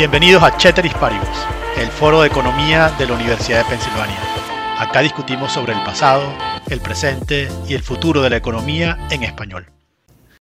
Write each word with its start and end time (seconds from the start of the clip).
Bienvenidos 0.00 0.42
a 0.42 0.58
Ceteris 0.58 0.94
Paribus, 0.94 1.28
el 1.76 1.90
foro 1.90 2.22
de 2.22 2.28
economía 2.28 2.88
de 2.98 3.06
la 3.06 3.12
Universidad 3.12 3.64
de 3.64 3.68
Pensilvania. 3.68 4.18
Acá 4.78 5.00
discutimos 5.00 5.52
sobre 5.52 5.74
el 5.74 5.84
pasado, 5.84 6.34
el 6.70 6.80
presente 6.80 7.50
y 7.68 7.74
el 7.74 7.82
futuro 7.82 8.22
de 8.22 8.30
la 8.30 8.38
economía 8.38 8.96
en 9.10 9.24
español. 9.24 9.70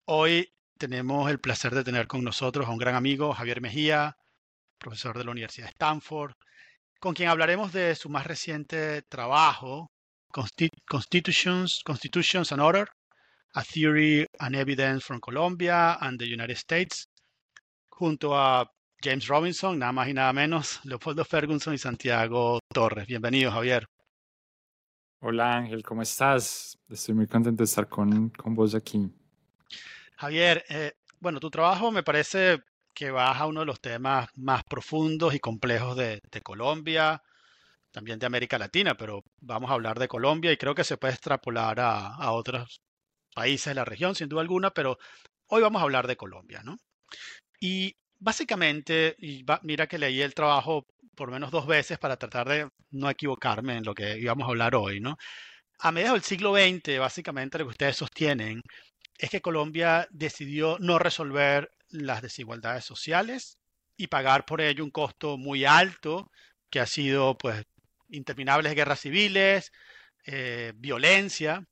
Hoy 0.06 0.52
tenemos 0.80 1.30
el 1.30 1.40
placer 1.40 1.76
de 1.76 1.84
tener 1.84 2.08
con 2.08 2.24
nosotros 2.24 2.66
a 2.66 2.72
un 2.72 2.80
gran 2.80 2.96
amigo, 2.96 3.36
Javier 3.36 3.62
Mejía, 3.62 4.18
profesor 4.80 5.16
de 5.16 5.26
la 5.26 5.30
Universidad 5.30 5.68
de 5.68 5.74
Stanford, 5.74 6.34
con 7.00 7.14
quien 7.14 7.30
hablaremos 7.30 7.72
de 7.72 7.94
su 7.94 8.10
más 8.10 8.26
reciente 8.26 9.04
trabajo, 9.04 9.92
Constitutions, 10.88 11.84
Constitutions 11.86 12.52
and 12.52 12.64
Order, 12.64 12.90
A 13.54 13.64
Theory 13.64 14.26
and 14.40 14.56
Evidence 14.56 15.06
from 15.06 15.20
Colombia 15.20 16.00
and 16.02 16.18
the 16.18 16.26
United 16.26 16.58
States, 16.58 17.08
junto 17.90 18.36
a 18.36 18.68
James 19.06 19.28
Robinson, 19.28 19.78
nada 19.78 19.92
más 19.92 20.08
y 20.08 20.14
nada 20.14 20.34
menos, 20.34 20.80
Leopoldo 20.84 21.24
Ferguson 21.24 21.76
y 21.76 21.78
Santiago 21.78 22.58
Torres. 22.74 23.06
Bienvenido, 23.06 23.52
Javier. 23.52 23.86
Hola 25.20 25.58
Ángel, 25.58 25.84
¿cómo 25.84 26.02
estás? 26.02 26.76
Estoy 26.90 27.14
muy 27.14 27.28
contento 27.28 27.62
de 27.62 27.66
estar 27.66 27.88
con, 27.88 28.30
con 28.32 28.56
vos 28.56 28.74
aquí. 28.74 29.08
Javier, 30.18 30.66
eh, 30.70 30.94
bueno, 31.20 31.40
tu 31.40 31.52
trabajo 31.52 31.92
me 31.92 32.02
parece 32.02 32.64
que 32.96 33.12
baja 33.12 33.46
uno 33.46 33.60
de 33.60 33.68
los 33.68 33.80
temas 33.80 34.28
más 34.38 34.64
profundos 34.64 35.36
y 35.36 35.40
complejos 35.40 35.96
de, 35.96 36.20
de, 36.32 36.42
Colombia, 36.42 37.22
también 37.92 38.18
de 38.18 38.26
América 38.26 38.58
Latina, 38.58 38.96
pero 38.96 39.24
vamos 39.40 39.70
a 39.70 39.76
hablar 39.76 40.00
de 40.00 40.08
Colombia 40.08 40.52
y 40.52 40.58
creo 40.58 40.74
que 40.74 40.84
se 40.84 40.98
puede 40.98 41.14
extrapolar 41.14 41.80
a, 41.80 42.08
a 42.16 42.32
otros 42.32 42.82
países 43.36 43.68
de 43.68 43.76
la 43.76 43.86
región, 43.86 44.16
sin 44.16 44.30
duda 44.30 44.42
alguna, 44.42 44.72
pero 44.72 44.98
hoy 45.50 45.62
vamos 45.62 45.80
a 45.80 45.84
hablar 45.84 46.08
de 46.08 46.18
Colombia, 46.18 46.64
¿no? 46.64 46.78
Y 47.60 47.96
básicamente, 48.20 49.16
y 49.20 49.46
mira 49.64 49.88
que 49.88 49.98
leí 49.98 50.22
el 50.22 50.34
trabajo 50.34 50.86
por 51.16 51.32
menos 51.32 51.52
dos 51.52 51.66
veces 51.68 51.98
para 51.98 52.18
tratar 52.18 52.48
de 52.50 52.70
no 52.92 53.10
equivocarme 53.10 53.78
en 53.78 53.84
lo 53.86 53.94
que 53.96 54.18
íbamos 54.20 54.46
a 54.46 54.50
hablar 54.50 54.76
hoy, 54.76 55.00
¿no? 55.00 55.18
A 55.80 55.92
mediados 55.92 56.16
del 56.22 56.24
siglo 56.24 56.54
XX, 56.56 57.00
básicamente 57.00 57.58
lo 57.58 57.66
que 57.66 57.72
ustedes 57.72 57.98
sostienen 57.98 58.62
es 59.18 59.30
que 59.30 59.42
Colombia 59.42 60.08
decidió 60.12 60.78
no 60.80 61.00
resolver 61.00 61.70
las 61.90 62.22
desigualdades 62.22 62.86
sociales 62.86 63.58
y 63.98 64.08
pagar 64.08 64.46
por 64.46 64.62
ello 64.62 64.84
un 64.84 64.92
costo 64.92 65.38
muy 65.38 65.66
alto, 65.66 66.32
que 66.70 66.80
ha 66.80 66.86
sido 66.86 67.38
pues 67.38 67.64
interminables 68.10 68.76
guerras 68.76 69.00
civiles, 69.00 69.72
eh, 70.26 70.74
violencia, 70.76 71.64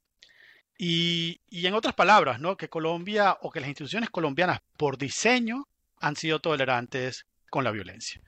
y, 0.77 1.39
y, 1.49 1.67
en 1.67 1.75
otras 1.75 1.93
palabras, 1.93 2.39
¿no? 2.39 2.57
que 2.57 2.67
Colombia 2.67 3.37
o 3.41 3.51
que 3.51 3.59
las 3.59 3.69
instituciones 3.69 4.09
colombianas 4.09 4.59
por 4.77 4.97
diseño 4.97 5.65
han 6.03 6.17
sido 6.17 6.39
tolerantes 6.39 7.25
con 7.49 7.63
la 7.63 7.71
violencia. 7.71 8.21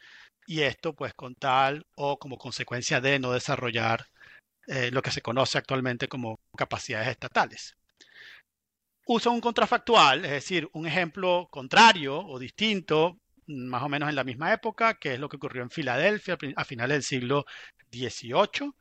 Y 0.48 0.62
esto 0.62 0.94
pues 0.96 1.14
con 1.14 1.36
tal 1.36 1.86
o 1.96 2.18
como 2.18 2.38
consecuencia 2.38 3.02
de 3.02 3.20
no 3.20 3.34
desarrollar 3.34 4.08
eh, 4.68 4.92
lo 4.92 5.02
que 5.02 5.12
se 5.12 5.22
conoce 5.22 5.58
actualmente 5.58 6.08
como 6.08 6.40
capacidades 6.58 7.10
estatales. 7.10 7.76
Uso 9.06 9.32
un 9.32 9.42
contrafactual, 9.42 10.26
es 10.26 10.32
decir, 10.32 10.70
un 10.74 10.88
ejemplo 10.88 11.48
contrario 11.52 12.18
o 12.18 12.40
distinto, 12.40 13.20
más 13.48 13.84
o 13.84 13.90
menos 13.90 14.10
en 14.10 14.16
la 14.16 14.24
misma 14.24 14.54
época, 14.54 14.96
que 14.96 15.14
es 15.14 15.20
lo 15.20 15.30
que 15.30 15.38
ocurrió 15.38 15.62
en 15.62 15.70
Filadelfia 15.70 16.38
a 16.56 16.66
finales 16.66 16.96
del 16.96 17.04
siglo 17.04 17.46
XVIII, 17.92 18.72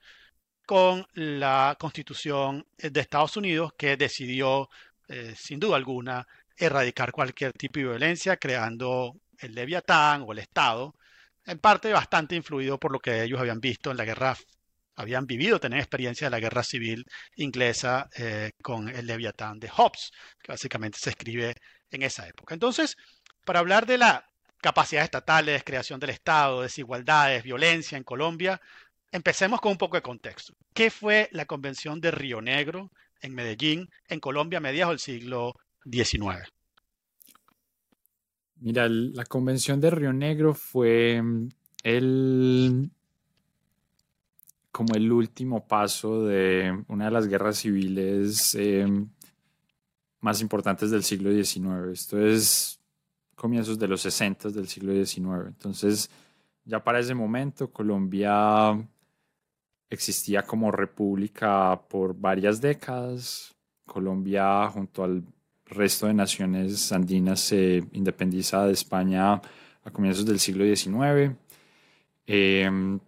con 0.65 1.07
la 1.15 1.77
constitución 1.79 2.67
de 2.79 3.01
Estados 3.01 3.37
Unidos 3.37 3.73
que 3.77 3.97
decidió, 3.97 4.71
eh, 5.09 5.35
sin 5.37 5.61
duda 5.61 5.77
alguna, 5.77 6.27
erradicar 6.57 7.13
cualquier 7.13 7.53
tipo 7.53 7.79
de 7.79 7.87
violencia, 7.87 8.37
creando 8.37 9.15
el 9.39 9.55
Leviatán 9.55 10.25
o 10.27 10.33
el 10.33 10.39
Estado, 10.39 10.95
en 11.47 11.59
parte 11.59 11.93
bastante 11.93 12.37
influido 12.37 12.79
por 12.79 12.93
lo 12.93 13.01
que 13.01 13.23
ellos 13.23 13.41
habían 13.41 13.61
visto 13.61 13.91
en 13.91 13.97
la 13.97 14.05
guerra, 14.05 14.37
habían 14.97 15.27
vivido, 15.27 15.61
tener 15.61 15.81
experiencia 15.81 16.27
de 16.27 16.31
la 16.31 16.41
guerra 16.41 16.63
civil 16.63 17.05
inglesa 17.37 18.09
eh, 18.17 18.53
con 18.63 18.89
el 18.89 19.07
Leviatán 19.07 19.59
de 19.59 19.69
Hobbes, 19.69 20.13
que 20.43 20.53
básicamente 20.53 20.99
se 20.99 21.11
escribe 21.11 21.55
en 21.91 22.03
esa 22.03 22.27
época. 22.29 22.55
Entonces, 22.55 22.97
para 23.45 23.61
hablar 23.61 23.87
de 23.87 23.99
la 23.99 24.27
capacidad 24.61 25.05
estatales, 25.05 25.65
creación 25.65 26.01
del 26.01 26.11
Estado, 26.11 26.63
desigualdades, 26.63 27.43
violencia 27.43 27.99
en 27.99 28.05
Colombia, 28.05 28.61
empecemos 29.13 29.61
con 29.61 29.73
un 29.73 29.79
poco 29.79 29.97
de 29.97 30.03
contexto. 30.03 30.55
¿Qué 30.73 30.91
fue 30.91 31.29
la 31.33 31.45
Convención 31.45 32.01
de 32.01 32.11
Río 32.11 32.41
Negro 32.41 32.91
en 33.21 33.35
Medellín, 33.35 33.91
en 34.09 34.21
Colombia, 34.21 34.59
a 34.59 34.61
mediados 34.61 34.93
del 34.93 34.99
siglo 35.01 35.55
19. 35.85 36.43
Mira, 38.61 38.89
la 38.89 39.25
convención 39.27 39.81
de 39.81 39.91
Río 39.91 40.13
Negro 40.13 40.55
fue 40.55 41.21
mm, 41.21 41.49
el 41.83 42.91
como 44.75 44.95
el 44.95 45.13
último 45.13 45.69
paso 45.69 46.25
de 46.25 46.83
una 46.89 47.05
de 47.05 47.11
las 47.13 47.29
guerras 47.29 47.59
civiles 47.59 48.57
em, 48.57 49.09
más 50.21 50.41
importantes 50.41 50.91
del 50.91 51.05
siglo 51.05 51.31
XIX. 51.31 51.93
Esto 51.93 52.19
es 52.19 52.81
comienzos 53.37 53.79
de 53.79 53.87
los 53.87 54.01
60 54.01 54.49
del 54.51 54.67
siglo 54.67 54.93
XIX. 54.93 55.47
Entonces, 55.47 56.11
ya 56.65 56.83
para 56.83 56.99
ese 56.99 57.15
momento, 57.15 57.71
Colombia 57.71 58.77
existía 59.91 60.43
como 60.43 60.73
república 60.73 61.81
por 61.89 62.19
varias 62.19 62.61
décadas. 62.61 63.55
Colombia, 63.87 64.67
junto 64.71 65.05
al 65.05 65.23
resto 65.75 66.07
de 66.07 66.15
naciones 66.15 66.93
andinas 66.93 67.41
se 67.41 67.85
independiza 67.93 68.67
de 68.67 68.73
España 68.73 69.35
a 69.35 69.91
comienzos 69.93 70.25
del 70.25 70.39
siglo 70.39 70.65
XIX. 70.65 71.37
Em, 72.27 72.99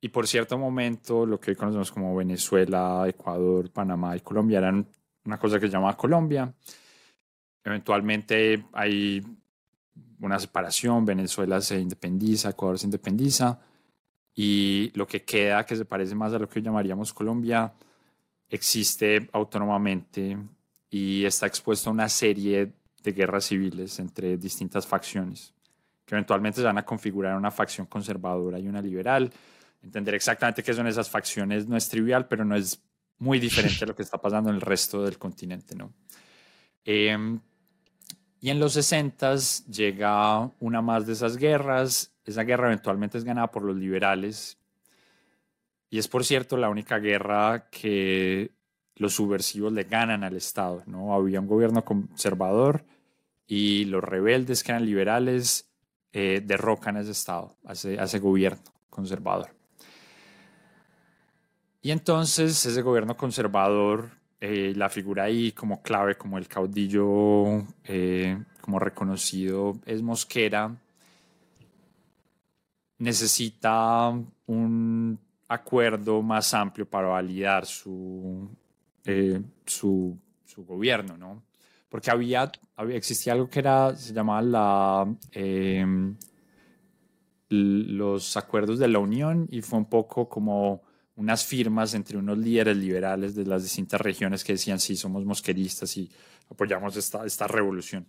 y 0.00 0.08
por 0.08 0.26
cierto 0.26 0.58
momento, 0.58 1.26
lo 1.26 1.40
que 1.40 1.52
hoy 1.52 1.56
conocemos 1.56 1.90
como 1.90 2.14
Venezuela, 2.14 3.04
Ecuador, 3.08 3.70
Panamá 3.70 4.16
y 4.16 4.20
Colombia 4.20 4.58
eran 4.58 4.86
una 5.24 5.38
cosa 5.38 5.58
que 5.58 5.66
se 5.66 5.72
llamaba 5.72 5.96
Colombia. 5.96 6.52
Eventualmente 7.64 8.66
hay 8.72 9.22
una 10.20 10.38
separación, 10.38 11.04
Venezuela 11.04 11.60
se 11.60 11.80
independiza, 11.80 12.50
Ecuador 12.50 12.78
se 12.78 12.86
independiza, 12.86 13.58
y 14.34 14.90
lo 14.94 15.06
que 15.06 15.22
queda, 15.22 15.64
que 15.64 15.76
se 15.76 15.84
parece 15.84 16.14
más 16.14 16.32
a 16.32 16.38
lo 16.38 16.48
que 16.48 16.60
llamaríamos 16.60 17.12
Colombia, 17.12 17.72
existe 18.48 19.28
autónomamente 19.32 20.36
y 20.94 21.24
está 21.24 21.48
expuesto 21.48 21.90
a 21.90 21.92
una 21.92 22.08
serie 22.08 22.72
de 23.02 23.12
guerras 23.12 23.46
civiles 23.46 23.98
entre 23.98 24.36
distintas 24.36 24.86
facciones, 24.86 25.52
que 26.06 26.14
eventualmente 26.14 26.60
se 26.60 26.66
van 26.66 26.78
a 26.78 26.84
configurar 26.84 27.36
una 27.36 27.50
facción 27.50 27.88
conservadora 27.88 28.60
y 28.60 28.68
una 28.68 28.80
liberal. 28.80 29.28
Entender 29.82 30.14
exactamente 30.14 30.62
qué 30.62 30.72
son 30.72 30.86
esas 30.86 31.10
facciones 31.10 31.66
no 31.66 31.76
es 31.76 31.88
trivial, 31.88 32.28
pero 32.28 32.44
no 32.44 32.54
es 32.54 32.80
muy 33.18 33.40
diferente 33.40 33.82
a 33.82 33.88
lo 33.88 33.96
que 33.96 34.04
está 34.04 34.18
pasando 34.18 34.50
en 34.50 34.54
el 34.54 34.60
resto 34.60 35.02
del 35.02 35.18
continente. 35.18 35.74
¿no? 35.74 35.92
Em, 36.84 37.40
y 38.38 38.50
en 38.50 38.60
los 38.60 38.74
60 38.74 39.34
llega 39.68 40.48
una 40.60 40.80
más 40.80 41.08
de 41.08 41.14
esas 41.14 41.36
guerras. 41.36 42.14
Esa 42.24 42.44
guerra 42.44 42.66
eventualmente 42.66 43.18
es 43.18 43.24
ganada 43.24 43.50
por 43.50 43.64
los 43.64 43.74
liberales. 43.74 44.58
Y 45.90 45.98
es, 45.98 46.06
por 46.06 46.24
cierto, 46.24 46.56
la 46.56 46.68
única 46.68 47.00
guerra 47.00 47.68
que 47.68 48.52
los 48.96 49.14
subversivos 49.14 49.72
le 49.72 49.84
ganan 49.84 50.24
al 50.24 50.36
Estado. 50.36 50.82
¿no? 50.86 51.14
Había 51.14 51.40
un 51.40 51.46
gobierno 51.46 51.84
conservador 51.84 52.84
y 53.46 53.84
los 53.86 54.02
rebeldes 54.02 54.62
que 54.62 54.72
eran 54.72 54.86
liberales 54.86 55.68
eh, 56.12 56.42
derrocan 56.44 56.96
a 56.96 57.00
ese 57.00 57.10
Estado, 57.10 57.56
a 57.64 57.72
ese, 57.72 58.18
gobierno 58.18 58.62
conservador. 58.88 59.50
Y 61.82 61.90
entonces 61.90 62.64
ese 62.64 62.82
gobierno 62.82 63.16
conservador, 63.16 64.10
eh, 64.40 64.72
la 64.76 64.88
figura 64.88 65.24
ahí 65.24 65.52
como 65.52 65.82
clave, 65.82 66.16
como 66.16 66.38
el 66.38 66.48
caudillo, 66.48 67.64
eh, 67.84 68.38
como 68.60 68.78
reconocido, 68.78 69.78
es 69.84 70.00
Mosquera, 70.02 70.74
necesita 72.98 74.14
un 74.46 75.18
acuerdo 75.48 76.22
más 76.22 76.54
amplio 76.54 76.88
para 76.88 77.08
validar 77.08 77.66
su 77.66 78.48
eh, 79.04 79.40
su, 79.66 80.18
gobierno, 80.56 81.16
¿no? 81.16 81.42
Porque 81.88 82.10
había, 82.10 82.50
existía 82.90 83.32
algo 83.32 83.48
que 83.48 83.58
era, 83.58 83.94
se 83.96 84.12
llamaba 84.12 84.42
la, 84.42 85.16
em, 85.32 86.16
los 87.48 88.36
acuerdos 88.36 88.78
de 88.78 88.88
la 88.88 89.00
Unión 89.00 89.48
y 89.50 89.62
fue 89.62 89.78
un 89.78 89.86
poco 89.86 90.28
como 90.28 90.82
unas 91.16 91.44
firmas 91.44 91.94
entre 91.94 92.18
unos 92.18 92.38
líderes 92.38 92.76
liberales 92.76 93.34
de 93.34 93.46
las 93.46 93.62
distintas 93.62 94.00
regiones 94.00 94.44
que 94.44 94.52
decían, 94.52 94.78
sí, 94.78 94.96
somos 94.96 95.24
mosqueristas 95.24 95.96
y 95.96 96.10
apoyamos 96.48 96.96
esta 96.96 97.46
revolución. 97.46 98.06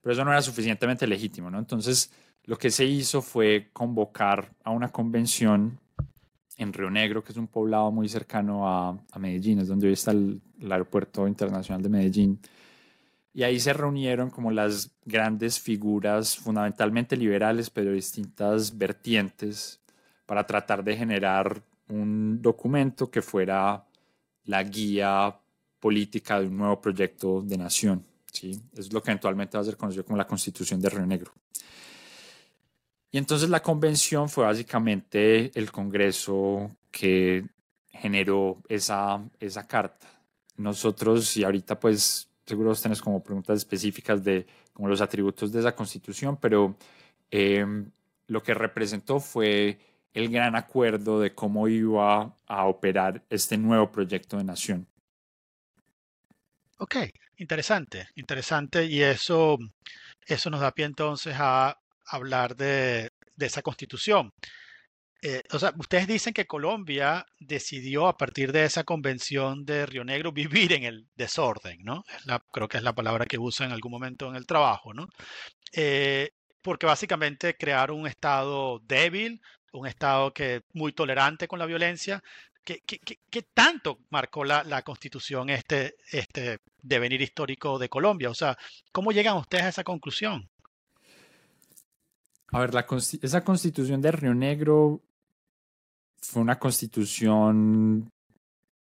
Pero 0.00 0.12
eso 0.12 0.24
no 0.24 0.32
era 0.32 0.42
suficientemente 0.42 1.06
legítimo, 1.06 1.50
¿no? 1.50 1.58
Entonces, 1.58 2.10
lo 2.44 2.56
que 2.56 2.70
se 2.70 2.84
hizo 2.84 3.22
fue 3.22 3.68
convocar 3.72 4.54
a 4.64 4.70
una 4.70 4.90
convención 4.90 5.78
en 6.60 6.74
Río 6.74 6.90
Negro, 6.90 7.24
que 7.24 7.32
es 7.32 7.38
un 7.38 7.48
poblado 7.48 7.90
muy 7.90 8.06
cercano 8.08 8.68
a, 8.68 8.98
Medellín, 9.18 9.60
es 9.60 9.68
donde 9.68 9.86
hoy 9.86 9.94
está 9.94 10.10
el, 10.10 10.40
aeropuerto 10.70 11.26
internacional 11.26 11.82
de 11.82 11.88
Medellín. 11.88 12.38
Y 13.32 13.44
ahí 13.44 13.58
se 13.58 13.72
reunieron 13.72 14.28
como 14.28 14.50
las 14.50 14.90
grandes 15.06 15.58
figuras, 15.58 16.36
fundamentalmente 16.36 17.16
liberales, 17.16 17.70
pero 17.70 17.92
distintas 17.92 18.76
vertientes, 18.76 19.80
para 20.26 20.46
tratar 20.46 20.84
de 20.84 20.96
generar 20.96 21.62
un 21.88 22.42
documento 22.42 23.10
que 23.10 23.22
fuera 23.22 23.82
la 24.44 24.62
guía 24.62 25.34
política 25.80 26.40
de 26.40 26.46
un 26.46 26.58
nuevo 26.58 26.78
proyecto 26.80 27.40
de 27.40 27.56
nación. 27.56 28.04
¿sí? 28.30 28.60
Es 28.76 28.92
lo 28.92 29.02
que 29.02 29.12
eventualmente 29.12 29.56
va 29.56 29.62
a 29.62 29.64
ser 29.64 29.78
conocido 29.78 30.04
como 30.04 30.18
la 30.18 30.26
Constitución 30.26 30.78
de 30.78 30.90
Río 30.90 31.06
Negro. 31.06 31.32
Y 33.10 33.18
entonces 33.18 33.50
la 33.50 33.60
convención 33.60 34.28
fue 34.28 34.44
básicamente 34.44 35.50
el 35.58 35.72
Congreso 35.72 36.70
que 36.90 37.44
generó 37.90 38.62
esa, 38.68 39.22
esa 39.40 39.66
carta. 39.66 40.06
Nosotros, 40.56 41.36
y 41.36 41.44
ahorita 41.44 41.80
pues 41.80 42.28
seguro 42.46 42.74
tenés 42.74 43.00
como 43.00 43.22
preguntas 43.22 43.58
específicas 43.58 44.22
de 44.22 44.46
como 44.72 44.88
los 44.88 45.00
atributos 45.00 45.52
de 45.52 45.60
esa 45.60 45.74
constitución, 45.74 46.36
pero 46.36 46.76
eh, 47.30 47.64
lo 48.26 48.42
que 48.42 48.54
representó 48.54 49.20
fue 49.20 49.78
el 50.12 50.28
gran 50.30 50.56
acuerdo 50.56 51.20
de 51.20 51.34
cómo 51.34 51.68
iba 51.68 52.34
a 52.46 52.64
operar 52.66 53.22
este 53.30 53.56
nuevo 53.56 53.90
proyecto 53.90 54.36
de 54.36 54.44
nación. 54.44 54.86
Ok, 56.78 56.96
interesante, 57.36 58.08
interesante. 58.14 58.84
Y 58.86 59.02
eso, 59.02 59.58
eso 60.26 60.50
nos 60.50 60.60
da 60.60 60.72
pie 60.72 60.86
entonces 60.86 61.34
a 61.38 61.78
hablar 62.10 62.56
de, 62.56 63.10
esa 63.38 63.62
constitución. 63.62 64.32
Eh, 65.22 65.42
o 65.52 65.58
sea, 65.58 65.72
ustedes 65.78 66.06
dicen 66.06 66.32
que 66.32 66.46
Colombia 66.46 67.26
decidió 67.38 68.06
a 68.08 68.16
partir 68.16 68.52
de 68.52 68.64
esa 68.64 68.84
convención 68.84 69.64
de 69.66 69.84
Río 69.86 70.04
Negro 70.04 70.32
vivir 70.32 70.72
en 70.72 70.84
el 70.84 71.08
desorden, 71.14 71.78
¿no? 71.82 72.04
creo 72.52 72.68
que 72.68 72.78
es 72.78 72.82
la 72.82 72.94
palabra 72.94 73.26
que 73.26 73.38
usa 73.38 73.66
en 73.66 73.72
algún 73.72 73.92
momento 73.92 74.28
en 74.28 74.36
el 74.36 74.46
trabajo, 74.46 74.94
¿no? 74.94 75.08
Eh, 75.72 76.30
porque 76.62 76.86
básicamente 76.86 77.56
crear 77.56 77.90
un 77.90 78.06
Estado 78.06 78.80
débil, 78.80 79.40
un 79.72 79.86
Estado 79.86 80.32
que 80.32 80.62
muy 80.72 80.92
tolerante 80.92 81.48
con 81.48 81.58
la 81.58 81.66
violencia. 81.66 82.22
¿Qué, 82.64 83.42
tanto 83.54 83.98
marcó 84.10 84.44
la, 84.44 84.62
la, 84.64 84.82
constitución 84.82 85.50
este, 85.50 85.96
este 86.12 86.58
devenir 86.82 87.20
histórico 87.20 87.78
de 87.78 87.88
Colombia? 87.88 88.30
O 88.30 88.34
sea, 88.34 88.56
¿cómo 88.92 89.12
llegan 89.12 89.36
ustedes 89.36 89.64
a 89.64 89.68
esa 89.70 89.84
conclusión? 89.84 90.48
A 92.52 92.60
ver, 92.60 92.74
la, 92.74 92.86
esa 93.22 93.44
constitución 93.44 94.00
de 94.00 94.12
Río 94.12 94.34
Negro 94.34 95.00
fue 96.20 96.42
una 96.42 96.58
constitución 96.58 98.10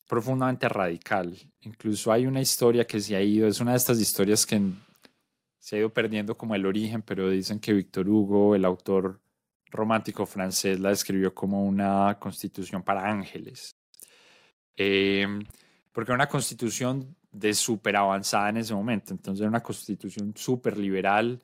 profundamente 0.06 0.68
radical. 0.68 1.36
Incluso 1.62 2.12
hay 2.12 2.26
una 2.26 2.40
historia 2.40 2.86
que 2.86 3.00
se 3.00 3.16
ha 3.16 3.20
ido, 3.20 3.46
es 3.46 3.60
una 3.60 3.72
de 3.72 3.76
estas 3.76 4.00
historias 4.00 4.46
que 4.46 4.60
se 5.58 5.76
ha 5.76 5.78
ido 5.80 5.92
perdiendo 5.92 6.36
como 6.36 6.54
el 6.54 6.66
origen, 6.66 7.02
pero 7.02 7.28
dicen 7.28 7.60
que 7.60 7.72
Víctor 7.72 8.08
Hugo, 8.08 8.54
el 8.54 8.64
autor 8.64 9.20
romántico 9.70 10.24
francés, 10.24 10.80
la 10.80 10.90
describió 10.90 11.34
como 11.34 11.64
una 11.64 12.16
constitución 12.18 12.82
para 12.82 13.06
ángeles. 13.06 13.76
Em, 14.76 15.44
porque 15.92 16.12
era 16.12 16.16
una 16.16 16.28
constitución 16.28 17.16
de 17.30 17.52
súper 17.52 17.96
avanzada 17.96 18.48
en 18.48 18.58
ese 18.58 18.74
momento. 18.74 19.12
Entonces 19.12 19.40
era 19.40 19.50
una 19.50 19.62
constitución 19.62 20.32
súper 20.36 20.78
liberal, 20.78 21.42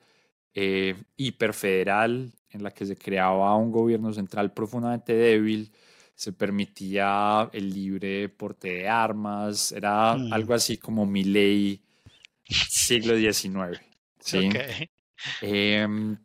eh, 0.55 0.95
hiperfederal, 1.17 2.31
en 2.49 2.63
la 2.63 2.71
que 2.71 2.85
se 2.85 2.95
creaba 2.95 3.55
un 3.57 3.71
gobierno 3.71 4.13
central 4.13 4.53
profundamente 4.53 5.13
débil, 5.13 5.71
se 6.15 6.31
permitía 6.31 7.49
el 7.51 7.73
libre 7.73 8.29
porte 8.29 8.69
de 8.69 8.87
armas, 8.87 9.73
era 9.73 10.15
mm. 10.15 10.31
algo 10.31 10.53
así 10.53 10.77
como 10.77 11.05
mi 11.05 11.25
ley 11.25 11.81
siglo 12.47 13.17
XIX. 13.17 13.81
¿sí? 14.19 14.49
Em, 15.41 16.17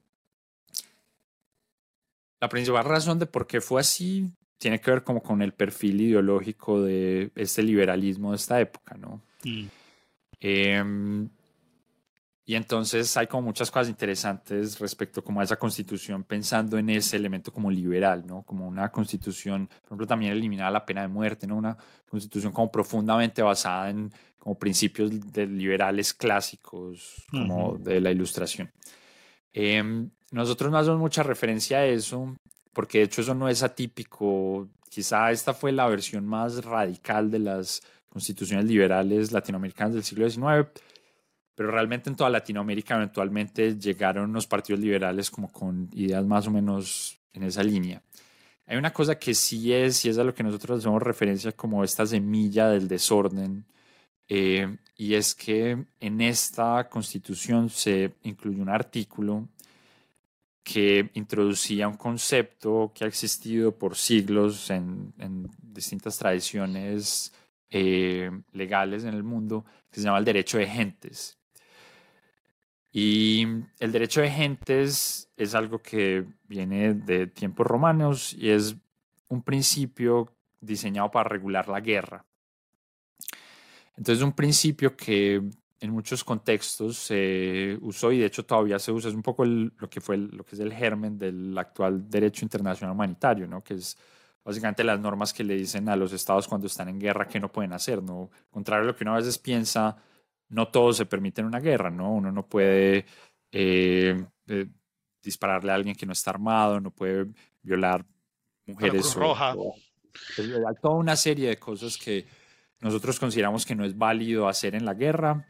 la 2.40 2.48
principal 2.48 2.84
razón 2.84 3.18
de 3.18 3.26
por 3.26 3.46
qué 3.46 3.60
fue 3.60 3.80
así 3.80 4.30
tiene 4.58 4.80
que 4.80 4.90
ver 4.90 5.02
como 5.02 5.22
con 5.22 5.42
el 5.42 5.52
perfil 5.52 6.02
ideológico 6.02 6.82
de 6.82 7.32
este 7.34 7.62
liberalismo 7.62 8.30
de 8.30 8.36
esta 8.36 8.60
época, 8.60 8.96
¿no? 8.96 9.22
Mm. 9.42 9.66
Em, 10.38 11.28
y 12.50 12.56
entonces 12.56 13.16
hay 13.16 13.28
como 13.28 13.42
muchas 13.42 13.70
cosas 13.70 13.88
interesantes 13.88 14.80
respecto 14.80 15.22
como 15.22 15.40
a 15.40 15.44
esa 15.44 15.54
constitución, 15.54 16.24
pensando 16.24 16.78
en 16.78 16.90
ese 16.90 17.16
elemento 17.16 17.52
como 17.52 17.70
liberal, 17.70 18.26
¿no? 18.26 18.42
Como 18.42 18.66
una 18.66 18.90
constitución, 18.90 19.68
por 19.68 19.86
ejemplo, 19.86 20.06
también 20.08 20.32
eliminar 20.32 20.72
la 20.72 20.84
pena 20.84 21.02
de 21.02 21.06
muerte, 21.06 21.46
¿no? 21.46 21.56
Una 21.56 21.76
constitución 22.08 22.52
como 22.52 22.68
profundamente 22.68 23.40
basada 23.40 23.90
en 23.90 24.12
como 24.36 24.58
principios 24.58 25.12
de 25.32 25.46
liberales 25.46 26.12
clásicos, 26.12 27.24
como 27.30 27.78
de 27.78 28.00
la 28.00 28.10
ilustración. 28.10 28.68
Em, 29.52 30.10
nosotros 30.32 30.72
no 30.72 30.78
hacemos 30.78 30.98
mucha 30.98 31.22
referencia 31.22 31.78
a 31.78 31.86
eso, 31.86 32.34
porque 32.72 32.98
de 32.98 33.04
hecho 33.04 33.20
eso 33.20 33.32
no 33.36 33.48
es 33.48 33.62
atípico. 33.62 34.68
Quizá 34.88 35.30
esta 35.30 35.54
fue 35.54 35.70
la 35.70 35.86
versión 35.86 36.26
más 36.26 36.64
radical 36.64 37.30
de 37.30 37.38
las 37.38 37.80
constituciones 38.08 38.64
liberales 38.64 39.30
latinoamericanas 39.30 39.94
del 39.94 40.02
siglo 40.02 40.28
XIX 40.28 40.68
pero 41.54 41.70
realmente 41.70 42.10
en 42.10 42.16
toda 42.16 42.30
Latinoamérica 42.30 42.96
eventualmente 42.96 43.76
llegaron 43.78 44.32
los 44.32 44.46
partidos 44.46 44.80
liberales 44.80 45.30
como 45.30 45.50
con 45.52 45.88
ideas 45.92 46.24
más 46.24 46.46
o 46.46 46.50
menos 46.50 47.18
en 47.32 47.42
esa 47.44 47.62
línea. 47.62 48.02
Hay 48.66 48.76
una 48.76 48.92
cosa 48.92 49.18
que 49.18 49.34
sí 49.34 49.72
es, 49.72 50.04
y 50.04 50.10
es 50.10 50.18
a 50.18 50.24
lo 50.24 50.34
que 50.34 50.44
nosotros 50.44 50.78
hacemos 50.78 51.02
referencia 51.02 51.52
como 51.52 51.82
esta 51.82 52.06
semilla 52.06 52.68
del 52.68 52.86
desorden, 52.86 53.64
eh, 54.28 54.76
y 54.96 55.14
es 55.14 55.34
que 55.34 55.86
en 55.98 56.20
esta 56.20 56.88
constitución 56.88 57.68
se 57.68 58.14
incluyó 58.22 58.62
un 58.62 58.68
artículo 58.68 59.48
que 60.62 61.10
introducía 61.14 61.88
un 61.88 61.96
concepto 61.96 62.92
que 62.94 63.04
ha 63.04 63.08
existido 63.08 63.76
por 63.76 63.96
siglos 63.96 64.70
en, 64.70 65.12
distintas 65.60 66.16
tradiciones 66.16 67.32
eh, 67.70 68.30
legales 68.52 69.02
en 69.02 69.14
el 69.14 69.24
mundo, 69.24 69.64
que 69.90 69.98
se 69.98 70.06
llama 70.06 70.18
el 70.18 70.24
derecho 70.24 70.58
de 70.58 70.68
gentes. 70.68 71.39
Y 72.92 73.46
el 73.78 73.92
derecho 73.92 74.20
de 74.20 74.30
gentes 74.30 75.30
es 75.36 75.54
algo 75.54 75.80
que 75.80 76.26
viene 76.48 76.94
de 76.94 77.28
tiempos 77.28 77.66
romanos 77.66 78.34
y 78.34 78.50
es 78.50 78.76
un 79.28 79.42
principio 79.42 80.32
diseñado 80.60 81.10
para 81.10 81.28
regular 81.28 81.68
la 81.68 81.80
guerra. 81.80 82.24
Entonces, 83.96 84.18
es 84.18 84.24
un 84.24 84.32
principio 84.32 84.96
que 84.96 85.42
en 85.80 85.90
muchos 85.90 86.24
contextos 86.24 86.98
se 86.98 87.78
usó 87.80 88.12
y 88.12 88.18
de 88.18 88.26
hecho 88.26 88.44
todavía 88.44 88.78
se 88.78 88.92
usa, 88.92 89.08
es 89.08 89.14
un 89.14 89.22
poco 89.22 89.44
lo 89.44 89.88
que 89.88 90.00
fue 90.00 90.18
lo 90.18 90.44
que 90.44 90.54
es 90.54 90.60
el 90.60 90.72
germen 90.72 91.16
del 91.16 91.56
actual 91.56 92.08
derecho 92.10 92.44
internacional 92.44 92.94
humanitario, 92.94 93.46
¿no? 93.46 93.62
que 93.64 93.74
es 93.74 93.96
básicamente 94.44 94.84
las 94.84 95.00
normas 95.00 95.32
que 95.32 95.44
le 95.44 95.54
dicen 95.54 95.88
a 95.88 95.96
los 95.96 96.12
estados 96.12 96.48
cuando 96.48 96.66
están 96.66 96.88
en 96.88 96.98
guerra 96.98 97.26
que 97.26 97.40
no 97.40 97.50
pueden 97.50 97.72
hacer, 97.72 98.02
¿no? 98.02 98.30
Contrario 98.50 98.84
a 98.84 98.86
lo 98.88 98.96
que 98.96 99.04
uno 99.04 99.14
a 99.14 99.18
veces 99.18 99.38
piensa, 99.38 99.96
no 100.50 100.68
todo 100.68 100.92
se 100.92 101.06
permite 101.06 101.40
en 101.40 101.46
una 101.46 101.60
guerra, 101.60 101.90
¿no? 101.90 102.12
Uno 102.12 102.30
no 102.30 102.46
puede 102.46 103.06
eh, 103.52 104.24
eh, 104.48 104.66
dispararle 105.22 105.72
a 105.72 105.74
alguien 105.76 105.96
que 105.96 106.06
no 106.06 106.12
está 106.12 106.30
armado, 106.30 106.80
no 106.80 106.90
puede 106.90 107.26
violar 107.62 108.04
mujeres. 108.66 109.14
Roja. 109.14 109.52
hay 109.52 110.74
toda 110.82 110.96
una 110.96 111.16
serie 111.16 111.48
de 111.48 111.58
cosas 111.58 111.96
que 111.96 112.26
nosotros 112.80 113.18
consideramos 113.18 113.64
que 113.64 113.74
no 113.74 113.84
es 113.84 113.96
válido 113.96 114.48
hacer 114.48 114.74
en 114.74 114.84
la 114.84 114.94
guerra. 114.94 115.46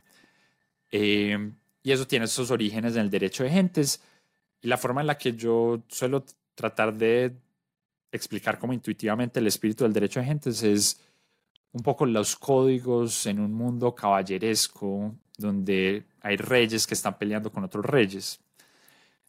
Eh, 0.92 1.52
y 1.83 1.92
eso 1.92 2.07
tiene 2.07 2.26
sus 2.26 2.50
orígenes 2.50 2.95
en 2.95 3.02
el 3.02 3.11
derecho 3.11 3.42
de 3.42 3.50
gentes. 3.50 4.02
Y 4.61 4.69
la 4.69 4.76
forma 4.76 5.00
en 5.00 5.07
la 5.07 5.16
que 5.16 5.33
yo 5.33 5.83
suelo 5.88 6.25
tratar 6.54 6.92
de 6.92 7.37
explicar 8.12 8.59
como 8.59 8.73
intuitivamente 8.73 9.40
el 9.40 9.47
espíritu 9.47 9.85
del 9.85 9.92
derecho 9.92 10.21
de 10.21 10.26
gentes 10.26 10.62
es 10.62 11.00
un 11.73 11.83
poco 11.83 12.07
los 12.07 12.37
códigos 12.37 13.27
en 13.27 13.41
un 13.41 13.53
mundo 13.53 13.95
caballeresco 13.95 15.15
donde 15.39 16.05
hay 16.21 16.37
reyes 16.37 16.87
que 16.87 16.95
están 16.95 17.17
peleando 17.19 17.50
con 17.50 17.65
otros 17.65 17.85
reyes. 17.85 18.41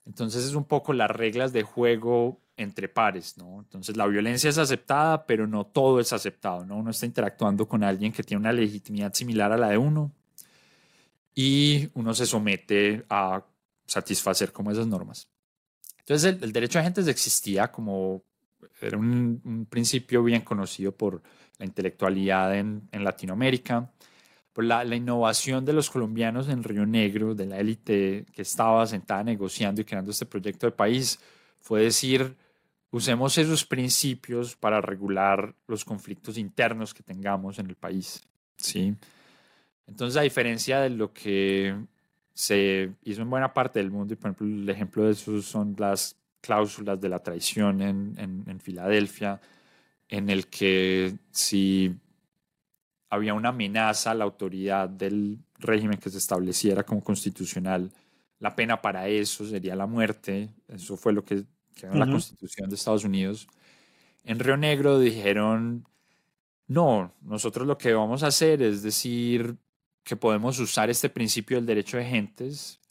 Entonces 0.05 0.45
es 0.45 0.55
un 0.55 0.65
poco 0.65 0.93
las 0.93 1.11
reglas 1.11 1.53
de 1.53 1.63
juego 1.63 2.39
entre 2.57 2.89
pares, 2.89 3.37
¿no? 3.37 3.59
Entonces 3.59 3.95
la 3.95 4.07
violencia 4.07 4.49
es 4.49 4.57
aceptada, 4.57 5.25
pero 5.25 5.47
no 5.47 5.65
todo 5.65 5.99
es 5.99 6.11
aceptado, 6.13 6.65
¿no? 6.65 6.77
Uno 6.77 6.91
está 6.91 7.05
interactuando 7.05 7.67
con 7.67 7.83
alguien 7.83 8.11
que 8.11 8.23
tiene 8.23 8.41
una 8.41 8.53
legitimidad 8.53 9.13
similar 9.13 9.51
a 9.51 9.57
la 9.57 9.69
de 9.69 9.77
uno 9.77 10.11
y 11.33 11.89
uno 11.93 12.13
se 12.13 12.25
somete 12.25 13.05
a 13.09 13.43
satisfacer 13.85 14.51
como 14.51 14.71
esas 14.71 14.87
normas. 14.87 15.27
Entonces 15.99 16.37
el, 16.41 16.51
derecho 16.51 16.79
a 16.79 16.81
agentes 16.81 17.07
existía 17.07 17.71
como, 17.71 18.23
era 18.81 18.97
un, 18.97 19.41
un 19.45 19.65
principio 19.65 20.23
bien 20.23 20.41
conocido 20.41 20.91
por 20.91 21.21
la 21.61 21.65
intelectualidad 21.65 22.55
en, 22.55 22.89
en 22.91 23.03
Latinoamérica, 23.03 23.89
por 24.51 24.65
la, 24.65 24.83
la, 24.83 24.95
innovación 24.95 25.63
de 25.63 25.73
los 25.73 25.89
colombianos 25.89 26.49
en 26.49 26.63
Río 26.63 26.85
Negro, 26.85 27.33
de 27.33 27.45
la 27.45 27.59
élite 27.59 28.25
que 28.33 28.41
estaba 28.41 28.85
sentada 28.85 29.23
negociando 29.23 29.79
y 29.79 29.85
creando 29.85 30.11
este 30.11 30.25
proyecto 30.25 30.65
de 30.65 30.71
país, 30.73 31.19
fue 31.61 31.83
decir, 31.83 32.35
usemos 32.91 33.37
esos 33.37 33.63
principios 33.65 34.55
para 34.55 34.81
regular 34.81 35.55
los 35.67 35.85
conflictos 35.85 36.37
internos 36.37 36.93
que 36.93 37.03
tengamos 37.03 37.59
en 37.59 37.67
el 37.67 37.75
país. 37.75 38.21
¿sí? 38.57 38.93
Entonces, 39.87 40.17
a 40.17 40.21
diferencia 40.21 40.81
de 40.81 40.89
lo 40.89 41.13
que 41.13 41.75
se 42.33 42.91
hizo 43.03 43.21
en 43.21 43.29
buena 43.29 43.53
parte 43.53 43.79
del 43.79 43.91
mundo, 43.91 44.13
y 44.13 44.17
por 44.17 44.31
ejemplo, 44.31 44.47
el 44.47 44.69
ejemplo 44.69 45.03
de 45.03 45.11
eso 45.11 45.41
son 45.41 45.75
las 45.77 46.17
cláusulas 46.41 46.99
de 46.99 47.09
la 47.09 47.19
traición 47.19 47.81
en, 47.81 48.43
en, 48.47 48.59
Filadelfia, 48.59 49.39
en 50.11 50.29
el 50.29 50.47
que 50.47 51.15
si 51.31 51.95
había 53.09 53.33
una 53.33 53.49
amenaza 53.49 54.11
a 54.11 54.13
la 54.13 54.25
autoridad 54.25 54.89
del 54.89 55.39
régimen 55.57 55.97
que 55.97 56.09
se 56.09 56.17
estableciera 56.17 56.83
como 56.83 57.01
constitucional, 57.01 57.91
la 58.37 58.53
pena 58.53 58.81
para 58.81 59.07
eso 59.07 59.45
sería 59.45 59.75
la 59.75 59.87
muerte. 59.87 60.49
Eso 60.67 60.97
fue 60.97 61.13
lo 61.13 61.23
que 61.23 61.45
quedó 61.73 61.93
en 61.93 61.99
la 61.99 62.05
constitución 62.05 62.69
de 62.69 62.75
Estados 62.75 63.05
Unidos. 63.05 63.47
En 64.25 64.37
Río 64.37 64.57
Negro 64.57 64.99
dijeron, 64.99 65.87
no, 66.67 67.13
nosotros 67.21 67.65
lo 67.65 67.77
que 67.77 67.93
vamos 67.93 68.21
a 68.23 68.27
hacer 68.27 68.61
es 68.61 68.83
decir 68.83 69.55
que 70.03 70.17
podemos 70.17 70.59
usar 70.59 70.89
este 70.89 71.09
principio 71.09 71.55
del 71.55 71.65
derecho 71.65 71.97
de 71.97 72.05
gentes 72.05 72.81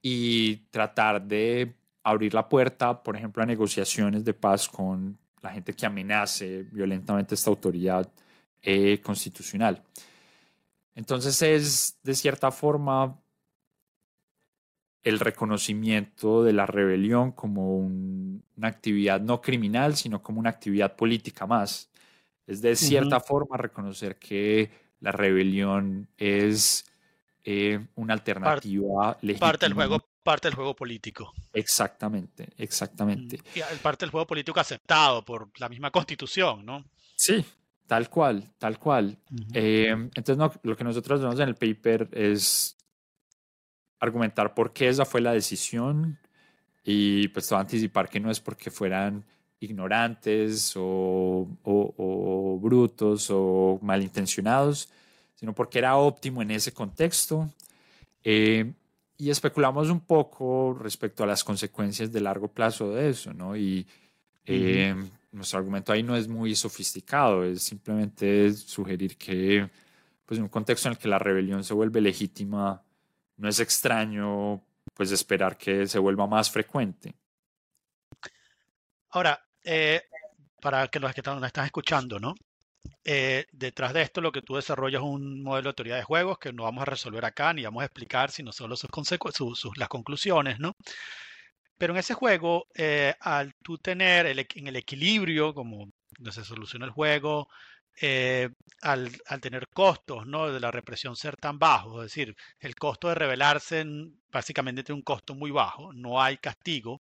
y 0.00 0.56
tratar 0.70 1.20
de 1.20 1.74
abrir 2.04 2.32
la 2.32 2.48
puerta, 2.48 3.02
por 3.02 3.16
ejemplo, 3.16 3.42
a 3.42 3.46
negociaciones 3.46 4.24
de 4.24 4.34
paz 4.34 4.68
con 4.68 5.18
la 5.44 5.50
gente 5.50 5.74
que 5.74 5.84
amenace 5.84 6.62
violentamente 6.72 7.34
esta 7.34 7.50
autoridad 7.50 8.10
eh, 8.62 8.98
constitucional. 9.02 9.82
Entonces 10.94 11.42
es, 11.42 11.98
de 12.02 12.14
cierta 12.14 12.50
forma, 12.50 13.20
el 15.02 15.20
reconocimiento 15.20 16.42
de 16.42 16.54
la 16.54 16.64
rebelión 16.64 17.32
como 17.32 17.76
una 17.76 18.68
actividad 18.68 19.20
no 19.20 19.42
criminal, 19.42 19.96
sino 19.96 20.22
como 20.22 20.40
una 20.40 20.48
actividad 20.48 20.96
política 20.96 21.46
más. 21.46 21.90
Es 22.46 22.62
de 22.62 22.74
cierta 22.74 23.20
forma 23.20 23.58
reconocer 23.58 24.18
que 24.18 24.70
la 25.00 25.12
rebelión 25.12 26.08
es 26.16 26.86
eh, 27.44 27.86
una 27.96 28.14
alternativa 28.14 29.18
legítima. 29.20 29.46
Parte 29.46 29.66
del 29.66 29.74
juego 29.74 30.00
parte 30.24 30.48
del 30.48 30.56
juego 30.56 30.74
político. 30.74 31.32
Exactamente, 31.52 32.48
exactamente. 32.56 33.36
Mm, 33.36 33.58
y 33.74 33.78
parte 33.80 34.04
del 34.04 34.10
juego 34.10 34.26
político 34.26 34.58
aceptado 34.58 35.24
por 35.24 35.48
la 35.60 35.68
misma 35.68 35.90
constitución, 35.92 36.64
¿no? 36.64 36.84
Sí, 37.14 37.44
tal 37.86 38.10
cual, 38.10 38.42
tal 38.58 38.78
cual. 38.78 39.16
Eh, 39.52 39.90
entonces, 39.90 40.36
no, 40.36 40.52
lo 40.62 40.76
que 40.76 40.82
nosotros 40.82 41.20
vemos 41.20 41.38
en 41.38 41.48
el 41.48 41.54
paper 41.54 42.08
es 42.10 42.76
argumentar 44.00 44.54
por 44.54 44.72
qué 44.72 44.88
esa 44.88 45.04
fue 45.04 45.20
la 45.20 45.32
decisión 45.32 46.18
y 46.82 47.28
pues 47.28 47.46
te 47.46 47.54
voy 47.54 47.60
a 47.60 47.62
anticipar 47.62 48.08
que 48.08 48.20
no 48.20 48.30
es 48.30 48.40
porque 48.40 48.70
fueran 48.70 49.24
ignorantes 49.60 50.74
o, 50.76 51.48
o, 51.62 52.58
brutos 52.60 53.28
o 53.30 53.78
malintencionados, 53.82 54.88
sino 55.34 55.54
porque 55.54 55.78
era 55.78 55.96
óptimo 55.96 56.42
en 56.42 56.50
ese 56.50 56.72
contexto. 56.72 57.48
Eh, 58.22 58.72
y 59.16 59.30
especulamos 59.30 59.90
un 59.90 60.00
poco 60.00 60.74
respecto 60.74 61.22
a 61.22 61.26
las 61.26 61.44
consecuencias 61.44 62.12
de 62.12 62.20
largo 62.20 62.48
plazo 62.48 62.90
de 62.92 63.10
eso, 63.10 63.32
¿no? 63.32 63.56
Y 63.56 63.86
eh, 64.44 64.94
nuestro 65.32 65.58
argumento 65.58 65.92
ahí 65.92 66.02
no 66.02 66.16
es 66.16 66.28
muy 66.28 66.54
sofisticado, 66.54 67.44
es 67.44 67.62
simplemente 67.62 68.52
sugerir 68.52 69.16
que, 69.16 69.68
pues, 70.26 70.38
en 70.38 70.44
un 70.44 70.50
contexto 70.50 70.88
en 70.88 70.92
el 70.92 70.98
que 70.98 71.08
la 71.08 71.18
rebelión 71.18 71.62
se 71.64 71.74
vuelve 71.74 72.00
legítima, 72.00 72.82
no 73.36 73.48
es 73.48 73.60
extraño, 73.60 74.62
pues, 74.92 75.12
esperar 75.12 75.56
que 75.56 75.86
se 75.86 75.98
vuelva 75.98 76.26
más 76.26 76.50
frecuente. 76.50 77.14
Ahora, 79.10 79.40
eh, 79.62 80.02
para 80.60 80.88
que 80.88 80.98
los 80.98 81.14
que 81.14 81.22
nos 81.22 81.42
están 81.44 81.66
escuchando, 81.66 82.18
¿no? 82.18 82.34
Eh, 83.06 83.46
detrás 83.52 83.92
de 83.92 84.02
esto 84.02 84.20
lo 84.22 84.32
que 84.32 84.40
tú 84.42 84.56
desarrollas 84.56 85.02
es 85.02 85.06
un 85.06 85.42
modelo 85.42 85.70
de 85.70 85.74
teoría 85.74 85.96
de 85.96 86.02
juegos 86.04 86.38
que 86.38 86.52
no 86.52 86.64
vamos 86.64 86.82
a 86.82 86.86
resolver 86.86 87.24
acá 87.24 87.52
ni 87.52 87.62
vamos 87.62 87.82
a 87.82 87.86
explicar, 87.86 88.30
sino 88.30 88.50
solo 88.52 88.76
sus, 88.76 88.90
sus, 89.54 89.76
las 89.76 89.88
conclusiones, 89.88 90.58
¿no? 90.58 90.72
Pero 91.78 91.92
en 91.92 91.98
ese 91.98 92.14
juego, 92.14 92.66
eh, 92.74 93.14
al 93.20 93.52
tú 93.62 93.78
tener 93.78 94.26
en 94.26 94.68
el 94.68 94.76
equilibrio, 94.76 95.54
como 95.54 95.90
se 96.30 96.44
soluciona 96.44 96.86
el 96.86 96.92
juego, 96.92 97.48
eh, 98.00 98.48
al, 98.82 99.10
al, 99.28 99.40
tener 99.40 99.68
costos 99.68 100.26
¿no? 100.26 100.52
de 100.52 100.60
la 100.60 100.70
represión 100.70 101.16
ser 101.16 101.36
tan 101.36 101.58
bajos, 101.58 102.04
es 102.04 102.12
decir, 102.12 102.34
el 102.60 102.74
costo 102.76 103.08
de 103.08 103.14
rebelarse 103.16 103.84
básicamente 104.32 104.82
tiene 104.84 104.98
un 104.98 105.04
costo 105.04 105.34
muy 105.34 105.50
bajo, 105.50 105.92
no 105.92 106.20
hay 106.22 106.38
castigo. 106.38 107.00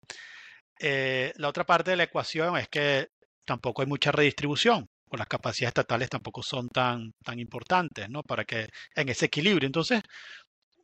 la 0.79 1.47
otra 1.49 1.65
parte 1.65 1.91
de 1.91 1.97
la 1.97 2.03
ecuación 2.03 2.57
es 2.57 2.69
que 2.69 3.09
tampoco 3.45 3.81
hay 3.81 3.87
mucha 3.87 4.11
redistribución 4.11 4.89
o 5.11 5.17
las 5.17 5.27
capacidades 5.27 5.71
estatales 5.71 6.09
tampoco 6.09 6.41
son 6.43 6.69
tan, 6.69 7.11
tan 7.23 7.39
importantes, 7.39 8.09
¿no? 8.09 8.23
Para 8.23 8.45
que 8.45 8.69
en 8.95 9.09
ese 9.09 9.25
equilibrio. 9.25 9.67
Entonces, 9.67 10.01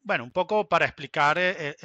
bueno, 0.07 0.23
un 0.23 0.31
poco 0.31 0.67
para 0.69 0.85
explicar 0.85 1.37
eh, 1.37 1.75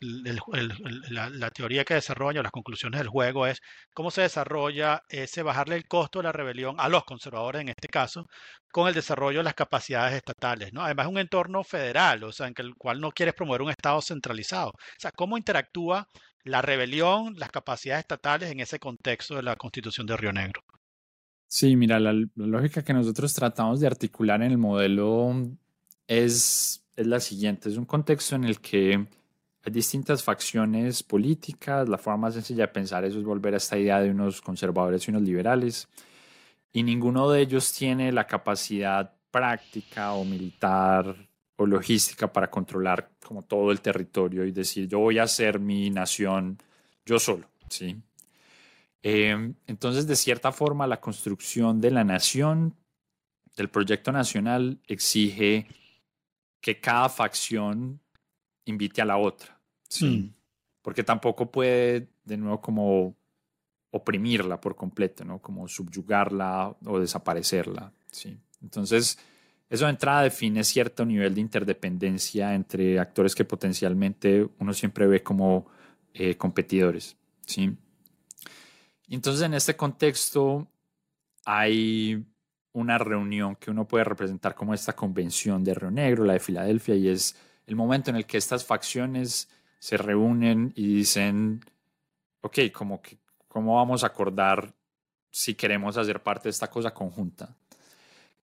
la, 0.00 1.50
teoría 1.52 1.84
que 1.84 1.94
desarrolla, 1.94 2.42
las 2.42 2.50
conclusiones 2.50 2.98
del 2.98 3.08
juego 3.08 3.46
es 3.46 3.60
cómo 3.94 4.10
se 4.10 4.22
desarrolla 4.22 5.02
ese 5.08 5.42
bajarle 5.44 5.76
el 5.76 5.86
costo 5.86 6.18
de 6.18 6.24
la 6.24 6.32
rebelión 6.32 6.74
a 6.80 6.88
los 6.88 7.04
conservadores 7.04 7.62
en 7.62 7.68
este 7.68 7.86
caso, 7.88 8.26
con 8.72 8.88
el 8.88 8.94
desarrollo 8.94 9.38
de 9.38 9.44
las 9.44 9.54
capacidades 9.54 10.14
estatales, 10.14 10.72
¿no? 10.72 10.82
Además, 10.82 11.06
un 11.06 11.18
entorno 11.18 11.62
federal, 11.62 12.24
o 12.24 12.32
sea, 12.32 12.48
en 12.48 12.54
el 12.56 12.74
cual 12.76 13.00
no 13.00 13.12
quieres 13.12 13.34
promover 13.34 13.62
un 13.62 13.70
Estado 13.70 14.02
centralizado. 14.02 14.70
O 14.70 14.98
sea, 14.98 15.12
cómo 15.12 15.38
interactúa 15.38 16.08
la 16.44 16.60
rebelión, 16.60 17.34
las 17.36 17.50
capacidades 17.50 18.00
estatales 18.02 18.50
en 18.50 18.60
ese 18.60 18.80
contexto 18.80 19.36
de 19.36 19.42
la 19.42 19.54
Constitución 19.56 20.06
de 20.06 20.16
Río 20.16 20.32
Negro. 20.32 20.63
Sí, 21.46 21.76
mira, 21.76 22.00
la, 22.00 22.12
lógica 22.34 22.82
que 22.82 22.92
nosotros 22.92 23.32
tratamos 23.32 23.80
de 23.80 23.86
articular 23.86 24.42
en 24.42 24.50
el 24.50 24.58
modelo 24.58 25.32
es, 26.06 26.84
es 26.96 27.06
la 27.06 27.20
siguiente. 27.20 27.68
Es 27.68 27.76
un 27.76 27.84
contexto 27.84 28.34
en 28.36 28.44
el 28.44 28.60
que 28.60 29.06
hay 29.62 29.72
distintas 29.72 30.22
facciones 30.22 31.02
políticas. 31.02 31.88
La 31.88 31.98
forma 31.98 32.30
sencilla 32.30 32.66
de 32.66 32.72
pensar 32.72 33.04
eso 33.04 33.18
es 33.18 33.24
volver 33.24 33.54
a 33.54 33.58
esta 33.58 33.78
idea 33.78 34.00
de 34.00 34.10
unos 34.10 34.40
conservadores 34.40 35.06
y 35.06 35.10
unos 35.10 35.22
liberales. 35.22 35.88
Y 36.72 36.82
ninguno 36.82 37.30
de 37.30 37.42
ellos 37.42 37.72
tiene 37.72 38.10
la 38.10 38.26
capacidad 38.26 39.14
práctica 39.30 40.12
o 40.14 40.24
militar 40.24 41.16
o 41.56 41.66
logística 41.66 42.32
para 42.32 42.50
controlar 42.50 43.10
como 43.24 43.42
todo 43.42 43.70
el 43.70 43.80
territorio 43.80 44.44
y 44.44 44.52
decir 44.52 44.88
yo 44.88 44.98
voy 44.98 45.18
a 45.18 45.24
hacer 45.24 45.58
mi 45.58 45.90
nación 45.90 46.58
yo 47.06 47.18
solo, 47.18 47.48
¿sí? 47.68 47.96
Em, 49.06 49.54
entonces, 49.66 50.06
de 50.06 50.16
cierta 50.16 50.50
forma, 50.50 50.86
la 50.86 50.98
construcción 50.98 51.78
de 51.78 51.90
la 51.90 52.04
nación, 52.04 52.74
del 53.54 53.68
proyecto 53.68 54.12
nacional, 54.12 54.80
exige 54.86 55.66
que 56.62 56.80
cada 56.80 57.10
facción 57.10 58.00
invite 58.64 59.02
a 59.02 59.04
la 59.04 59.18
otra. 59.18 59.60
Sí. 59.90 60.06
Mm. 60.06 60.34
Porque 60.80 61.04
tampoco 61.04 61.52
puede, 61.52 62.08
de 62.24 62.38
nuevo, 62.38 62.62
como 62.62 63.14
oprimirla 63.90 64.58
por 64.58 64.74
completo, 64.74 65.22
¿no? 65.22 65.38
Como 65.38 65.68
subyugarla 65.68 66.74
o 66.86 66.98
desaparecerla. 66.98 67.92
¿sí? 68.10 68.38
Entonces, 68.62 69.18
eso 69.68 69.84
de 69.84 69.90
entrada 69.90 70.22
define 70.22 70.64
cierto 70.64 71.04
nivel 71.04 71.34
de 71.34 71.42
interdependencia 71.42 72.54
entre 72.54 72.98
actores 72.98 73.34
que 73.34 73.44
potencialmente 73.44 74.48
uno 74.58 74.72
siempre 74.72 75.06
ve 75.06 75.22
como 75.22 75.66
eh, 76.14 76.36
competidores. 76.38 77.18
¿sí? 77.46 77.76
Entonces, 79.14 79.42
en 79.42 79.54
este 79.54 79.76
contexto, 79.76 80.66
hay 81.44 82.24
una 82.72 82.98
reunión 82.98 83.56
que 83.56 83.70
uno 83.70 83.86
puede 83.86 84.04
representar 84.04 84.54
como 84.54 84.74
esta 84.74 84.94
convención 84.94 85.62
de 85.62 85.74
Río 85.74 85.90
Negro, 85.90 86.24
la 86.24 86.32
de 86.34 86.40
Filadelfia, 86.40 86.96
y 86.96 87.08
es 87.08 87.36
el 87.66 87.76
momento 87.76 88.10
en 88.10 88.16
el 88.16 88.26
que 88.26 88.36
estas 88.36 88.64
facciones 88.64 89.48
se 89.78 89.96
reúnen 89.96 90.72
y 90.74 90.96
dicen, 90.96 91.64
ok, 92.40 92.58
¿cómo 92.72 93.76
vamos 93.76 94.02
a 94.02 94.08
acordar 94.08 94.74
si 95.30 95.54
queremos 95.54 95.96
hacer 95.96 96.22
parte 96.22 96.44
de 96.44 96.50
esta 96.50 96.68
cosa 96.68 96.92
conjunta? 96.92 97.54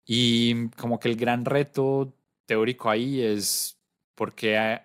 Y 0.05 0.69
como 0.69 0.99
que 0.99 1.09
el 1.09 1.17
gran 1.17 1.45
reto 1.45 2.13
teórico 2.45 2.89
ahí 2.89 3.21
es 3.21 3.77
por 4.15 4.33
qué 4.33 4.81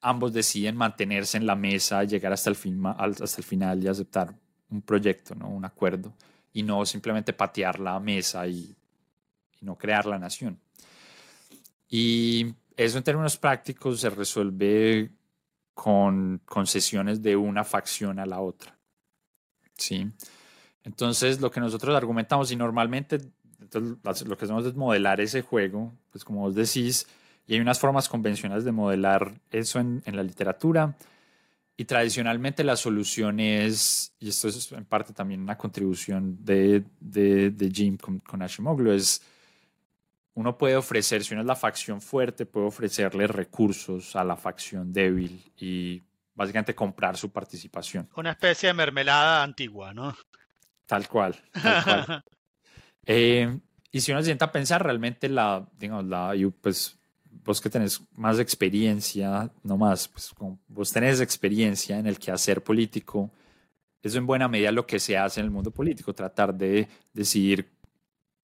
ambos 0.00 0.32
deciden 0.32 0.76
mantenerse 0.76 1.38
en 1.38 1.46
la 1.46 1.56
mesa, 1.56 2.04
llegar 2.04 2.32
hasta 2.32 2.50
el, 2.50 2.56
fin, 2.56 2.80
hasta 2.86 3.36
el 3.38 3.44
final 3.44 3.82
y 3.82 3.88
aceptar 3.88 4.34
un 4.72 4.82
proyecto, 4.82 5.34
¿no? 5.34 5.48
un 5.48 5.64
acuerdo, 5.64 6.12
y 6.52 6.62
no 6.62 6.84
simplemente 6.84 7.32
patear 7.32 7.78
la 7.78 7.98
mesa 8.00 8.46
y, 8.46 8.74
no 9.60 9.76
crear 9.76 10.06
la 10.06 10.18
nación. 10.18 10.58
Y 11.88 12.52
eso 12.76 12.98
en 12.98 13.04
términos 13.04 13.36
prácticos 13.36 14.00
se 14.00 14.10
resuelve 14.10 15.08
con 15.72 16.40
concesiones 16.44 17.22
de 17.22 17.36
una 17.36 17.62
facción 17.62 18.18
a 18.18 18.26
la 18.26 18.40
otra. 18.40 18.76
¿Sí? 19.74 20.10
Entonces, 20.82 21.40
lo 21.40 21.52
que 21.52 21.60
nosotros 21.60 21.94
argumentamos, 21.94 22.50
y 22.50 22.56
normalmente 22.56 23.20
lo 23.72 24.36
que 24.36 24.44
hacemos 24.44 24.66
es 24.66 24.74
modelar 24.74 25.20
ese 25.20 25.42
juego, 25.42 25.92
pues 26.10 26.24
como 26.24 26.40
vos 26.40 26.56
decís, 26.56 27.06
y 27.46 27.54
hay 27.54 27.60
unas 27.60 27.78
formas 27.78 28.08
convencionales 28.08 28.64
de 28.64 28.72
modelar 28.72 29.40
eso 29.52 29.78
en, 29.78 30.02
en 30.06 30.16
la 30.16 30.24
literatura. 30.24 30.96
Y 31.76 31.84
tradicionalmente 31.84 32.64
la 32.64 32.76
solución 32.76 33.40
es, 33.40 34.14
y 34.18 34.28
esto 34.28 34.48
es 34.48 34.70
en 34.72 34.84
parte 34.84 35.12
también 35.12 35.40
una 35.40 35.56
contribución 35.56 36.44
de, 36.44 36.84
de, 37.00 37.70
Jim 37.72 37.96
con, 37.96 38.18
con 38.20 38.42
Ashimoglu, 38.42 38.92
es 38.92 39.22
uno 40.34 40.56
puede 40.56 40.76
ofrecer, 40.76 41.24
si 41.24 41.34
uno 41.34 41.42
es 41.42 41.46
la 41.46 41.56
facción 41.56 42.00
fuerte, 42.00 42.46
puede 42.46 42.66
ofrecerle 42.66 43.26
recursos 43.26 44.16
a 44.16 44.24
la 44.24 44.36
facción 44.36 44.92
débil 44.92 45.52
y 45.56 46.02
básicamente 46.34 46.74
comprar 46.74 47.16
su 47.16 47.30
participación. 47.30 48.08
Una 48.16 48.32
especie 48.32 48.68
de 48.68 48.74
mermelada 48.74 49.42
antigua, 49.42 49.92
¿no? 49.92 50.16
Tal 50.86 51.08
cual. 51.08 51.36
Tal 51.52 51.84
cual. 51.84 52.24
Eh, 53.04 53.58
y 53.90 54.00
si 54.00 54.12
uno 54.12 54.20
se 54.20 54.26
sienta 54.26 54.44
a 54.44 54.52
pensar, 54.52 54.84
realmente 54.84 55.28
la, 55.28 55.68
digamos, 55.76 56.04
la, 56.04 56.32
pues 56.60 56.96
vos 57.44 57.60
que 57.60 57.70
tenés 57.70 58.02
más 58.16 58.38
experiencia, 58.38 59.50
no 59.62 59.76
más, 59.76 60.08
pues 60.08 60.32
vos 60.68 60.92
tenés 60.92 61.20
experiencia 61.20 61.98
en 61.98 62.06
el 62.06 62.18
quehacer 62.18 62.62
político, 62.62 63.30
eso 64.02 64.18
en 64.18 64.26
buena 64.26 64.48
medida 64.48 64.72
lo 64.72 64.86
que 64.86 64.98
se 64.98 65.16
hace 65.16 65.40
en 65.40 65.46
el 65.46 65.52
mundo 65.52 65.70
político, 65.70 66.14
tratar 66.14 66.54
de 66.54 66.88
decidir 67.12 67.70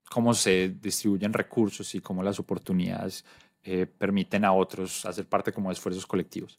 cómo 0.09 0.35
se 0.35 0.77
distribuyen 0.81 1.33
recursos 1.33 1.95
y 1.95 2.01
cómo 2.01 2.23
las 2.23 2.39
oportunidades 2.39 3.25
eh, 3.63 3.87
permiten 3.87 4.45
a 4.45 4.53
otros 4.53 5.05
hacer 5.05 5.27
parte 5.27 5.53
como 5.53 5.69
de 5.69 5.75
esfuerzos 5.75 6.07
colectivos. 6.07 6.59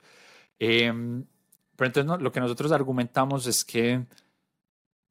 Em, 0.60 1.26
pero 1.76 1.88
entonces 1.88 2.22
lo 2.22 2.32
que 2.32 2.42
nosotros 2.42 2.72
argumentamos 2.72 3.48
es 3.48 3.64
que 3.64 4.06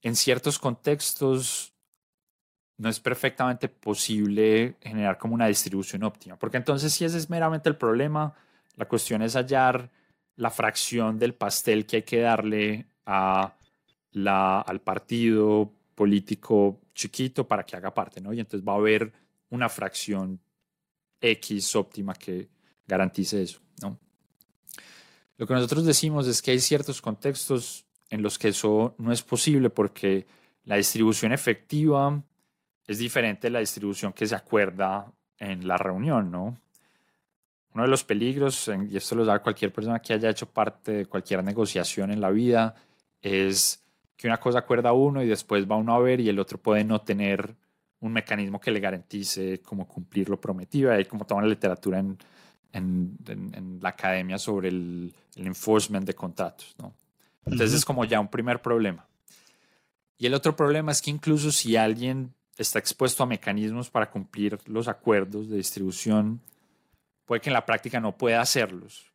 en 0.02 0.16
ciertos 0.16 0.58
contextos 0.58 1.72
no 2.78 2.88
es 2.88 3.00
perfectamente 3.00 3.68
posible 3.68 4.76
generar 4.80 5.18
como 5.18 5.34
una 5.34 5.48
distribución 5.48 6.04
óptima, 6.04 6.36
porque 6.36 6.56
entonces 6.56 6.92
si 6.92 7.04
ese 7.04 7.18
es 7.18 7.28
meramente 7.28 7.68
el 7.68 7.76
problema, 7.76 8.34
la 8.76 8.86
cuestión 8.86 9.20
es 9.22 9.34
hallar 9.34 9.90
la 10.36 10.50
fracción 10.50 11.18
del 11.18 11.34
pastel 11.34 11.84
que 11.84 11.96
hay 11.96 12.02
que 12.02 12.20
darle 12.20 12.86
a 13.04 13.52
la, 14.12 14.60
al 14.60 14.80
partido 14.80 15.72
político 15.96 16.80
chiquito 16.94 17.46
para 17.46 17.66
que 17.66 17.76
haga 17.76 17.92
parte, 17.92 18.20
¿no? 18.20 18.32
Y 18.32 18.38
entonces 18.38 18.66
va 18.66 18.74
a 18.74 18.76
haber 18.76 19.12
una 19.50 19.68
fracción 19.68 20.40
X 21.20 21.74
óptima 21.74 22.14
que 22.14 22.48
garantice 22.86 23.42
eso, 23.42 23.60
¿no? 23.82 23.98
Lo 25.36 25.46
que 25.46 25.54
nosotros 25.54 25.84
decimos 25.84 26.28
es 26.28 26.40
que 26.40 26.52
hay 26.52 26.60
ciertos 26.60 27.02
contextos 27.02 27.84
en 28.10 28.22
los 28.22 28.38
que 28.38 28.48
eso 28.48 28.94
no 28.98 29.12
es 29.12 29.22
posible 29.22 29.70
porque 29.70 30.26
la 30.64 30.76
distribución 30.76 31.32
efectiva 31.32 32.22
es 32.88 32.98
diferente 32.98 33.50
la 33.50 33.60
distribución 33.60 34.12
que 34.14 34.26
se 34.26 34.34
acuerda 34.34 35.12
en 35.38 35.68
la 35.68 35.76
reunión, 35.76 36.30
¿no? 36.30 36.58
Uno 37.74 37.84
de 37.84 37.88
los 37.88 38.02
peligros, 38.02 38.70
y 38.90 38.96
esto 38.96 39.14
lo 39.14 39.26
da 39.26 39.40
cualquier 39.40 39.72
persona 39.72 40.00
que 40.00 40.14
haya 40.14 40.30
hecho 40.30 40.46
parte 40.46 40.92
de 40.92 41.06
cualquier 41.06 41.44
negociación 41.44 42.10
en 42.10 42.20
la 42.20 42.30
vida, 42.30 42.74
es 43.20 43.84
que 44.16 44.26
una 44.26 44.40
cosa 44.40 44.60
acuerda 44.60 44.92
uno 44.94 45.22
y 45.22 45.28
después 45.28 45.70
va 45.70 45.76
uno 45.76 45.94
a 45.94 46.00
ver 46.00 46.18
y 46.18 46.30
el 46.30 46.38
otro 46.38 46.58
puede 46.58 46.82
no 46.82 47.02
tener 47.02 47.54
un 48.00 48.12
mecanismo 48.12 48.58
que 48.58 48.70
le 48.70 48.80
garantice 48.80 49.60
como 49.60 49.86
cumplir 49.86 50.30
lo 50.30 50.40
prometido. 50.40 50.90
Hay 50.90 51.04
como 51.04 51.26
toda 51.26 51.42
la 51.42 51.48
literatura 51.48 51.98
en, 51.98 52.18
en, 52.72 53.78
la 53.82 53.90
academia 53.90 54.38
sobre 54.38 54.68
el, 54.68 55.14
enforcement 55.36 56.06
de 56.06 56.14
contratos. 56.14 56.74
¿no? 56.78 56.94
Entonces 57.44 57.74
es 57.74 57.84
como 57.84 58.04
ya 58.06 58.18
un 58.18 58.28
primer 58.28 58.62
problema. 58.62 59.06
Y 60.16 60.26
el 60.26 60.34
otro 60.34 60.56
problema 60.56 60.90
es 60.90 61.00
que 61.00 61.10
incluso 61.10 61.52
si 61.52 61.76
alguien 61.76 62.34
está 62.58 62.78
expuesto 62.78 63.22
a 63.22 63.26
mecanismos 63.26 63.88
para 63.88 64.10
cumplir 64.10 64.58
los 64.66 64.88
acuerdos 64.88 65.48
de 65.48 65.56
distribución, 65.56 66.40
puede 67.24 67.40
que 67.40 67.50
en 67.50 67.54
la 67.54 67.64
práctica 67.64 68.00
no 68.00 68.16
pueda 68.16 68.40
hacerlos. 68.40 69.06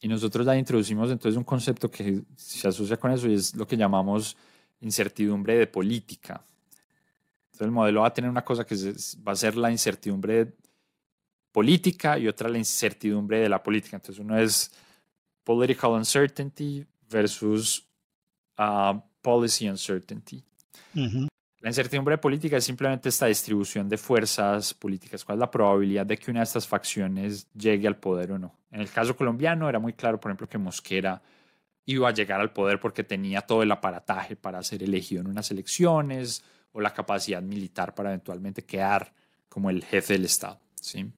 Y 0.00 0.08
nosotros 0.08 0.44
ya 0.44 0.56
introducimos 0.56 1.10
entonces 1.10 1.38
un 1.38 1.44
concepto 1.44 1.90
que 1.90 2.22
se 2.36 2.68
asocia 2.68 2.96
con 2.96 3.12
eso 3.12 3.28
y 3.28 3.34
es 3.34 3.54
lo 3.54 3.66
que 3.66 3.76
llamamos 3.76 4.36
incertidumbre 4.80 5.56
de 5.56 5.66
política. 5.66 6.44
Entonces 7.46 7.66
el 7.66 7.70
modelo 7.70 8.00
va 8.00 8.08
a 8.08 8.12
tener 8.12 8.28
una 8.28 8.44
cosa 8.44 8.64
que 8.64 8.74
va 9.26 9.32
a 9.32 9.36
ser 9.36 9.56
la 9.56 9.70
incertidumbre 9.70 10.52
política 11.52 12.18
y 12.18 12.26
otra 12.26 12.48
la 12.48 12.58
incertidumbre 12.58 13.40
de 13.40 13.48
la 13.48 13.62
política. 13.62 13.96
Entonces 13.96 14.18
uno 14.18 14.38
es 14.38 14.72
political 15.44 15.92
uncertainty 15.92 16.84
versus 17.08 17.86
uh, 18.58 18.98
policy 19.22 19.68
uncertainty. 19.68 20.42
La 21.62 21.70
incertidumbre 21.70 22.18
política 22.18 22.56
es 22.56 22.64
simplemente 22.64 23.08
esta 23.08 23.26
distribución 23.26 23.88
de 23.88 23.96
fuerzas 23.96 24.74
políticas. 24.74 25.24
¿Cuál 25.24 25.38
es 25.38 25.40
la 25.40 25.50
probabilidad 25.50 26.04
de 26.04 26.18
que 26.18 26.32
una 26.32 26.40
de 26.40 26.44
estas 26.44 26.66
facciones 26.66 27.46
llegue 27.54 27.86
al 27.86 27.96
poder 27.98 28.32
o 28.32 28.38
no? 28.38 28.58
En 28.72 28.80
el 28.80 28.90
caso 28.90 29.16
colombiano 29.16 29.68
era 29.68 29.78
muy 29.78 29.92
claro, 29.92 30.18
por 30.18 30.32
ejemplo, 30.32 30.48
que 30.48 30.58
Mosquera 30.58 31.22
iba 31.86 32.08
a 32.08 32.12
llegar 32.12 32.40
al 32.40 32.52
poder 32.52 32.80
porque 32.80 33.04
tenía 33.04 33.42
todo 33.42 33.62
el 33.62 33.70
aparataje 33.70 34.34
para 34.34 34.60
ser 34.64 34.82
elegido 34.82 35.20
en 35.20 35.28
unas 35.28 35.52
elecciones 35.52 36.42
o 36.72 36.80
la 36.80 36.92
capacidad 36.92 37.40
militar 37.40 37.94
para 37.94 38.08
eventualmente 38.08 38.64
quedar 38.64 39.12
como 39.48 39.70
el 39.70 39.84
jefe 39.84 40.14
del 40.14 40.24
Estado. 40.24 40.58
¿sí? 40.74 41.12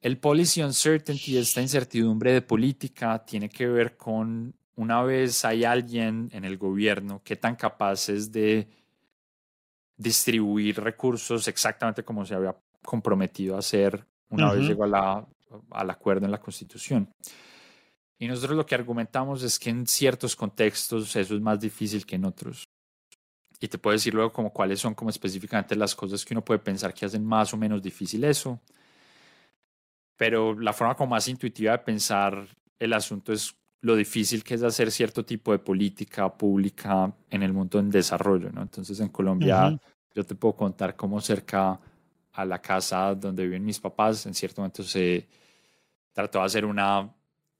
El 0.00 0.18
policy 0.18 0.60
uncertainty, 0.60 1.36
esta 1.36 1.62
incertidumbre 1.62 2.32
de 2.32 2.42
política, 2.42 3.24
tiene 3.24 3.48
que 3.48 3.68
ver 3.68 3.96
con 3.96 4.52
una 4.76 5.02
vez 5.02 5.44
hay 5.44 5.64
alguien 5.64 6.28
en 6.32 6.44
el 6.44 6.58
gobierno 6.58 7.22
que 7.24 7.36
tan 7.36 7.56
capaz 7.56 8.08
es 8.08 8.32
de 8.32 8.68
distribuir 9.96 10.80
recursos 10.80 11.46
exactamente 11.46 12.02
como 12.02 12.24
se 12.24 12.34
había 12.34 12.56
comprometido 12.82 13.56
a 13.56 13.60
hacer 13.60 14.04
una 14.28 14.52
vez 14.52 14.66
llegó 14.66 14.84
al 14.84 15.90
acuerdo 15.90 16.24
en 16.24 16.32
la 16.32 16.40
Constitución. 16.40 17.08
Y 18.18 18.26
nosotros 18.26 18.56
lo 18.56 18.66
que 18.66 18.74
argumentamos 18.74 19.42
es 19.42 19.58
que 19.58 19.70
en 19.70 19.86
ciertos 19.86 20.34
contextos 20.34 21.14
eso 21.14 21.34
es 21.34 21.40
más 21.40 21.60
difícil 21.60 22.04
que 22.04 22.16
en 22.16 22.24
otros. 22.24 22.64
Y 23.60 23.68
te 23.68 23.78
puedo 23.78 23.92
decir 23.92 24.14
luego 24.14 24.32
como 24.32 24.52
cuáles 24.52 24.80
son 24.80 24.94
como 24.94 25.10
específicamente 25.10 25.76
las 25.76 25.94
cosas 25.94 26.24
que 26.24 26.34
uno 26.34 26.44
puede 26.44 26.60
pensar 26.60 26.92
que 26.92 27.06
hacen 27.06 27.24
más 27.24 27.54
o 27.54 27.56
menos 27.56 27.80
difícil 27.80 28.24
eso. 28.24 28.60
Pero 30.16 30.58
la 30.58 30.72
forma 30.72 30.94
como 30.94 31.10
más 31.10 31.28
intuitiva 31.28 31.72
de 31.72 31.78
pensar 31.78 32.46
el 32.78 32.92
asunto 32.92 33.32
es 33.32 33.56
lo 33.84 33.94
difícil 33.96 34.42
que 34.42 34.54
es 34.54 34.62
hacer 34.62 34.90
cierto 34.90 35.26
tipo 35.26 35.52
de 35.52 35.58
política 35.58 36.34
pública 36.34 37.12
en 37.28 37.42
el 37.42 37.52
mundo 37.52 37.78
en 37.78 37.90
desarrollo, 37.90 38.50
¿no? 38.50 38.62
Entonces 38.62 38.98
en 38.98 39.10
Colombia 39.10 39.78
yo 40.14 40.24
te 40.24 40.34
puedo 40.34 40.56
contar 40.56 40.96
cómo 40.96 41.20
cerca 41.20 41.78
a 42.32 42.44
la 42.46 42.62
casa 42.62 43.14
donde 43.14 43.44
viven 43.44 43.62
mis 43.62 43.78
papás 43.78 44.24
en 44.24 44.32
cierto 44.32 44.62
momento 44.62 44.82
se 44.82 45.28
trató 46.14 46.38
de 46.38 46.46
hacer 46.46 46.64
una, 46.64 47.12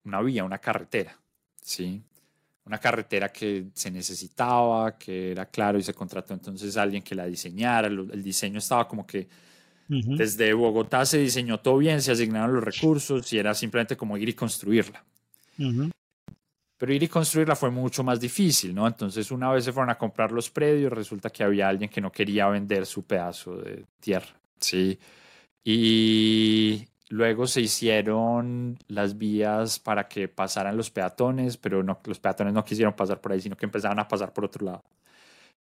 una 0.05 0.23
vía, 0.23 0.45
una 0.45 0.57
carretera, 0.57 1.15
¿sí? 1.61 2.03
Una 2.65 2.79
carretera 2.79 3.29
que 3.29 3.67
se 3.75 3.91
necesitaba, 3.91 4.97
que 4.97 5.33
era 5.33 5.45
claro 5.45 5.79
y 5.79 5.83
se 5.83 5.93
contrató 5.93 6.33
entonces 6.33 6.75
a 6.79 6.83
alguien 6.83 7.03
que 7.03 7.15
la 7.15 7.27
diseñara, 7.27 7.89
el 7.89 8.23
diseño 8.23 8.61
estaba 8.61 8.89
como 8.89 9.07
que 9.07 9.29
desde 9.89 10.55
Bogotá 10.55 11.05
se 11.05 11.19
diseñó 11.19 11.61
todo 11.61 11.77
bien, 11.77 12.01
se 12.01 12.13
asignaron 12.13 12.55
los 12.55 12.65
recursos 12.65 13.31
y 13.31 13.37
era 13.39 13.53
simplemente 13.53 13.95
como 13.95 14.17
ir 14.17 14.31
y 14.31 14.33
construirla. 14.33 15.05
Pero 16.77 16.93
ir 16.93 17.03
y 17.03 17.09
construirla 17.09 17.57
fue 17.57 17.71
mucho 17.71 18.03
más 18.03 18.21
difícil, 18.21 18.75
¿no? 18.75 18.87
Entonces 18.87 19.31
una 19.31 19.51
vez 19.53 19.65
se 19.65 19.73
fueron 19.73 19.91
a 19.91 19.99
comprar 19.99 20.33
los 20.33 20.51
predios, 20.51 20.93
resulta 20.93 21.31
que 21.31 21.45
había 21.45 21.69
alguien 21.69 21.89
que 21.89 22.01
no 22.01 22.11
quería 22.11 22.49
vender 22.49 22.85
su 22.87 23.05
pedazo 23.05 23.57
de 23.57 23.85
tierra, 24.01 24.35
¿sí? 24.59 24.99
Y 25.65 26.85
luego 27.09 27.47
se 27.47 27.61
hicieron 27.61 28.79
las 28.89 29.17
vías 29.17 29.79
para 29.79 30.09
que 30.09 30.29
pasaran 30.29 30.77
los 30.77 30.91
peatones, 30.91 31.57
pero 31.57 31.83
los 31.83 32.19
peatones 32.21 32.53
no 32.53 32.65
quisieron 32.65 32.95
pasar 32.95 33.21
por 33.21 33.33
ahí, 33.33 33.41
sino 33.41 33.57
que 33.57 33.67
empezaban 33.67 33.99
a 34.01 34.09
pasar 34.09 34.33
por 34.33 34.45
otro 34.47 34.67
lado. 34.67 34.85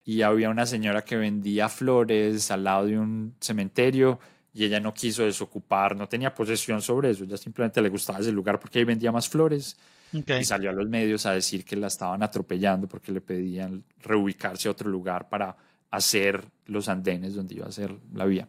Y 0.04 0.22
había 0.22 0.50
una 0.50 0.66
señora 0.66 1.04
que 1.04 1.16
vendía 1.16 1.68
flores 1.68 2.50
al 2.50 2.64
lado 2.64 2.86
de 2.86 2.98
un 2.98 3.36
cementerio 3.40 4.18
y 4.54 4.64
ella 4.64 4.80
no 4.80 4.92
quiso 4.92 5.24
desocupar, 5.24 5.96
no 5.96 6.08
tenía 6.08 6.34
posesión 6.34 6.82
sobre 6.82 7.10
eso, 7.10 7.24
ella 7.24 7.36
simplemente 7.36 7.80
le 7.80 7.88
gustaba 7.88 8.18
ese 8.18 8.32
lugar 8.32 8.60
porque 8.60 8.78
ahí 8.78 8.84
vendía 8.84 9.10
más 9.10 9.28
flores 9.28 9.76
y 10.12 10.44
salió 10.44 10.70
a 10.70 10.72
los 10.72 10.88
medios 10.88 11.24
a 11.24 11.32
decir 11.32 11.64
que 11.64 11.74
la 11.74 11.86
estaban 11.86 12.22
atropellando 12.22 12.86
porque 12.86 13.12
le 13.12 13.20
pedían 13.22 13.82
reubicarse 14.00 14.68
a 14.68 14.72
otro 14.72 14.90
lugar 14.90 15.28
para 15.28 15.56
hacer 15.90 16.44
los 16.66 16.88
andenes 16.88 17.34
donde 17.34 17.54
iba 17.54 17.66
a 17.66 17.72
ser 17.72 17.94
la 18.12 18.26
vía. 18.26 18.48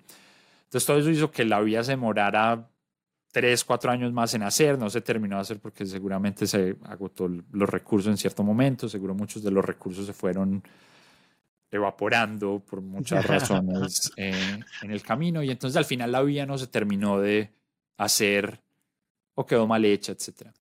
Entonces 0.65 0.85
todo 0.85 0.97
eso 0.97 1.09
hizo 1.09 1.31
que 1.31 1.45
la 1.45 1.61
vía 1.61 1.83
se 1.83 1.91
demorara 1.91 2.67
tres, 3.31 3.63
cuatro 3.63 3.91
años 3.91 4.11
más 4.11 4.33
en 4.33 4.43
hacer, 4.43 4.77
no 4.77 4.89
se 4.89 5.01
terminó 5.01 5.37
de 5.37 5.41
hacer 5.41 5.59
porque 5.59 5.85
seguramente 5.85 6.45
se 6.47 6.75
agotó 6.83 7.27
los 7.27 7.69
recursos 7.69 8.11
en 8.11 8.17
cierto 8.17 8.43
momento, 8.43 8.89
seguro 8.89 9.15
muchos 9.15 9.41
de 9.43 9.51
los 9.51 9.63
recursos 9.63 10.05
se 10.05 10.13
fueron 10.13 10.63
evaporando 11.73 12.59
por 12.59 12.81
muchas 12.81 13.25
razones 13.27 14.11
eh, 14.17 14.59
en 14.81 14.91
el 14.91 15.01
camino 15.01 15.41
y 15.43 15.49
entonces 15.49 15.77
al 15.77 15.85
final 15.85 16.11
la 16.11 16.21
vía 16.21 16.45
no 16.45 16.57
se 16.57 16.67
terminó 16.67 17.19
de 17.19 17.51
hacer 17.97 18.61
o 19.35 19.45
quedó 19.45 19.67
mal 19.67 19.83
hecha, 19.85 20.11
etcétera. 20.11 20.53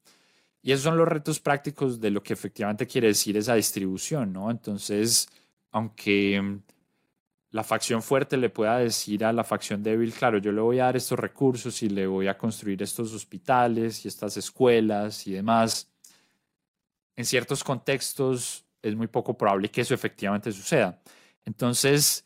Y 0.63 0.73
esos 0.73 0.85
son 0.85 0.97
los 0.97 1.09
retos 1.09 1.41
prácticos 1.41 2.01
de 2.01 2.11
lo 2.11 2.23
que 2.23 2.33
efectivamente 2.33 2.87
quiere 2.87 3.09
decir 3.09 3.37
esa 3.37 3.55
distribución, 3.55 4.33
¿no? 4.33 4.51
Entonces, 4.51 5.29
aunque 5.73 6.41
mm, 6.41 6.61
la 7.51 7.65
facción 7.65 8.03
fuerte 8.03 8.37
le 8.37 8.49
pueda 8.49 8.79
decir 8.79 9.25
a 9.25 9.33
la 9.33 9.45
facción 9.45 9.83
débil, 9.83 10.13
claro, 10.13 10.39
yo 10.39 10.53
le 10.53 10.61
voy 10.61 10.79
a 10.79 10.85
dar 10.85 10.97
estos 10.97 11.19
recursos 11.19 11.83
y 11.83 11.89
le 11.89 12.07
voy 12.07 12.29
a 12.29 12.39
construir 12.39 12.83
estos 12.83 13.13
hospitales 13.13 14.05
y 14.05 14.09
estas 14.09 14.37
escuelas 14.37 15.27
y 15.27 15.33
demás, 15.33 15.91
en 17.17 17.25
ciertos 17.25 17.63
contextos 17.65 18.65
es 18.83 18.97
muy 18.97 19.07
poco 19.07 19.37
probable 19.37 19.71
que 19.71 19.81
eso 19.81 19.95
efectivamente 19.95 20.53
suceda. 20.53 21.01
Entonces, 21.45 22.25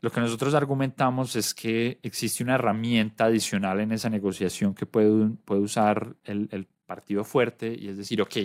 lo 0.00 0.10
que 0.10 0.20
nosotros 0.20 0.54
argumentamos 0.54 1.36
es 1.36 1.54
que 1.54 1.98
existe 2.02 2.42
una 2.42 2.54
herramienta 2.54 3.26
adicional 3.26 3.80
en 3.80 3.92
esa 3.92 4.08
negociación 4.08 4.74
que 4.74 4.86
puede, 4.86 5.28
puede 5.44 5.60
usar 5.60 6.16
el, 6.24 6.66
partido 6.86 7.22
fuerte 7.22 7.72
y 7.72 7.86
es 7.86 7.98
decir, 7.98 8.20
ok, 8.20 8.36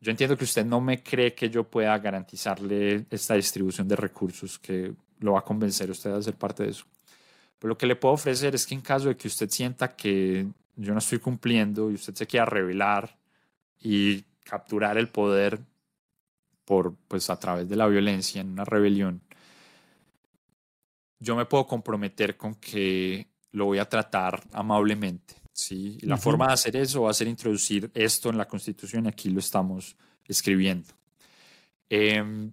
yo 0.00 0.10
entiendo 0.12 0.36
que 0.36 0.44
usted 0.44 0.64
no 0.64 0.80
me 0.80 1.02
cree 1.02 1.34
que 1.34 1.50
yo 1.50 1.64
pueda 1.64 1.98
garantizarle 1.98 3.06
esta 3.10 3.34
distribución 3.34 3.88
de 3.88 3.96
recursos, 3.96 4.56
que 4.60 4.94
lo 5.18 5.32
va 5.32 5.40
a 5.40 5.44
convencer 5.44 5.90
usted 5.90 6.12
a 6.12 6.22
ser 6.22 6.36
parte 6.36 6.62
de 6.62 6.68
eso. 6.68 6.84
Pero 7.58 7.70
lo 7.70 7.76
que 7.76 7.86
le 7.86 7.96
puedo 7.96 8.14
ofrecer 8.14 8.54
es 8.54 8.64
que 8.64 8.76
en 8.76 8.82
caso 8.82 9.08
de 9.08 9.16
que 9.16 9.26
usted 9.26 9.50
sienta 9.50 9.96
que 9.96 10.46
yo 10.76 10.92
no 10.92 11.00
estoy 11.00 11.18
cumpliendo 11.18 11.90
y 11.90 11.94
usted 11.94 12.14
se 12.14 12.26
quiera 12.28 12.46
revelar 12.46 13.18
y 13.80 14.22
capturar 14.44 14.96
el 14.96 15.08
poder 15.08 15.58
por, 16.64 16.96
pues, 17.08 17.30
a 17.30 17.38
través 17.38 17.68
de 17.68 17.76
la 17.76 17.86
violencia 17.86 18.40
en 18.40 18.50
una 18.50 18.64
rebelión, 18.64 19.22
yo 21.18 21.36
me 21.36 21.46
puedo 21.46 21.66
comprometer 21.66 22.36
con 22.36 22.54
que 22.56 23.28
lo 23.52 23.66
voy 23.66 23.78
a 23.78 23.88
tratar 23.88 24.42
amablemente. 24.52 25.36
¿sí? 25.52 25.98
Y 26.02 26.06
la 26.06 26.16
forma 26.16 26.48
de 26.48 26.54
hacer 26.54 26.76
eso 26.76 27.02
va 27.02 27.10
a 27.10 27.14
ser 27.14 27.28
introducir 27.28 27.90
esto 27.94 28.28
en 28.28 28.36
la 28.36 28.46
Constitución 28.46 29.06
y 29.06 29.08
aquí 29.08 29.30
lo 29.30 29.38
estamos 29.38 29.96
escribiendo. 30.26 30.88
Em, 31.88 32.52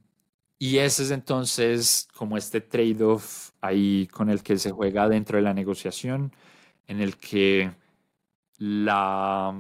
y 0.60 0.78
ese 0.78 1.04
es 1.04 1.12
entonces 1.12 2.08
como 2.16 2.38
este 2.38 2.62
trade-off 2.62 3.50
ahí 3.62 4.08
con 4.08 4.30
el 4.30 4.44
que 4.44 4.58
se 4.58 4.72
juega 4.72 5.10
dentro 5.10 5.38
de 5.38 5.44
la 5.44 5.54
negociación, 5.54 6.32
en 6.88 7.02
el 7.02 7.18
que 7.18 7.72
la, 8.58 9.54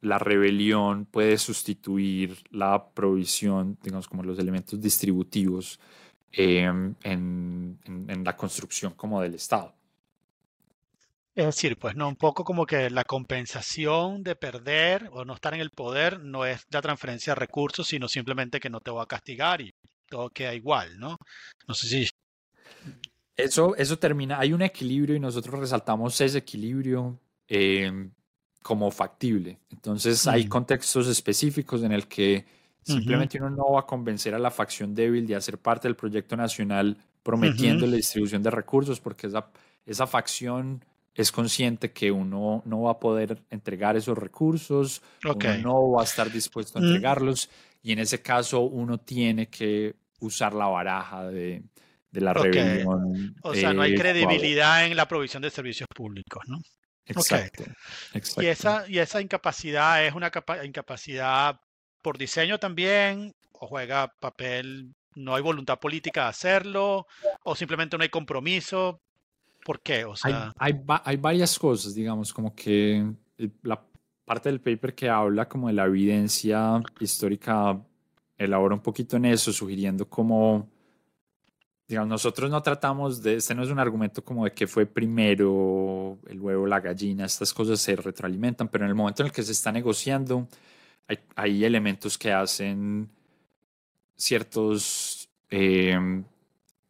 la 0.00 0.18
rebelión 0.18 1.06
puede 1.06 1.38
sustituir 1.38 2.38
la 2.50 2.90
provisión, 2.90 3.78
digamos, 3.82 4.08
como 4.08 4.22
los 4.22 4.38
elementos 4.38 4.80
distributivos 4.80 5.80
em, 6.32 6.94
en, 7.02 7.78
en 7.84 8.24
la 8.24 8.36
construcción 8.36 8.94
como 8.94 9.20
del 9.20 9.34
Estado. 9.34 9.78
Es 11.38 11.46
decir, 11.46 11.78
pues 11.78 11.94
no, 11.94 12.08
un 12.08 12.16
poco 12.16 12.42
como 12.42 12.66
que 12.66 12.90
la 12.90 13.04
compensación 13.04 14.24
de 14.24 14.34
perder 14.34 15.08
o 15.12 15.24
no 15.24 15.34
estar 15.34 15.54
en 15.54 15.60
el 15.60 15.70
poder 15.70 16.18
no 16.18 16.44
es 16.44 16.66
la 16.68 16.82
transferencia 16.82 17.30
de 17.30 17.38
recursos, 17.38 17.86
sino 17.86 18.08
simplemente 18.08 18.58
que 18.58 18.68
no 18.68 18.80
te 18.80 18.90
voy 18.90 19.02
a 19.02 19.06
castigar 19.06 19.60
y 19.60 19.72
todo 20.08 20.30
queda 20.30 20.52
igual, 20.52 20.98
¿no? 20.98 21.16
No 21.68 21.74
sé 21.74 21.86
si... 21.86 22.08
Eso, 23.36 23.76
eso 23.76 23.96
termina, 24.00 24.40
hay 24.40 24.52
un 24.52 24.62
equilibrio 24.62 25.14
y 25.14 25.20
nosotros 25.20 25.60
resaltamos 25.60 26.20
ese 26.20 26.38
equilibrio 26.38 27.20
em, 27.46 28.10
como 28.62 28.90
factible. 28.90 29.58
Entonces 29.70 30.26
hay 30.26 30.46
contextos 30.46 31.08
específicos 31.08 31.82
en 31.82 31.92
el 31.92 32.06
que 32.06 32.44
simplemente 32.82 33.38
uno 33.38 33.50
no 33.50 33.72
va 33.72 33.80
a 33.80 33.86
convencer 33.86 34.34
a 34.34 34.38
la 34.38 34.50
facción 34.50 34.94
débil 34.94 35.26
de 35.26 35.36
hacer 35.36 35.58
parte 35.58 35.88
del 35.88 35.96
proyecto 35.96 36.36
nacional 36.36 36.96
prometiendo 37.22 37.86
la 37.86 37.96
distribución 37.96 38.42
de 38.42 38.50
recursos 38.50 39.00
porque 39.00 39.26
esa, 39.26 39.50
esa 39.84 40.06
facción 40.06 40.84
es 41.14 41.32
consciente 41.32 41.90
que 41.90 42.12
uno 42.12 42.62
no 42.64 42.82
va 42.82 42.92
a 42.92 43.00
poder 43.00 43.42
entregar 43.50 43.96
esos 43.96 44.16
recursos, 44.16 45.02
uno 45.24 45.58
no 45.58 45.90
va 45.90 46.02
a 46.02 46.04
estar 46.04 46.30
dispuesto 46.30 46.78
a 46.78 46.82
entregarlos 46.82 47.50
y 47.82 47.92
en 47.92 47.98
ese 47.98 48.22
caso 48.22 48.60
uno 48.60 48.98
tiene 48.98 49.48
que 49.48 49.96
usar 50.20 50.54
la 50.54 50.66
baraja 50.66 51.26
de, 51.26 51.62
la 52.12 52.32
rebelión. 52.32 53.34
O 53.42 53.54
sea, 53.54 53.72
no 53.72 53.82
hay 53.82 53.94
eh, 53.94 53.96
credibilidad 53.96 54.86
en 54.86 54.96
la 54.96 55.08
provisión 55.08 55.42
de 55.42 55.50
servicios 55.50 55.88
públicos, 55.94 56.44
¿no? 56.46 56.58
Exacto, 57.08 57.64
Y, 58.42 58.46
esa, 58.46 58.88
y 58.88 58.98
esa 58.98 59.20
incapacidad 59.20 60.04
es 60.04 60.14
una 60.14 60.30
incapacidad 60.64 61.60
por 62.02 62.18
diseño 62.18 62.58
también, 62.58 63.34
o 63.52 63.66
juega 63.66 64.12
papel, 64.20 64.94
no 65.14 65.34
hay 65.34 65.42
voluntad 65.42 65.78
política 65.78 66.24
de 66.24 66.28
hacerlo, 66.28 67.06
o 67.44 67.56
simplemente 67.56 67.96
no 67.96 68.02
hay 68.02 68.08
compromiso. 68.08 69.00
¿Por 69.64 69.80
qué? 69.80 70.04
O 70.04 70.16
sea... 70.16 70.52
hay, 70.56 70.80
hay, 71.04 71.16
varias 71.16 71.58
cosas, 71.58 71.94
digamos, 71.94 72.32
como 72.32 72.54
que 72.54 73.04
la 73.62 73.82
parte 74.24 74.48
del 74.48 74.60
paper 74.60 74.94
que 74.94 75.08
habla 75.08 75.48
como 75.48 75.68
de 75.68 75.74
la 75.74 75.86
evidencia 75.86 76.80
histórica 77.00 77.80
elabora 78.36 78.74
un 78.74 78.82
poquito 78.82 79.16
en 79.16 79.24
eso, 79.26 79.52
sugiriendo 79.52 80.08
como, 80.08 80.68
digamos, 81.88 82.08
nosotros 82.10 82.50
no 82.50 82.62
tratamos 82.62 83.22
de, 83.22 83.36
este 83.36 83.54
no 83.54 83.62
es 83.62 83.70
un 83.70 83.78
argumento 83.78 84.22
como 84.22 84.44
de 84.44 84.52
que 84.52 84.66
fue 84.66 84.84
primero 84.84 86.18
el 86.28 86.38
huevo, 86.38 86.66
la 86.66 86.80
gallina, 86.80 87.24
estas 87.24 87.54
cosas 87.54 87.80
se 87.80 87.96
retroalimentan, 87.96 88.68
pero 88.68 88.84
en 88.84 88.90
el 88.90 88.94
momento 88.94 89.22
en 89.22 89.28
el 89.28 89.32
que 89.32 89.42
se 89.42 89.52
está 89.52 89.72
negociando, 89.72 90.46
hay, 91.08 91.18
hay 91.34 91.64
elementos 91.64 92.18
que 92.18 92.30
hacen 92.30 93.08
ciertos, 94.16 95.30
eh, 95.48 96.22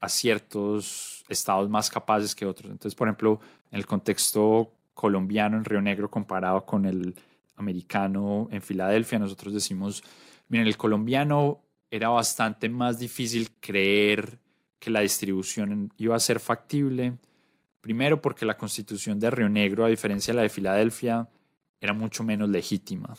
a 0.01 0.09
ciertos 0.09 1.25
estados 1.29 1.71
más 1.71 1.89
capaces 1.91 2.35
que 2.35 2.45
otros. 2.45 2.73
Entonces, 2.73 2.97
por 2.97 3.07
ejemplo, 3.07 3.41
en 3.71 3.79
el 3.79 3.87
contexto 3.87 4.73
colombiano 4.95 5.57
en 5.57 5.65
Río 5.65 5.81
Negro 5.81 6.11
comparado 6.11 6.67
con 6.67 6.87
el 6.87 7.15
americano 7.55 8.49
en 8.51 8.63
Filadelfia, 8.63 9.21
nosotros 9.21 9.55
decimos, 9.55 10.03
miren, 10.49 10.67
el 10.67 10.77
colombiano 10.77 11.61
era 11.89 12.09
bastante 12.09 12.69
más 12.69 12.99
difícil 12.99 13.51
creer 13.61 14.39
que 14.79 14.91
la 14.91 15.01
distribución 15.01 15.93
iba 15.97 16.17
a 16.17 16.21
ser 16.21 16.41
factible. 16.41 17.19
Primero 17.81 18.21
porque 18.21 18.47
la 18.47 18.57
constitución 18.57 19.19
de 19.19 19.31
Río 19.31 19.49
Negro, 19.49 19.85
a 19.85 19.89
diferencia 19.89 20.33
de 20.33 20.37
la 20.37 20.43
de 20.43 20.49
Filadelfia, 20.49 21.29
era 21.81 21.93
mucho 21.93 22.25
menos 22.25 22.49
legítima. 22.49 23.17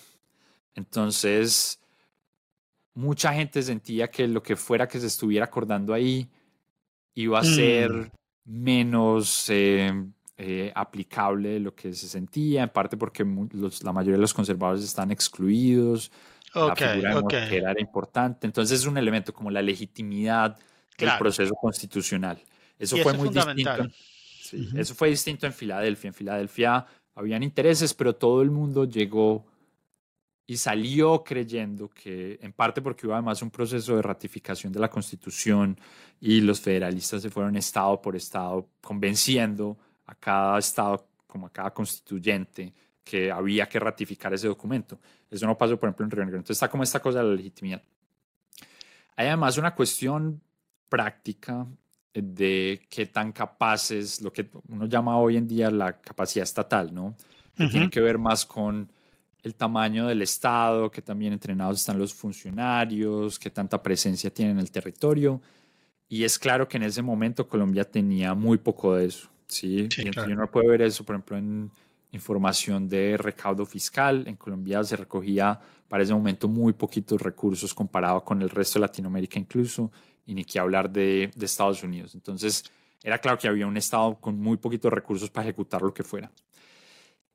Entonces, 0.76 1.80
mucha 2.94 3.34
gente 3.34 3.62
sentía 3.62 4.10
que 4.10 4.28
lo 4.28 4.44
que 4.44 4.56
fuera 4.56 4.88
que 4.88 5.00
se 5.00 5.08
estuviera 5.08 5.46
acordando 5.46 5.94
ahí 5.94 6.30
iba 7.16 7.40
a 7.40 7.44
ser 7.44 7.92
mm. 7.92 8.12
menos 8.46 9.50
eh, 9.50 9.92
eh, 10.38 10.72
aplicable 10.74 11.50
de 11.50 11.60
lo 11.60 11.76
que 11.76 11.94
se 11.94 12.08
sentía, 12.08 12.64
en 12.64 12.70
parte 12.70 12.98
porque 12.98 13.24
la 13.24 13.94
mayoría 13.94 14.16
de 14.16 14.22
los 14.22 14.34
conservadores 14.34 14.84
están 14.84 15.12
excluidos, 15.12 16.12
la 16.54 16.76
figura 16.76 17.22
de 17.22 17.58
era 17.58 17.80
importante, 17.80 18.48
entonces 18.48 18.80
es 18.80 18.86
un 18.86 18.98
elemento 18.98 19.34
como 19.34 19.52
la 19.52 19.62
legitimidad 19.62 20.58
del 21.00 21.18
proceso 21.18 21.54
constitucional. 21.56 22.42
Eso 22.78 22.98
fue 22.98 23.14
muy 23.14 23.30
distinto. 23.30 23.90
Eso 24.76 24.96
fue 24.96 25.10
distinto 25.10 25.46
en 25.46 25.54
Filadelfia. 25.54 26.08
En 26.08 26.14
Filadelfia 26.14 26.86
habían 27.16 27.44
intereses, 27.44 27.94
pero 27.94 28.16
todo 28.16 28.42
el 28.42 28.52
mundo 28.52 28.86
llegó 28.86 29.46
y 30.50 30.58
salió 30.58 31.24
creyendo 31.24 31.90
que, 31.90 32.40
en 32.42 32.54
parte 32.54 32.82
porque 32.82 33.06
hubo 33.06 33.14
además 33.14 33.42
un 33.44 33.52
proceso 33.52 33.96
de 33.96 34.02
ratificación 34.02 34.74
de 34.74 34.80
la 34.80 34.90
Constitución 34.90 35.80
y 36.20 36.42
los 36.42 36.60
federalistas 36.60 37.22
se 37.22 37.30
fueron 37.30 37.56
estado 37.56 38.02
por 38.02 38.16
estado 38.16 38.68
convenciendo 38.82 39.78
a 40.08 40.16
cada 40.16 40.58
estado, 40.58 41.08
como 41.28 41.46
a 41.46 41.52
cada 41.52 41.72
constituyente, 41.72 42.74
que 43.04 43.32
había 43.32 43.70
que 43.70 43.80
ratificar 43.80 44.34
ese 44.34 44.48
documento. 44.48 45.00
Eso 45.30 45.46
no 45.46 45.56
pasó, 45.56 45.80
por 45.80 45.88
ejemplo, 45.88 46.06
en 46.06 46.12
Río 46.12 46.26
Negro. 46.26 46.38
Entonces 46.38 46.58
está 46.58 46.68
como 46.68 46.82
esta 46.82 47.00
cosa 47.00 47.20
de 47.20 47.26
la 47.30 47.36
legitimidad. 47.36 47.84
Hay 49.16 49.28
además 49.28 49.58
una 49.58 49.76
cuestión 49.76 50.42
práctica 50.90 51.68
de 52.14 52.88
qué 52.90 53.06
tan 53.06 53.32
capaces, 53.32 54.22
lo 54.22 54.34
que 54.34 54.50
uno 54.68 54.86
llama 54.88 55.18
hoy 55.18 55.38
en 55.38 55.48
día 55.48 55.70
la 55.72 56.00
capacidad 56.02 56.44
estatal, 56.44 56.94
¿no? 56.94 57.16
Que 57.56 57.68
tiene 57.68 57.90
que 57.90 58.00
ver 58.00 58.18
más 58.18 58.46
con 58.46 58.90
el 59.44 59.56
tamaño 59.56 60.08
del 60.08 60.22
Estado, 60.22 60.90
que 60.90 61.02
también 61.02 61.34
entrenados 61.34 61.80
están 61.80 62.00
los 62.00 62.14
funcionarios, 62.14 63.38
qué 63.38 63.50
tanta 63.50 63.82
presencia 63.82 64.34
tienen 64.34 64.58
en 64.58 64.62
el 64.62 64.72
territorio. 64.72 65.42
Y 66.08 66.24
es 66.24 66.40
claro 66.40 66.68
que 66.68 66.78
en 66.78 66.84
ese 66.84 67.02
momento 67.02 67.48
Colombia 67.48 67.84
tenía 67.84 68.34
muy 68.34 68.58
poco 68.58 68.96
de 68.96 69.06
eso. 69.06 69.30
¿sí? 69.48 69.88
sí 69.92 70.10
Uno 70.28 70.50
puede 70.50 70.70
ver 70.70 70.82
eso, 70.82 71.04
por 71.04 71.16
ejemplo, 71.16 71.38
en 71.38 71.72
información 72.12 72.90
de 72.90 73.18
recaudo 73.18 73.66
fiscal. 73.66 74.24
En 74.28 74.36
Colombia 74.36 74.84
se 74.84 74.96
recogía 74.96 75.60
para 75.88 76.04
ese 76.04 76.14
momento 76.14 76.48
muy 76.48 76.74
poquitos 76.74 77.22
recursos 77.22 77.74
comparado 77.74 78.24
con 78.24 78.42
el 78.42 78.50
resto 78.50 78.80
de 78.80 78.82
Latinoamérica 78.82 79.40
incluso, 79.40 79.92
y 80.30 80.36
ni 80.36 80.46
que 80.46 80.60
hablar 80.60 80.92
de, 80.92 81.32
de 81.36 81.46
Estados 81.48 81.82
Unidos. 81.82 82.14
Entonces, 82.14 82.64
era 83.02 83.18
claro 83.18 83.40
que 83.40 83.48
había 83.48 83.66
un 83.66 83.78
Estado 83.78 84.20
con 84.22 84.40
muy 84.40 84.58
poquitos 84.58 84.94
recursos 84.94 85.32
para 85.32 85.48
ejecutar 85.48 85.82
lo 85.82 85.92
que 85.92 86.04
fuera. 86.04 86.32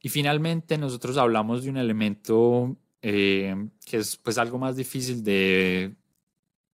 Y 0.00 0.08
finalmente 0.08 0.78
nosotros 0.78 1.16
hablamos 1.16 1.64
de 1.64 1.70
un 1.70 1.76
elemento 1.76 2.76
eh, 3.02 3.68
que 3.84 3.96
es 3.96 4.16
pues 4.16 4.38
algo 4.38 4.58
más 4.58 4.76
difícil 4.76 5.24
de 5.24 5.92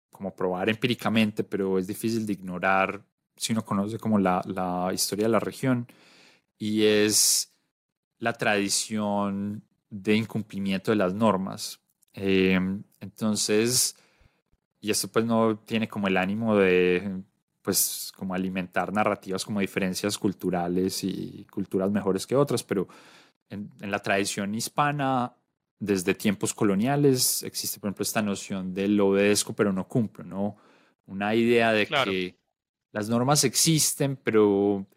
como 0.10 0.36
probar 0.36 0.70
empíricamente, 0.70 1.44
pero 1.44 1.78
es 1.78 1.86
difícil 1.86 2.26
de 2.26 2.34
ignorar 2.34 3.06
si 3.36 3.54
uno 3.54 3.64
conoce 3.64 4.00
como 4.00 4.18
la, 4.18 4.42
la 4.48 4.92
historia 4.92 5.26
de 5.26 5.32
la 5.32 5.40
región, 5.40 5.86
y 6.58 6.82
es 6.84 7.54
la 8.18 8.34
tradición 8.34 9.64
de 9.92 10.16
incumplimiento 10.16 10.90
de 10.90 10.98
las 10.98 11.14
normas. 11.14 11.80
Eh, 12.16 12.60
entonces, 13.02 13.96
y 14.88 14.92
esto 14.92 15.10
pues 15.10 15.26
no 15.26 15.58
tiene 15.58 15.90
como 15.90 16.08
el 16.08 16.16
ánimo 16.16 16.56
de 16.56 17.22
pues 17.62 18.14
como 18.16 18.34
alimentar 18.34 18.94
narrativas 18.94 19.44
como 19.44 19.60
diferencias 19.60 20.18
culturales 20.18 21.04
y 21.04 21.46
culturas 21.52 21.92
mejores 21.92 22.26
que 22.26 22.38
otras, 22.38 22.64
pero 22.64 22.88
en, 23.50 23.70
la 23.82 24.00
tradición 24.00 24.56
hispana, 24.56 25.36
desde 25.78 26.14
tiempos 26.14 26.54
coloniales, 26.54 27.44
existe, 27.44 27.82
por 27.82 27.90
ejemplo, 27.90 28.04
esta 28.04 28.22
noción 28.22 28.74
de 28.74 28.88
lo 28.88 29.10
obedezco 29.10 29.52
pero 29.52 29.74
no 29.74 29.90
cumplo, 29.90 30.24
¿no? 30.24 30.56
Una 31.06 31.36
idea 31.36 31.74
de 31.74 31.86
que 31.86 32.38
las 32.94 33.10
normas 33.10 33.44
existen, 33.44 34.16
pero 34.16 34.88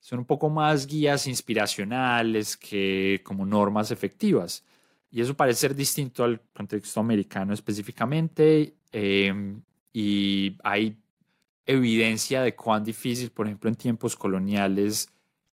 son 0.00 0.18
un 0.18 0.24
poco 0.24 0.50
más 0.50 0.88
guías 0.88 1.28
inspiracionales 1.28 2.56
que 2.56 3.20
como 3.22 3.46
normas 3.46 3.92
efectivas. 3.92 4.64
Y 5.08 5.20
eso 5.20 5.36
parece 5.36 5.60
ser 5.60 5.76
distinto 5.76 6.24
al 6.24 6.40
contexto 6.52 6.98
americano 6.98 7.54
específicamente. 7.54 8.79
Em, 8.92 9.62
y 9.92 10.56
hay 10.62 10.96
evidencia 11.66 12.42
de 12.42 12.54
cuán 12.54 12.84
difícil, 12.84 13.30
por 13.30 13.46
ejemplo, 13.46 13.68
en 13.68 13.76
tiempos 13.76 14.16
coloniales 14.16 15.08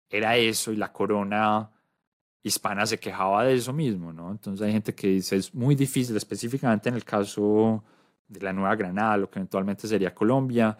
era 0.09 0.35
eso 0.35 0.71
y 0.71 0.75
la 0.75 0.91
corona 0.91 1.69
hispana 2.43 2.85
se 2.85 2.99
quejaba 2.99 3.45
de 3.45 3.55
eso 3.55 3.71
mismo, 3.71 4.11
¿no? 4.11 4.31
Entonces 4.31 4.65
hay 4.65 4.73
gente 4.73 4.93
que 4.93 5.07
dice 5.07 5.37
es 5.37 5.53
muy 5.53 5.75
difícil, 5.75 6.15
específicamente 6.17 6.89
en 6.89 6.95
el 6.95 7.05
caso 7.05 7.83
de 8.27 8.41
la 8.41 8.51
Nueva 8.51 8.75
Granada, 8.75 9.17
lo 9.17 9.29
que 9.29 9.39
eventualmente 9.39 9.87
sería 9.87 10.13
Colombia, 10.13 10.77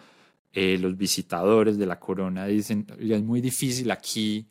eh, 0.51 0.77
los 0.77 0.97
visitadores 0.97 1.77
de 1.77 1.85
la 1.85 1.99
corona 1.99 2.45
dicen, 2.45 2.85
es 2.99 3.23
muy 3.23 3.39
difícil 3.39 3.89
aquí 3.91 4.45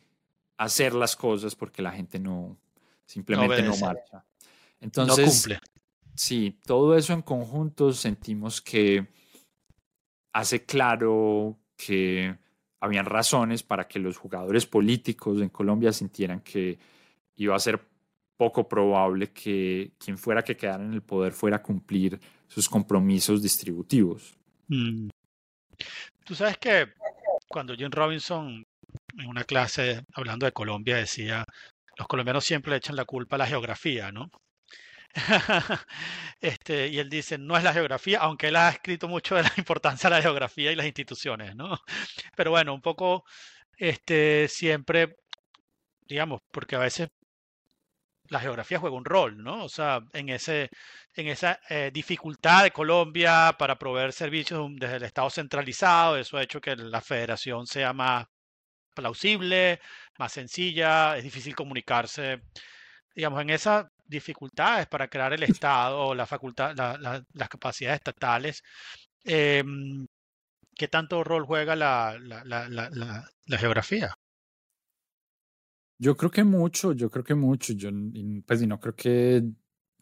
hacer 0.57 0.93
las 0.93 1.15
cosas 1.15 1.53
porque 1.55 1.81
la 1.81 1.91
gente 1.91 2.17
no, 2.17 2.57
simplemente 3.05 3.61
no, 3.61 3.77
marcha. 3.77 4.23
Entonces, 4.79 5.25
no 5.25 5.31
cumple. 5.31 5.59
Sí, 6.15 6.59
todo 6.65 6.95
eso 6.95 7.13
en 7.13 7.21
conjunto 7.21 7.93
sentimos 7.93 8.61
que 8.61 9.07
hace 10.33 10.65
claro 10.65 11.57
que 11.77 12.37
habían 12.79 13.05
razones 13.05 13.63
para 13.63 13.87
que 13.87 13.99
los 13.99 14.17
jugadores 14.17 14.65
políticos 14.65 15.41
en 15.41 15.49
Colombia 15.49 15.93
sintieran 15.93 16.41
que 16.41 16.79
iba 17.35 17.55
a 17.55 17.59
ser 17.59 17.79
poco 18.37 18.67
probable 18.67 19.31
que 19.31 19.93
quien 19.99 20.17
fuera 20.17 20.43
que 20.43 20.57
quedara 20.57 20.83
en 20.83 20.93
el 20.93 21.03
poder 21.03 21.31
fuera 21.31 21.57
a 21.57 21.61
cumplir 21.61 22.19
sus 22.47 22.67
compromisos 22.67 23.41
distributivos. 23.41 24.35
Mm. 24.67 25.09
Tú 26.25 26.35
sabes 26.35 26.57
que 26.57 26.87
cuando 27.47 27.75
Jim 27.75 27.91
Robinson 27.91 28.63
en 29.17 29.27
una 29.27 29.43
clase 29.43 30.03
hablando 30.13 30.45
de 30.45 30.51
Colombia 30.51 30.97
decía, 30.97 31.45
los 31.97 32.07
colombianos 32.07 32.45
siempre 32.45 32.71
le 32.71 32.77
echan 32.77 32.95
la 32.95 33.05
culpa 33.05 33.35
a 33.35 33.39
la 33.39 33.47
geografía, 33.47 34.11
¿no? 34.11 34.29
este, 36.41 36.87
y 36.87 36.99
él 36.99 37.09
dice, 37.09 37.37
no 37.37 37.57
es 37.57 37.63
la 37.63 37.73
geografía, 37.73 38.19
aunque 38.19 38.47
él 38.47 38.55
ha 38.55 38.69
escrito 38.69 39.07
mucho 39.07 39.35
de 39.35 39.43
la 39.43 39.53
importancia 39.57 40.09
de 40.09 40.15
la 40.17 40.21
geografía 40.21 40.71
y 40.71 40.75
las 40.75 40.85
instituciones, 40.85 41.55
¿no? 41.55 41.77
Pero 42.35 42.51
bueno, 42.51 42.73
un 42.73 42.81
poco, 42.81 43.23
este, 43.77 44.47
siempre, 44.47 45.17
digamos, 46.07 46.41
porque 46.51 46.75
a 46.75 46.79
veces 46.79 47.09
la 48.29 48.39
geografía 48.39 48.79
juega 48.79 48.95
un 48.95 49.05
rol, 49.05 49.43
¿no? 49.43 49.65
O 49.65 49.69
sea, 49.69 49.99
en, 50.13 50.29
ese, 50.29 50.69
en 51.15 51.27
esa 51.27 51.59
eh, 51.69 51.91
dificultad 51.93 52.63
de 52.63 52.71
Colombia 52.71 53.55
para 53.59 53.77
proveer 53.77 54.13
servicios 54.13 54.69
desde 54.75 54.95
el 54.97 55.03
Estado 55.03 55.29
centralizado, 55.29 56.17
eso 56.17 56.37
ha 56.37 56.43
hecho 56.43 56.61
que 56.61 56.75
la 56.77 57.01
federación 57.01 57.67
sea 57.67 57.93
más 57.93 58.25
plausible, 58.95 59.79
más 60.17 60.31
sencilla, 60.33 61.17
es 61.17 61.23
difícil 61.23 61.55
comunicarse. 61.55 62.41
Digamos, 63.15 63.41
en 63.41 63.49
esas 63.51 63.85
dificultades 64.11 64.87
para 64.87 65.07
crear 65.07 65.33
el 65.33 65.43
Estado 65.43 65.99
o 65.99 66.13
la 66.13 66.27
facultad, 66.27 66.75
las 66.75 67.49
capacidades 67.49 67.97
estatales, 67.97 68.63
em, 69.23 70.05
¿qué 70.75 70.87
tanto 70.87 71.23
rol 71.23 71.45
juega 71.45 71.75
la, 71.75 72.17
la 72.19 73.57
geografía? 73.57 74.13
Yo 76.01 76.17
creo 76.17 76.31
que 76.31 76.43
mucho, 76.43 76.93
yo 76.93 77.11
creo 77.11 77.23
que 77.23 77.35
mucho. 77.35 77.73
Yo, 77.73 77.91
pues, 78.47 78.61
y 78.63 78.65
no 78.65 78.79
creo 78.79 78.95
que 78.95 79.43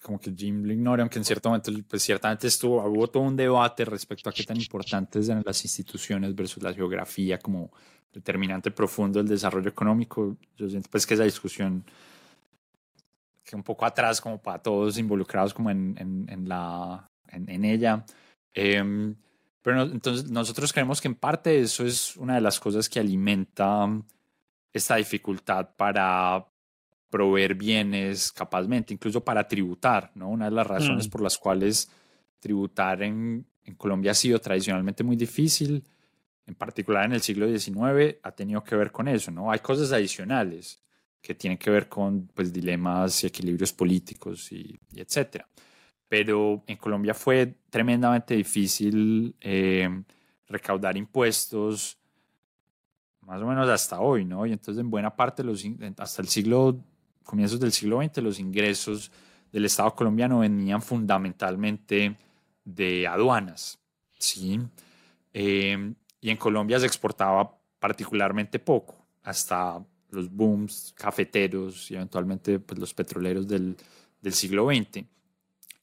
como 0.02 0.18
que 0.18 0.34
Jim 0.34 0.64
lo 0.64 0.72
ignore, 0.72 1.02
aunque 1.02 1.20
en 1.20 1.26
cierto 1.26 1.50
momento, 1.50 1.74
pues 1.90 2.02
ciertamente 2.04 2.48
estuvo, 2.48 2.82
hubo 2.86 3.10
todo 3.10 3.24
un 3.24 3.36
debate 3.36 3.84
respecto 3.84 4.30
a 4.30 4.34
qué 4.34 4.46
tan 4.46 4.56
importantes 4.56 5.28
eran 5.28 5.44
las 5.46 5.62
instituciones 5.66 6.34
versus 6.34 6.64
la 6.64 6.74
geografía 6.74 7.38
como 7.38 7.74
determinante 8.14 8.72
profundo 8.72 9.20
del 9.20 9.28
desarrollo 9.28 9.68
económico. 9.68 10.38
Yo 10.56 10.70
siento 10.70 10.90
pues 10.90 11.06
que 11.06 11.16
esa 11.16 11.26
discusión 11.26 11.84
que 13.50 13.56
un 13.56 13.64
poco 13.64 13.84
atrás 13.84 14.22
como 14.22 14.40
para 14.40 14.62
todos 14.62 15.00
involucrados 15.00 15.56
como 15.56 15.72
en, 15.72 15.96
en, 16.30 16.48
la, 16.48 17.10
en, 17.30 17.66
ella. 17.66 18.06
Em, 18.54 19.16
pero 19.64 19.82
entonces 19.82 20.30
nosotros 20.30 20.72
creemos 20.72 21.02
que 21.02 21.08
en 21.08 21.16
parte 21.16 21.60
eso 21.60 21.84
es 21.84 22.16
una 22.16 22.36
de 22.36 22.42
las 22.42 22.60
cosas 22.60 22.88
que 22.88 23.00
alimenta 23.00 23.90
esta 24.72 24.98
dificultad 24.98 25.68
para 25.76 26.46
proveer 27.10 27.56
bienes 27.56 28.32
capazmente, 28.32 28.94
incluso 28.94 29.24
para 29.24 29.48
tributar, 29.48 30.12
¿no? 30.14 30.30
Una 30.30 30.46
de 30.46 30.52
las 30.52 30.68
razones 30.68 31.08
mm. 31.08 31.10
por 31.10 31.22
las 31.22 31.40
cuales 31.40 31.90
tributar 32.40 33.02
en, 33.02 33.48
en, 33.64 33.74
Colombia 33.74 34.12
ha 34.12 34.14
sido 34.14 34.38
tradicionalmente 34.38 35.04
muy 35.04 35.16
difícil, 35.16 35.84
en 36.46 36.54
particular 36.54 37.06
en 37.06 37.14
el 37.14 37.22
siglo 37.22 37.48
XIX, 37.48 38.18
ha 38.22 38.32
tenido 38.32 38.64
que 38.64 38.76
ver 38.76 38.92
con 38.92 39.08
eso, 39.08 39.32
¿no? 39.32 39.52
Hay 39.52 39.60
cosas 39.60 39.92
adicionales 39.92 40.84
que 41.22 41.36
tienen 41.36 41.58
que 41.58 41.70
ver 41.70 41.88
con 41.90 42.28
pues, 42.34 42.52
dilemas 42.52 43.24
y 43.24 43.28
equilibrios 43.28 43.74
políticos 43.74 44.52
y, 44.52 44.80
etcétera. 44.96 45.48
Pero 46.08 46.64
en 46.66 46.78
Colombia 46.78 47.14
fue 47.14 47.56
tremendamente 47.70 48.36
difícil 48.36 49.36
eh, 49.42 49.90
recaudar 50.48 50.98
impuestos, 50.98 51.98
más 53.22 53.42
o 53.42 53.46
menos 53.46 53.70
hasta 53.70 54.00
hoy, 54.00 54.26
¿no? 54.26 54.46
Y 54.48 54.52
entonces 54.54 54.82
en 54.82 54.90
buena 54.90 55.16
parte, 55.16 55.44
los, 55.44 55.64
hasta 55.98 56.22
el 56.22 56.28
siglo, 56.28 56.84
comienzos 57.24 57.60
del 57.60 57.72
siglo 57.72 58.02
XX, 58.02 58.24
los 58.24 58.40
ingresos 58.40 59.12
del 59.52 59.66
Estado 59.66 59.94
colombiano 59.94 60.40
venían 60.40 60.82
fundamentalmente 60.82 62.18
de 62.66 63.08
aduanas, 63.08 63.80
¿sí? 64.18 64.60
Em, 65.32 65.94
y 66.22 66.30
en 66.32 66.38
Colombia 66.38 66.80
se 66.80 66.88
exportaba 66.88 67.56
particularmente 67.80 68.58
poco, 68.58 68.96
hasta 69.24 69.84
los 70.12 70.30
booms 70.30 70.94
cafeteros 70.98 71.90
y 71.92 71.96
eventualmente 71.96 72.60
pues, 72.60 72.80
los 72.80 72.94
petroleros 72.94 73.48
del, 73.48 73.76
del 74.22 74.34
siglo 74.34 74.68
XX. 74.68 75.06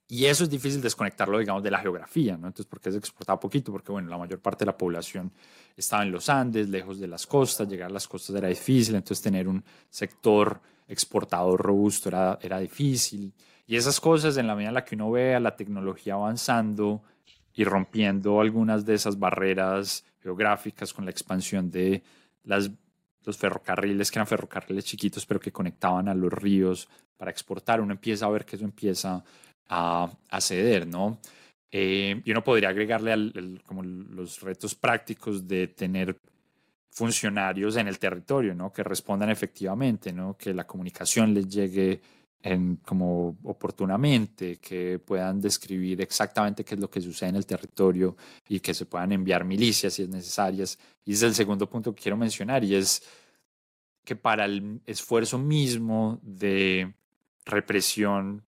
Y 0.09 0.27
eso 0.27 0.45
es 0.45 0.51
difícil 0.51 0.81
desconectarlo, 0.81 1.39
digamos, 1.39 1.65
de 1.65 1.71
la 1.71 1.81
geografía, 1.81 2.37
¿no? 2.37 2.47
Entonces, 2.47 2.67
¿por 2.67 2.81
qué 2.81 2.93
se 2.93 2.99
exportaba 2.99 3.41
poquito? 3.41 3.73
Porque, 3.73 3.91
bueno, 3.91 4.09
la 4.09 4.19
mayor 4.19 4.39
parte 4.39 4.65
de 4.65 4.67
la 4.67 4.77
población 4.77 5.33
estaba 5.77 6.05
en 6.05 6.13
los 6.13 6.29
Andes, 6.29 6.69
lejos 6.69 7.01
de 7.01 7.09
las 7.09 7.27
costas, 7.27 7.69
llegar 7.69 7.91
a 7.91 7.93
las 7.93 8.07
costas 8.07 8.37
era 8.37 8.47
difícil, 8.47 8.95
entonces 8.95 9.21
tener 9.21 9.49
un 9.49 9.65
sector 9.91 10.61
exportador 10.87 11.61
robusto 11.61 12.09
era, 12.09 12.39
era 12.41 12.61
difícil. 12.61 13.33
Y 13.67 13.75
esas 13.75 14.01
cosas, 14.01 14.37
en 14.37 14.47
la 14.47 14.55
medida 14.55 14.69
en 14.69 14.75
la 14.75 14.85
que 14.85 14.95
uno 14.95 15.11
ve 15.11 15.35
a 15.35 15.41
la 15.41 15.57
tecnología 15.57 16.15
avanzando 16.15 17.03
y 17.53 17.65
rompiendo 17.65 18.41
algunas 18.41 18.87
de 18.87 18.95
esas 18.95 19.19
barreras 19.19 20.05
geográficas 20.23 20.95
con 20.95 21.05
la 21.05 21.11
expansión 21.11 21.69
de 21.69 22.05
las, 22.45 22.71
los 23.27 23.37
ferrocarriles, 23.37 24.11
que 24.11 24.19
eran 24.19 24.27
ferrocarriles 24.27 24.85
chiquitos, 24.85 25.27
pero 25.27 25.41
que 25.41 25.53
conectaban 25.53 26.09
a 26.09 26.15
los 26.15 26.33
ríos 26.33 26.89
para 27.19 27.31
exportar, 27.31 27.81
uno 27.81 27.93
empieza 27.93 28.27
a 28.27 28.31
ver 28.31 28.47
que 28.47 28.57
eso 28.57 28.65
empieza 28.65 29.23
a, 29.69 30.11
a 30.31 30.41
ceder, 30.41 30.87
¿no? 30.87 31.19
Eh, 31.71 32.23
y 32.25 32.31
uno 32.31 32.45
podría 32.45 32.69
agregarle 32.69 33.13
al, 33.13 33.61
como 33.67 33.83
los 33.83 34.41
retos 34.41 34.75
prácticos 34.75 35.47
de 35.47 35.69
tener 35.69 36.17
funcionarios 36.91 37.77
en 37.77 37.89
el 37.89 37.99
territorio, 37.99 38.55
¿no? 38.55 38.73
Que 38.73 38.83
respondan 38.83 39.29
efectivamente, 39.31 40.13
¿no? 40.13 40.37
Que 40.39 40.55
la 40.55 40.67
comunicación 40.67 41.35
les 41.35 41.49
llegue 41.49 42.01
en, 42.43 42.77
como 42.77 43.37
oportunamente, 43.45 44.57
que 44.59 44.99
puedan 44.99 45.41
describir 45.41 46.01
exactamente 46.01 46.65
qué 46.65 46.75
es 46.75 46.81
lo 46.81 46.91
que 46.91 47.01
sucede 47.01 47.31
en 47.31 47.37
el 47.37 47.47
territorio 47.47 48.17
y 48.49 48.61
que 48.61 48.75
se 48.75 48.87
puedan 48.87 49.13
enviar 49.13 49.45
milicias 49.45 49.95
si 49.95 50.03
es 50.03 50.09
necesarias. 50.09 50.79
Y 51.05 51.13
ese 51.13 51.27
es 51.27 51.31
el 51.31 51.35
segundo 51.35 51.69
punto 51.69 51.95
que 51.95 52.03
quiero 52.03 52.17
mencionar 52.17 52.63
y 52.65 52.75
es 52.75 53.03
que 54.05 54.15
para 54.17 54.45
el 54.45 54.81
esfuerzo 54.87 55.39
mismo 55.39 56.21
de 56.23 56.95
represión 57.45 58.45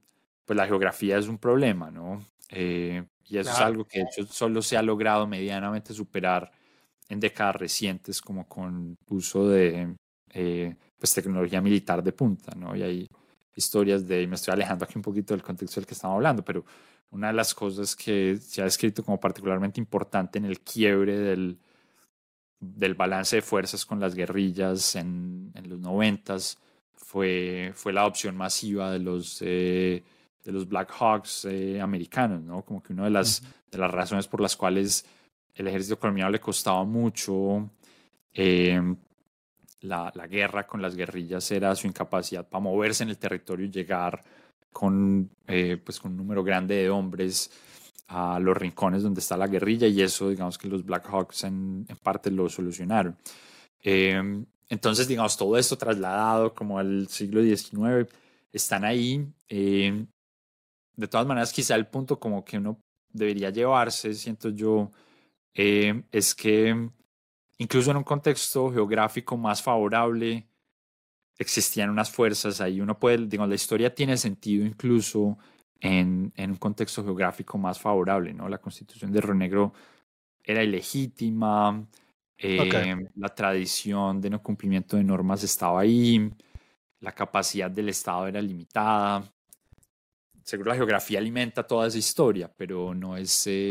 pues 0.48 0.56
la 0.56 0.66
geografía 0.66 1.18
es 1.18 1.28
un 1.28 1.36
problema, 1.36 1.90
¿no? 1.90 2.24
Eh, 2.48 3.04
y 3.26 3.36
eso 3.36 3.50
es 3.50 3.58
algo 3.58 3.84
que 3.84 3.98
de 3.98 4.06
hecho 4.06 4.26
solo 4.26 4.62
se 4.62 4.78
ha 4.78 4.82
logrado 4.82 5.26
medianamente 5.26 5.92
superar 5.92 6.50
en 7.06 7.20
décadas 7.20 7.56
recientes, 7.56 8.22
como 8.22 8.48
con 8.48 8.96
uso 9.10 9.46
de 9.46 9.94
eh, 10.32 10.74
pues, 10.98 11.12
tecnología 11.12 11.60
militar 11.60 12.02
de 12.02 12.12
punta, 12.12 12.54
¿no? 12.56 12.74
Y 12.74 12.82
hay 12.82 13.08
historias 13.58 14.06
de, 14.06 14.22
y 14.22 14.26
me 14.26 14.36
estoy 14.36 14.52
alejando 14.52 14.84
aquí 14.84 14.94
un 14.96 15.02
poquito 15.02 15.34
del 15.34 15.42
contexto 15.42 15.80
del 15.80 15.86
que 15.86 15.94
estamos 15.94 16.14
hablando, 16.14 16.44
pero 16.44 16.64
una 17.10 17.28
de 17.28 17.34
las 17.34 17.54
cosas 17.54 17.94
que 17.94 18.36
se 18.36 18.60
ha 18.62 18.64
descrito 18.64 19.04
como 19.04 19.18
particularmente 19.20 19.80
importante 19.80 20.38
en 20.38 20.46
el 20.46 20.60
quiebre 20.60 21.18
del, 21.18 21.58
del 22.60 22.94
balance 22.94 23.36
de 23.36 23.42
fuerzas 23.42 23.84
con 23.84 24.00
las 24.00 24.14
guerrillas 24.14 24.96
en, 24.96 25.52
en 25.54 25.68
los 25.68 25.78
noventas 25.78 26.58
fue, 26.94 27.72
fue 27.74 27.92
la 27.92 28.02
adopción 28.02 28.36
masiva 28.36 28.90
de 28.90 28.98
los... 28.98 29.38
Eh, 29.42 30.02
de 30.48 30.52
los 30.52 30.66
Black 30.66 30.90
Hawks 30.98 31.44
eh, 31.44 31.78
americanos, 31.78 32.42
¿no? 32.42 32.62
Como 32.62 32.82
que 32.82 32.94
una 32.94 33.04
de 33.04 33.10
las, 33.10 33.42
de 33.70 33.76
las 33.76 33.90
razones 33.90 34.26
por 34.26 34.40
las 34.40 34.56
cuales 34.56 35.04
el 35.54 35.68
ejército 35.68 35.98
colombiano 35.98 36.30
le 36.30 36.40
costaba 36.40 36.84
mucho 36.84 37.68
em, 38.32 38.96
la, 39.80 40.10
guerra 40.28 40.66
con 40.66 40.82
las 40.82 40.96
guerrillas 40.96 41.50
era 41.50 41.74
su 41.74 41.86
incapacidad 41.86 42.48
para 42.48 42.62
moverse 42.62 43.04
en 43.04 43.10
el 43.10 43.18
territorio 43.18 43.66
y 43.66 43.70
llegar 43.70 44.20
con, 44.72 45.30
eh, 45.46 45.76
pues 45.82 46.00
con 46.00 46.12
un 46.12 46.18
número 46.18 46.42
grande 46.42 46.76
de 46.76 46.90
hombres 46.90 47.50
a 48.08 48.38
los 48.38 48.56
rincones 48.56 49.02
donde 49.02 49.20
está 49.20 49.36
la 49.36 49.46
guerrilla 49.46 49.86
y 49.86 50.00
eso, 50.02 50.30
digamos 50.30 50.56
que 50.58 50.68
los 50.68 50.84
Black 50.84 51.08
Hawks 51.08 51.44
en, 51.44 51.86
parte 52.02 52.30
lo 52.30 52.48
solucionaron. 52.48 53.16
Em, 53.82 54.44
entonces, 54.68 55.06
digamos, 55.08 55.36
todo 55.36 55.56
esto 55.58 55.76
trasladado 55.76 56.54
como 56.54 56.78
al 56.78 57.08
siglo 57.08 57.42
XIX, 57.42 58.10
están 58.52 58.84
ahí. 58.84 59.26
Em, 59.48 60.06
de 60.96 61.08
todas 61.08 61.26
maneras, 61.26 61.52
quizá 61.52 61.74
el 61.74 61.86
punto 61.86 62.18
como 62.18 62.44
que 62.44 62.58
uno 62.58 62.80
debería 63.12 63.50
llevarse, 63.50 64.14
siento 64.14 64.50
yo, 64.50 64.90
em, 65.54 66.04
es 66.12 66.34
que 66.34 66.90
incluso 67.58 67.90
en 67.90 67.98
un 67.98 68.04
contexto 68.04 68.72
geográfico 68.72 69.36
más 69.36 69.62
favorable, 69.62 70.48
existían 71.36 71.90
unas 71.90 72.10
fuerzas 72.10 72.60
ahí. 72.60 72.80
Uno 72.80 72.98
puede, 72.98 73.26
digamos, 73.26 73.48
la 73.48 73.54
historia 73.54 73.94
tiene 73.94 74.16
sentido 74.16 74.64
incluso 74.64 75.38
en, 75.80 76.32
en, 76.36 76.50
un 76.52 76.56
contexto 76.56 77.04
geográfico 77.04 77.58
más 77.58 77.78
favorable, 77.78 78.32
¿no? 78.32 78.48
La 78.48 78.58
constitución 78.58 79.12
de 79.12 79.20
Río 79.20 79.34
Negro 79.34 79.72
era 80.42 80.62
ilegítima, 80.62 81.86
eh, 82.36 82.96
la 83.16 83.34
tradición 83.34 84.20
de 84.20 84.30
no 84.30 84.42
cumplimiento 84.42 84.96
de 84.96 85.04
normas 85.04 85.42
estaba 85.42 85.80
ahí, 85.80 86.30
la 87.00 87.12
capacidad 87.12 87.70
del 87.70 87.88
Estado 87.88 88.28
era 88.28 88.40
limitada. 88.40 89.32
Seguro 90.42 90.70
la 90.70 90.76
geografía 90.76 91.18
alimenta 91.18 91.66
toda 91.66 91.88
esa 91.88 91.98
historia, 91.98 92.50
pero 92.56 92.94
no 92.94 93.16
es, 93.16 93.46
eh, 93.46 93.70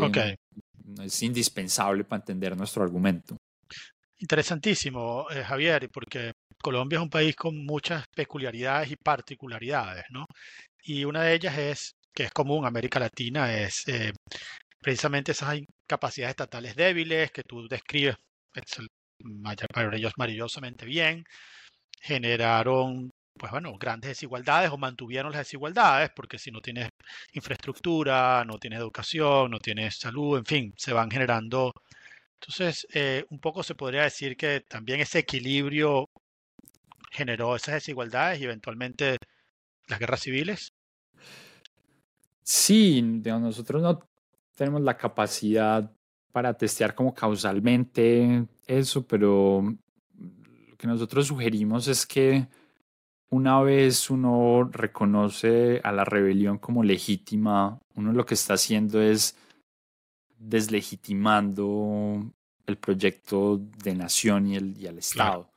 no 0.83 1.03
es 1.03 1.23
indispensable 1.23 2.03
para 2.03 2.21
entender 2.21 2.55
nuestro 2.55 2.83
argumento. 2.83 3.37
Interesantísimo, 4.19 5.27
eh, 5.31 5.43
Javier, 5.43 5.89
porque 5.91 6.33
Colombia 6.61 6.97
es 6.97 7.03
un 7.03 7.09
país 7.09 7.35
con 7.35 7.55
muchas 7.65 8.05
peculiaridades 8.15 8.91
y 8.91 8.95
particularidades, 8.95 10.05
¿no? 10.09 10.25
Y 10.83 11.05
una 11.05 11.23
de 11.23 11.35
ellas 11.35 11.57
es, 11.57 11.91
que 12.15 12.23
es 12.25 12.31
común 12.31 12.59
en 12.59 12.67
América 12.67 12.99
Latina, 12.99 13.53
es 13.53 13.87
eh, 13.87 14.13
precisamente 14.81 15.33
esas 15.33 15.59
capacidades 15.87 16.31
estatales 16.31 16.75
débiles 16.75 17.31
que 17.31 17.43
tú 17.43 17.67
describes 17.67 18.15
ellos 19.93 20.13
maravillosamente 20.17 20.85
bien, 20.85 21.23
generaron 22.01 23.11
pues 23.39 23.51
bueno, 23.51 23.73
grandes 23.79 24.09
desigualdades 24.09 24.71
o 24.71 24.77
mantuvieron 24.77 25.31
las 25.31 25.41
desigualdades, 25.41 26.09
porque 26.15 26.39
si 26.39 26.51
no 26.51 26.59
tienes 26.61 26.89
infraestructura, 27.33 28.43
no 28.45 28.57
tienes 28.57 28.79
educación, 28.79 29.51
no 29.51 29.59
tienes 29.59 29.97
salud, 29.97 30.39
en 30.39 30.45
fin, 30.45 30.73
se 30.77 30.93
van 30.93 31.11
generando. 31.11 31.71
Entonces, 32.39 32.87
eh, 32.93 33.25
un 33.29 33.39
poco 33.39 33.63
se 33.63 33.75
podría 33.75 34.03
decir 34.03 34.37
que 34.37 34.61
también 34.61 34.99
ese 34.99 35.19
equilibrio 35.19 36.09
generó 37.11 37.55
esas 37.55 37.75
desigualdades 37.75 38.39
y 38.39 38.45
eventualmente 38.45 39.17
las 39.87 39.99
guerras 39.99 40.21
civiles. 40.21 40.73
Sí, 42.43 43.01
nosotros 43.01 43.81
no 43.81 43.99
tenemos 44.55 44.81
la 44.81 44.97
capacidad 44.97 45.91
para 46.31 46.53
testear 46.53 46.93
como 46.93 47.13
causalmente 47.13 48.45
eso, 48.65 49.05
pero 49.05 49.63
lo 50.13 50.77
que 50.77 50.87
nosotros 50.87 51.27
sugerimos 51.27 51.87
es 51.87 52.05
que 52.05 52.47
una 53.29 53.61
vez 53.61 54.09
uno 54.09 54.69
reconoce 54.71 55.81
a 55.83 55.91
la 55.91 56.05
rebelión 56.05 56.59
como 56.59 56.83
legítima, 56.83 57.79
uno 57.95 58.13
lo 58.13 58.25
que 58.25 58.35
está 58.35 58.53
haciendo 58.53 59.01
es 59.01 59.35
deslegitimando 60.37 62.33
el 62.65 62.77
proyecto 62.77 63.57
de 63.83 63.95
nación 63.95 64.47
y, 64.47 64.55
el, 64.55 64.77
y 64.77 64.87
el 64.87 64.99
Estado. 64.99 65.49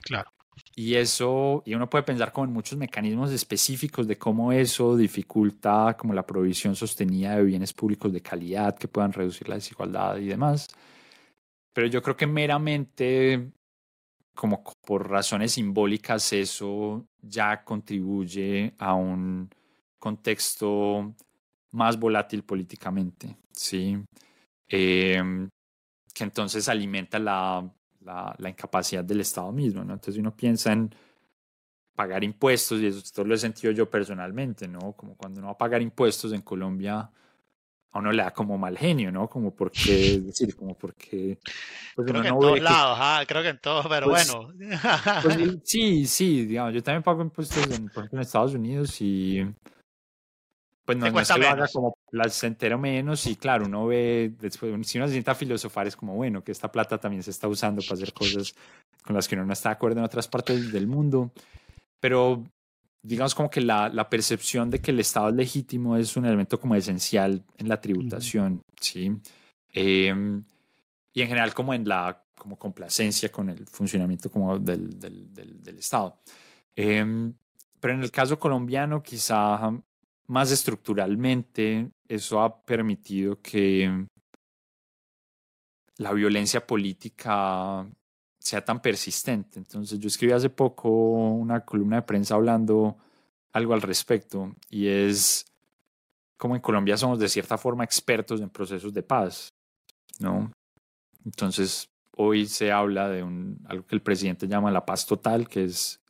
claro. 0.00 0.30
Y 0.76 0.94
eso, 0.96 1.62
y 1.64 1.74
uno 1.74 1.88
puede 1.88 2.04
pensar 2.04 2.32
como 2.32 2.46
en 2.46 2.52
muchos 2.52 2.78
mecanismos 2.78 3.30
específicos 3.32 4.06
de 4.08 4.18
cómo 4.18 4.52
eso 4.52 4.96
dificulta 4.96 5.96
como 5.96 6.14
la 6.14 6.26
provisión 6.26 6.74
sostenida 6.74 7.36
de 7.36 7.44
bienes 7.44 7.72
públicos 7.72 8.12
de 8.12 8.20
calidad 8.20 8.76
que 8.76 8.88
puedan 8.88 9.12
reducir 9.12 9.48
la 9.48 9.56
desigualdad 9.56 10.16
y 10.16 10.26
demás. 10.26 10.68
Pero 11.72 11.86
yo 11.88 12.02
creo 12.02 12.16
que 12.16 12.26
meramente, 12.26 13.52
como 14.34 14.64
por 14.84 15.08
razones 15.08 15.52
simbólicas, 15.52 16.32
eso 16.32 17.06
ya 17.20 17.64
contribuye 17.64 18.74
a 18.78 18.94
un 18.94 19.50
contexto 19.98 21.14
más 21.74 21.98
volátil 21.98 22.44
políticamente, 22.44 23.36
¿sí? 23.52 23.98
Em, 24.68 25.48
que 26.14 26.24
entonces 26.24 26.68
alimenta 26.68 27.18
la 27.18 27.68
la, 28.04 28.34
la, 28.38 28.48
incapacidad 28.48 29.02
del 29.04 29.20
Estado 29.20 29.50
mismo, 29.52 29.82
¿no? 29.82 29.94
Entonces 29.94 30.20
uno 30.20 30.34
piensa 30.36 30.72
en 30.72 30.94
pagar 31.94 32.24
impuestos, 32.24 32.80
y 32.80 32.86
esto 32.86 33.24
lo 33.24 33.34
he 33.34 33.38
sentido 33.38 33.72
yo 33.72 33.88
personalmente, 33.88 34.68
¿no? 34.68 34.92
Como 34.92 35.16
cuando 35.16 35.40
uno 35.40 35.48
va 35.48 35.52
a 35.54 35.58
pagar 35.58 35.80
impuestos 35.80 36.32
en 36.32 36.42
Colombia, 36.42 37.10
a 37.92 37.98
uno 37.98 38.12
le 38.12 38.22
da 38.22 38.32
como 38.32 38.58
mal 38.58 38.76
genio, 38.76 39.12
¿no? 39.12 39.28
Como 39.28 39.54
porque, 39.54 40.14
es 40.16 40.26
decir, 40.26 40.56
como 40.56 40.76
porque... 40.76 41.38
Pues 41.94 42.08
creo 42.08 42.22
que 42.22 42.28
en 42.28 42.38
todos 42.38 42.60
lados, 42.60 42.98
ah, 43.00 43.24
creo 43.26 43.42
que 43.42 43.48
en 43.50 43.60
todos, 43.60 43.86
pero 43.88 44.08
pues, 44.08 44.30
bueno. 44.30 44.52
Pues, 45.22 45.58
sí, 45.64 46.06
sí, 46.06 46.46
digamos, 46.46 46.74
yo 46.74 46.82
también 46.82 47.02
pago 47.02 47.22
impuestos 47.22 47.64
en, 47.70 47.88
por 47.88 48.04
ejemplo, 48.04 48.18
en 48.18 48.22
Estados 48.22 48.54
Unidos 48.54 49.00
y 49.00 49.46
pues 50.84 50.98
no, 50.98 51.10
no 51.10 51.20
es 51.20 51.28
que 51.30 51.38
lo 51.38 51.48
haga 51.48 51.68
como 51.72 51.96
placentero 52.10 52.78
menos 52.78 53.26
y 53.26 53.36
claro, 53.36 53.64
uno 53.64 53.86
ve, 53.86 54.32
después, 54.38 54.86
si 54.86 54.98
uno 54.98 55.06
se 55.06 55.12
sienta 55.12 55.34
filosofar 55.34 55.86
es 55.86 55.96
como, 55.96 56.14
bueno, 56.14 56.44
que 56.44 56.52
esta 56.52 56.70
plata 56.70 56.98
también 56.98 57.22
se 57.22 57.30
está 57.30 57.48
usando 57.48 57.82
para 57.82 57.94
hacer 57.94 58.12
cosas 58.12 58.54
con 59.02 59.16
las 59.16 59.26
que 59.26 59.34
uno 59.34 59.46
no 59.46 59.52
está 59.52 59.70
de 59.70 59.74
acuerdo 59.74 59.98
en 59.98 60.04
otras 60.04 60.28
partes 60.28 60.72
del 60.72 60.86
mundo, 60.86 61.32
pero 62.00 62.44
digamos 63.02 63.34
como 63.34 63.50
que 63.50 63.60
la, 63.60 63.88
la 63.88 64.08
percepción 64.08 64.70
de 64.70 64.80
que 64.80 64.90
el 64.90 65.00
Estado 65.00 65.30
es 65.30 65.34
legítimo 65.34 65.96
es 65.96 66.16
un 66.16 66.26
elemento 66.26 66.60
como 66.60 66.74
esencial 66.74 67.42
en 67.56 67.68
la 67.68 67.80
tributación, 67.80 68.62
¿sí? 68.80 69.10
Em, 69.72 70.44
y 71.12 71.22
en 71.22 71.28
general 71.28 71.54
como 71.54 71.72
en 71.74 71.88
la 71.88 72.22
como 72.34 72.58
complacencia 72.58 73.30
con 73.30 73.48
el 73.48 73.66
funcionamiento 73.66 74.30
como 74.30 74.58
del, 74.58 74.98
del, 74.98 75.32
del, 75.32 75.78
Estado. 75.78 76.18
Em, 76.74 77.32
pero 77.80 77.94
en 77.94 78.02
el 78.02 78.10
caso 78.10 78.38
colombiano 78.38 79.02
quizá 79.02 79.70
más 80.26 80.50
estructuralmente, 80.50 81.90
eso 82.08 82.40
ha 82.40 82.62
permitido 82.62 83.40
que 83.40 84.06
la 85.96 86.12
violencia 86.12 86.66
política 86.66 87.86
sea 88.38 88.64
tan 88.64 88.80
persistente. 88.80 89.58
Entonces 89.58 89.98
yo 89.98 90.08
escribí 90.08 90.32
hace 90.32 90.50
poco 90.50 90.90
una 90.90 91.64
columna 91.64 91.96
de 91.96 92.02
prensa 92.02 92.34
hablando 92.34 92.96
algo 93.52 93.72
al 93.72 93.82
respecto 93.82 94.54
y 94.68 94.88
es 94.88 95.46
como 96.36 96.56
en 96.56 96.60
Colombia 96.60 96.96
somos 96.96 97.18
de 97.18 97.28
cierta 97.28 97.56
forma 97.56 97.84
expertos 97.84 98.40
en 98.40 98.50
procesos 98.50 98.92
de 98.92 99.02
paz, 99.02 99.48
¿no? 100.18 100.52
Entonces 101.24 101.88
hoy 102.16 102.46
se 102.46 102.70
habla 102.70 103.08
de 103.08 103.22
un, 103.22 103.58
algo 103.66 103.86
que 103.86 103.94
el 103.94 104.02
presidente 104.02 104.48
llama 104.48 104.70
la 104.70 104.84
paz 104.84 105.06
total, 105.06 105.48
que 105.48 105.64
es 105.64 106.00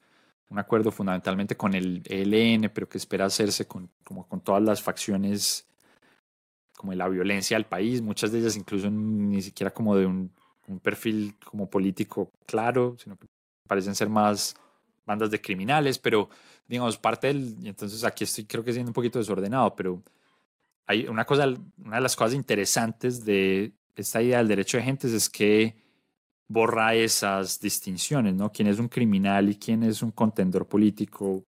un 0.50 0.58
acuerdo 0.58 0.90
fundamentalmente 0.90 1.56
con 1.56 1.74
el 1.74 2.02
ELN, 2.06 2.70
pero 2.72 2.88
que 2.88 2.98
espera 2.98 3.24
hacerse 3.24 3.66
con, 3.66 3.90
como 4.04 4.26
con 4.28 4.40
todas 4.40 4.62
las 4.62 4.82
facciones 4.82 5.66
como 6.76 6.92
la 6.92 7.08
violencia 7.08 7.56
del 7.56 7.66
país, 7.66 8.02
muchas 8.02 8.30
de 8.30 8.40
ellas 8.40 8.56
incluso 8.56 8.90
ni 8.90 9.40
siquiera 9.40 9.72
como 9.72 9.96
de 9.96 10.06
un, 10.06 10.30
perfil 10.82 11.34
como 11.44 11.68
político 11.68 12.30
claro, 12.46 12.96
sino 12.98 13.16
que 13.16 13.26
parecen 13.68 13.94
ser 13.94 14.08
más 14.08 14.54
bandas 15.06 15.30
de 15.30 15.40
criminales, 15.40 15.98
pero 15.98 16.30
digamos, 16.66 16.96
parte 16.96 17.26
del, 17.28 17.56
y 17.62 17.68
entonces 17.68 18.02
aquí 18.04 18.24
estoy 18.24 18.44
creo 18.44 18.64
que 18.64 18.72
siendo 18.72 18.90
un 18.90 18.94
poquito 18.94 19.18
desordenado, 19.18 19.74
pero 19.74 20.02
hay 20.86 21.06
una 21.06 21.24
cosa, 21.24 21.46
una 21.78 21.96
de 21.96 22.02
las 22.02 22.16
cosas 22.16 22.34
interesantes 22.34 23.24
de 23.24 23.72
esta 23.96 24.22
idea 24.22 24.38
del 24.38 24.48
derecho 24.48 24.78
de 24.78 24.84
gentes 24.84 25.12
es 25.12 25.28
que 25.28 25.76
borra 26.54 26.94
esas 26.94 27.60
distinciones, 27.60 28.32
¿no? 28.34 28.50
¿Quién 28.52 28.68
es 28.68 28.78
un 28.78 28.88
criminal 28.88 29.50
y 29.50 29.56
quién 29.56 29.82
es 29.82 30.02
un 30.02 30.12
contendor 30.12 30.66
político? 30.66 31.44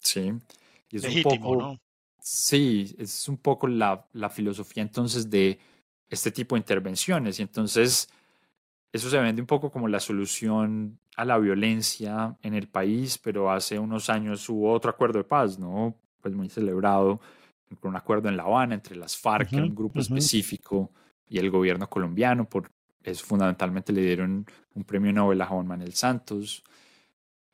Sí. 0.00 0.32
Y 0.88 0.96
es 0.96 1.04
un 1.04 1.22
poco, 1.22 1.56
¿no? 1.56 1.78
Sí, 2.22 2.94
es 2.98 3.28
un 3.28 3.38
poco 3.38 3.66
la, 3.66 4.06
la 4.12 4.30
filosofía 4.30 4.82
entonces 4.82 5.28
de 5.28 5.58
este 6.08 6.30
tipo 6.30 6.54
de 6.54 6.60
intervenciones. 6.60 7.40
Y 7.40 7.42
entonces 7.42 8.08
eso 8.92 9.10
se 9.10 9.18
vende 9.18 9.42
un 9.42 9.48
poco 9.48 9.70
como 9.70 9.88
la 9.88 9.98
solución 9.98 10.98
a 11.16 11.24
la 11.24 11.38
violencia 11.38 12.36
en 12.42 12.54
el 12.54 12.68
país, 12.68 13.18
pero 13.18 13.50
hace 13.50 13.80
unos 13.80 14.08
años 14.10 14.48
hubo 14.48 14.72
otro 14.72 14.90
acuerdo 14.90 15.18
de 15.18 15.24
paz, 15.24 15.58
¿no? 15.58 15.96
Pues 16.20 16.34
muy 16.34 16.48
celebrado, 16.48 17.20
con 17.80 17.90
un 17.90 17.96
acuerdo 17.96 18.28
en 18.28 18.36
La 18.36 18.44
Habana 18.44 18.74
entre 18.74 18.94
las 18.94 19.16
FARC, 19.16 19.52
un 19.54 19.74
grupo 19.74 19.98
específico, 19.98 20.92
y 21.28 21.38
el 21.38 21.50
gobierno 21.50 21.88
colombiano 21.88 22.48
por 22.48 22.70
eso 23.02 23.24
fundamentalmente 23.24 23.92
le 23.92 24.02
dieron 24.02 24.46
un 24.74 24.84
premio 24.84 25.12
Nobel 25.12 25.40
a 25.40 25.46
Juan 25.46 25.66
Manuel 25.66 25.94
Santos. 25.94 26.62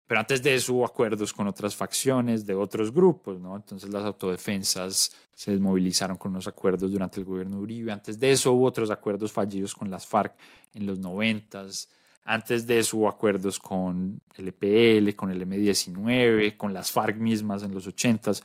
Pero 0.06 0.20
antes 0.20 0.42
de 0.42 0.54
eso 0.54 0.74
hubo 0.74 0.84
acuerdos 0.84 1.32
con 1.32 1.48
otras 1.48 1.74
facciones 1.74 2.46
de 2.46 2.54
otros 2.54 2.92
grupos, 2.92 3.40
¿no? 3.40 3.56
Entonces 3.56 3.90
las 3.90 4.04
autodefensas 4.04 5.10
se 5.34 5.50
desmovilizaron 5.50 6.16
con 6.16 6.32
los 6.32 6.46
acuerdos 6.46 6.92
durante 6.92 7.18
el 7.18 7.26
gobierno 7.26 7.58
Uribe. 7.58 7.90
Antes 7.90 8.18
de 8.18 8.30
eso 8.30 8.52
hubo 8.52 8.66
otros 8.66 8.90
acuerdos 8.90 9.32
fallidos 9.32 9.74
con 9.74 9.90
las 9.90 10.06
FARC 10.06 10.34
en 10.74 10.86
los 10.86 11.00
noventas. 11.00 11.88
Antes 12.24 12.66
de 12.66 12.78
eso 12.78 12.98
hubo 12.98 13.08
acuerdos 13.08 13.58
con 13.58 14.20
el 14.36 14.48
EPL, 14.48 15.14
con 15.16 15.30
el 15.30 15.44
M19, 15.46 16.56
con 16.56 16.72
las 16.72 16.92
FARC 16.92 17.16
mismas 17.16 17.64
en 17.64 17.74
los 17.74 17.86
ochentas. 17.86 18.42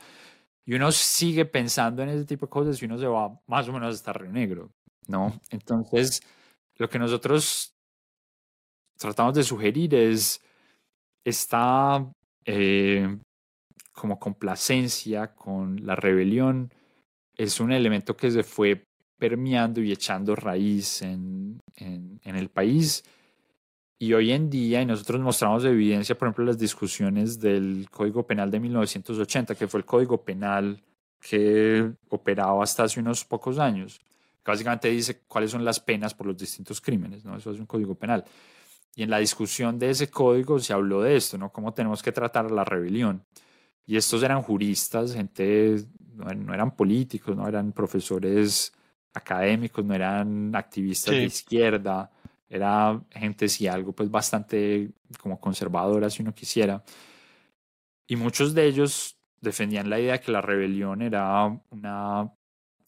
y 0.64 0.74
uno 0.74 0.92
sigue 0.92 1.44
pensando 1.44 2.02
en 2.02 2.08
ese 2.10 2.24
tipo 2.24 2.46
de 2.46 2.50
cosas 2.50 2.80
y 2.80 2.84
uno 2.84 2.98
se 2.98 3.06
va 3.06 3.40
más 3.46 3.68
o 3.68 3.72
menos 3.72 3.94
hasta 3.96 4.12
Río 4.12 4.32
Negro, 4.32 4.70
¿no? 5.08 5.40
Entonces, 5.50 6.22
lo 6.76 6.88
que 6.88 6.98
nosotros 6.98 7.74
tratamos 8.98 9.34
de 9.34 9.42
sugerir 9.42 9.94
es 9.94 10.40
esta 11.24 12.06
eh, 12.44 13.18
como 13.92 14.18
complacencia 14.18 15.34
con 15.34 15.84
la 15.86 15.96
rebelión, 15.96 16.72
es 17.36 17.60
un 17.60 17.72
elemento 17.72 18.16
que 18.16 18.30
se 18.30 18.42
fue 18.42 18.84
permeando 19.18 19.80
y 19.80 19.92
echando 19.92 20.34
raíz 20.34 21.02
en, 21.02 21.60
en, 21.76 22.20
en 22.24 22.36
el 22.36 22.48
país 22.48 23.04
y 24.02 24.14
hoy 24.14 24.32
en 24.32 24.50
día, 24.50 24.82
y 24.82 24.86
nosotros 24.86 25.20
mostramos 25.20 25.64
evidencia, 25.64 26.18
por 26.18 26.26
ejemplo, 26.26 26.44
las 26.44 26.58
discusiones 26.58 27.38
del 27.38 27.86
Código 27.88 28.26
Penal 28.26 28.50
de 28.50 28.58
1980, 28.58 29.54
que 29.54 29.68
fue 29.68 29.78
el 29.78 29.86
Código 29.86 30.24
Penal 30.24 30.82
que 31.20 31.92
operaba 32.08 32.64
hasta 32.64 32.82
hace 32.82 32.98
unos 32.98 33.24
pocos 33.24 33.60
años. 33.60 34.00
Básicamente 34.44 34.88
dice 34.88 35.22
cuáles 35.26 35.50
son 35.50 35.64
las 35.64 35.80
penas 35.80 36.14
por 36.14 36.26
los 36.26 36.36
distintos 36.36 36.80
crímenes, 36.80 37.24
¿no? 37.24 37.36
Eso 37.36 37.50
es 37.50 37.58
un 37.58 37.66
código 37.66 37.94
penal. 37.94 38.24
Y 38.94 39.02
en 39.02 39.10
la 39.10 39.18
discusión 39.18 39.78
de 39.78 39.90
ese 39.90 40.10
código 40.10 40.58
se 40.58 40.72
habló 40.72 41.02
de 41.02 41.16
esto, 41.16 41.38
¿no? 41.38 41.50
Cómo 41.50 41.72
tenemos 41.72 42.02
que 42.02 42.12
tratar 42.12 42.50
la 42.50 42.64
rebelión. 42.64 43.24
Y 43.86 43.96
estos 43.96 44.22
eran 44.22 44.42
juristas, 44.42 45.14
gente, 45.14 45.84
no, 46.14 46.54
eran 46.54 46.76
políticos, 46.76 47.36
no 47.36 47.48
eran 47.48 47.72
profesores 47.72 48.72
académicos, 49.14 49.84
no 49.84 49.94
eran 49.94 50.54
activistas 50.54 51.14
de 51.14 51.24
izquierda, 51.24 52.10
era 52.48 53.02
gente, 53.10 53.48
si 53.48 53.66
algo, 53.66 53.92
pues 53.92 54.10
bastante 54.10 54.90
como 55.18 55.40
conservadora, 55.40 56.10
si 56.10 56.22
uno 56.22 56.34
quisiera. 56.34 56.84
Y 58.06 58.16
muchos 58.16 58.54
de 58.54 58.66
ellos 58.66 59.16
defendían 59.40 59.88
la 59.90 59.98
idea 59.98 60.12
de 60.12 60.20
que 60.20 60.32
la 60.32 60.42
rebelión 60.42 61.02
era 61.02 61.46
una 61.70 62.30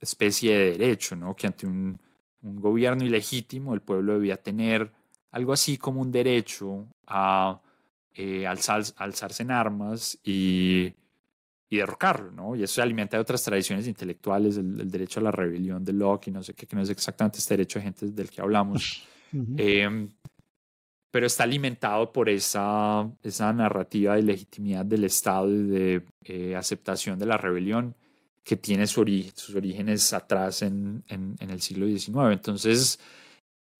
especie 0.00 0.56
de 0.56 0.70
derecho, 0.72 1.16
¿no? 1.16 1.34
Que 1.34 1.46
ante 1.46 1.66
un, 1.66 1.98
un 2.42 2.60
gobierno 2.60 3.04
ilegítimo 3.04 3.74
el 3.74 3.80
pueblo 3.80 4.14
debía 4.14 4.36
tener 4.36 4.92
algo 5.30 5.52
así 5.52 5.78
como 5.78 6.00
un 6.00 6.12
derecho 6.12 6.86
a 7.06 7.60
eh, 8.14 8.46
alzarse 8.46 9.42
en 9.42 9.50
armas 9.50 10.16
y, 10.22 10.94
y, 11.68 11.76
derrocarlo, 11.76 12.30
¿no? 12.30 12.54
Y 12.54 12.62
eso 12.62 12.74
se 12.74 12.82
alimenta 12.82 13.16
de 13.16 13.22
otras 13.22 13.42
tradiciones 13.42 13.88
intelectuales, 13.88 14.56
el, 14.56 14.88
derecho 14.88 15.18
a 15.18 15.24
la 15.24 15.32
rebelión 15.32 15.84
de 15.84 15.92
Locke 15.92 16.28
y 16.28 16.30
no 16.30 16.42
sé 16.42 16.54
qué, 16.54 16.66
que 16.66 16.76
no 16.76 16.82
es 16.82 16.90
exactamente 16.90 17.38
este 17.38 17.54
derecho 17.54 17.80
de 17.80 17.84
gente 17.84 18.06
del 18.06 18.30
que 18.30 18.40
hablamos. 18.40 19.08
Em, 19.56 20.08
pero 21.10 21.26
está 21.26 21.42
alimentado 21.42 22.12
por 22.12 22.28
esa, 22.28 23.10
esa 23.20 23.52
narrativa 23.52 24.14
de 24.14 24.22
legitimidad 24.22 24.84
del 24.84 25.02
Estado 25.02 25.50
y 25.50 25.62
de 25.64 26.02
eh, 26.22 26.54
aceptación 26.54 27.18
de 27.18 27.26
la 27.26 27.36
rebelión 27.36 27.96
que 28.44 28.56
tiene 28.56 28.86
su 28.86 29.04
sus 29.34 29.54
orígenes 29.56 30.12
atrás 30.12 30.62
en, 30.62 31.02
en, 31.08 31.36
el 31.40 31.60
siglo 31.60 31.86
XIX. 31.86 32.32
Entonces, 32.32 33.00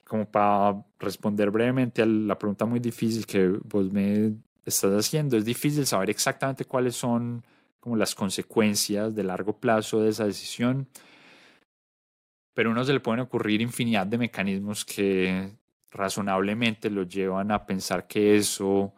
como 0.05 0.31
para 0.31 0.83
responder 0.99 1.51
brevemente 1.51 2.03
a 2.03 2.07
la 2.07 2.39
pregunta 2.39 2.65
muy 2.65 2.81
difícil 2.81 3.27
que 3.27 3.49
vos 3.49 3.93
me 3.93 4.35
estás 4.65 4.93
haciendo, 4.93 5.37
es 5.37 5.45
difícil 5.45 5.87
saber 5.87 6.11
exactamente 6.11 6.65
cuáles 6.65 6.97
son 6.97 7.45
como 7.79 7.97
las 7.97 8.15
consecuencias 8.15 9.15
de 9.15 9.23
largo 9.23 9.59
plazo 9.59 10.01
de 10.01 10.11
esa 10.11 10.25
decisión 10.25 10.89
pero 12.55 12.71
a 12.71 12.73
uno 12.73 12.85
se 12.85 12.93
le 12.93 13.01
pueden 13.01 13.21
ocurrir 13.21 13.61
infinidad 13.61 14.07
de 14.07 14.17
mecanismos 14.17 14.85
que 14.85 15.59
razonablemente 15.91 16.89
lo 16.89 17.03
llevan 17.03 17.51
a 17.51 17.67
pensar 17.67 18.07
que 18.07 18.37
eso 18.37 18.95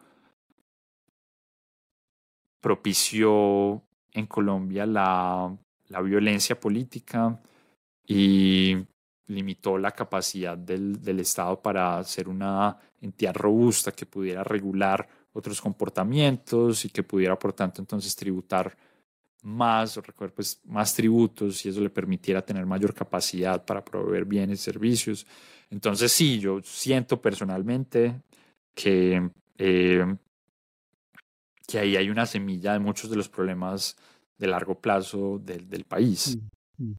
propició 2.61 3.83
en 4.17 4.27
Colombia 4.27 4.85
la, 4.85 5.55
la 5.89 6.01
violencia 6.01 6.59
política 6.59 7.39
y 8.05 8.75
limitó 9.27 9.77
la 9.77 9.91
capacidad 9.91 10.57
del, 10.57 11.01
del, 11.01 11.19
Estado 11.19 11.61
para 11.61 12.03
ser 12.03 12.29
una 12.29 12.77
entidad 13.01 13.35
robusta 13.35 13.91
que 13.91 14.05
pudiera 14.05 14.43
regular 14.43 15.07
otros 15.33 15.61
comportamientos 15.61 16.85
y 16.85 16.89
que 16.89 17.03
pudiera, 17.03 17.37
por 17.37 17.53
tanto, 17.53 17.81
entonces 17.81 18.15
tributar 18.15 18.75
más, 19.43 19.99
pues, 20.33 20.61
más 20.65 20.93
tributos 20.95 21.65
y 21.65 21.69
eso 21.69 21.81
le 21.81 21.89
permitiera 21.89 22.45
tener 22.45 22.65
mayor 22.65 22.93
capacidad 22.93 23.63
para 23.63 23.83
proveer 23.83 24.25
bienes 24.25 24.59
y 24.59 24.63
servicios. 24.63 25.27
Entonces 25.69 26.11
sí, 26.11 26.39
yo 26.39 26.61
siento 26.63 27.21
personalmente 27.21 28.21
que, 28.73 29.29
eh, 29.57 30.05
que 31.67 31.79
ahí 31.79 31.97
hay 31.97 32.09
una 32.09 32.25
semilla 32.25 32.73
de 32.73 32.79
muchos 32.79 33.09
de 33.09 33.17
los 33.17 33.29
problemas 33.29 33.95
de 34.37 34.47
largo 34.47 34.79
plazo 34.79 35.39
del, 35.39 35.69
del 35.69 35.83
país. 35.83 36.37
Mm, 36.77 36.91
mm. 36.91 36.97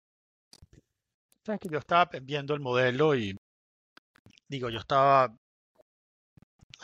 Sabes 1.45 1.61
que 1.61 1.69
yo 1.71 1.79
estaba 1.79 2.11
viendo 2.23 2.55
el 2.55 2.61
modelo 2.61 3.16
y 3.16 3.35
digo, 4.49 4.69
yo 4.69 4.79
estaba, 4.79 5.35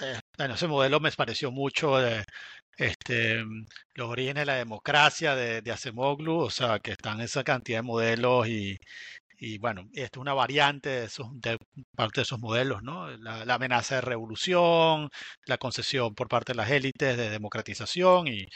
eh, 0.00 0.18
bueno, 0.38 0.54
ese 0.54 0.66
modelo 0.66 1.00
me 1.00 1.12
pareció 1.12 1.50
mucho 1.50 1.98
de, 1.98 2.24
este, 2.76 3.44
mm, 3.44 3.66
los 3.94 4.08
orígenes 4.08 4.42
de 4.42 4.46
la 4.46 4.54
democracia 4.54 5.34
de, 5.34 5.62
de 5.62 5.72
Acemoglu, 5.72 6.38
o 6.38 6.50
sea, 6.50 6.78
que 6.78 6.92
están 6.92 7.20
esa 7.20 7.44
cantidad 7.44 7.78
de 7.78 7.82
modelos 7.82 8.48
y, 8.48 8.78
y 9.44 9.58
bueno, 9.58 9.82
esto 9.92 10.20
es 10.20 10.22
una 10.22 10.32
variante 10.32 10.88
de, 10.88 11.58
parte 11.94 12.20
de 12.20 12.22
esos 12.22 12.38
modelos, 12.40 12.82
¿no? 12.82 13.10
La, 13.18 13.54
amenaza 13.54 13.96
de 13.96 14.00
revolución, 14.00 15.10
la 15.44 15.58
concesión 15.58 16.14
por 16.14 16.28
parte 16.28 16.52
de 16.52 16.56
las 16.56 16.70
élites 16.70 17.16
de 17.16 17.28
democratización 17.28 18.26
y, 18.28 18.46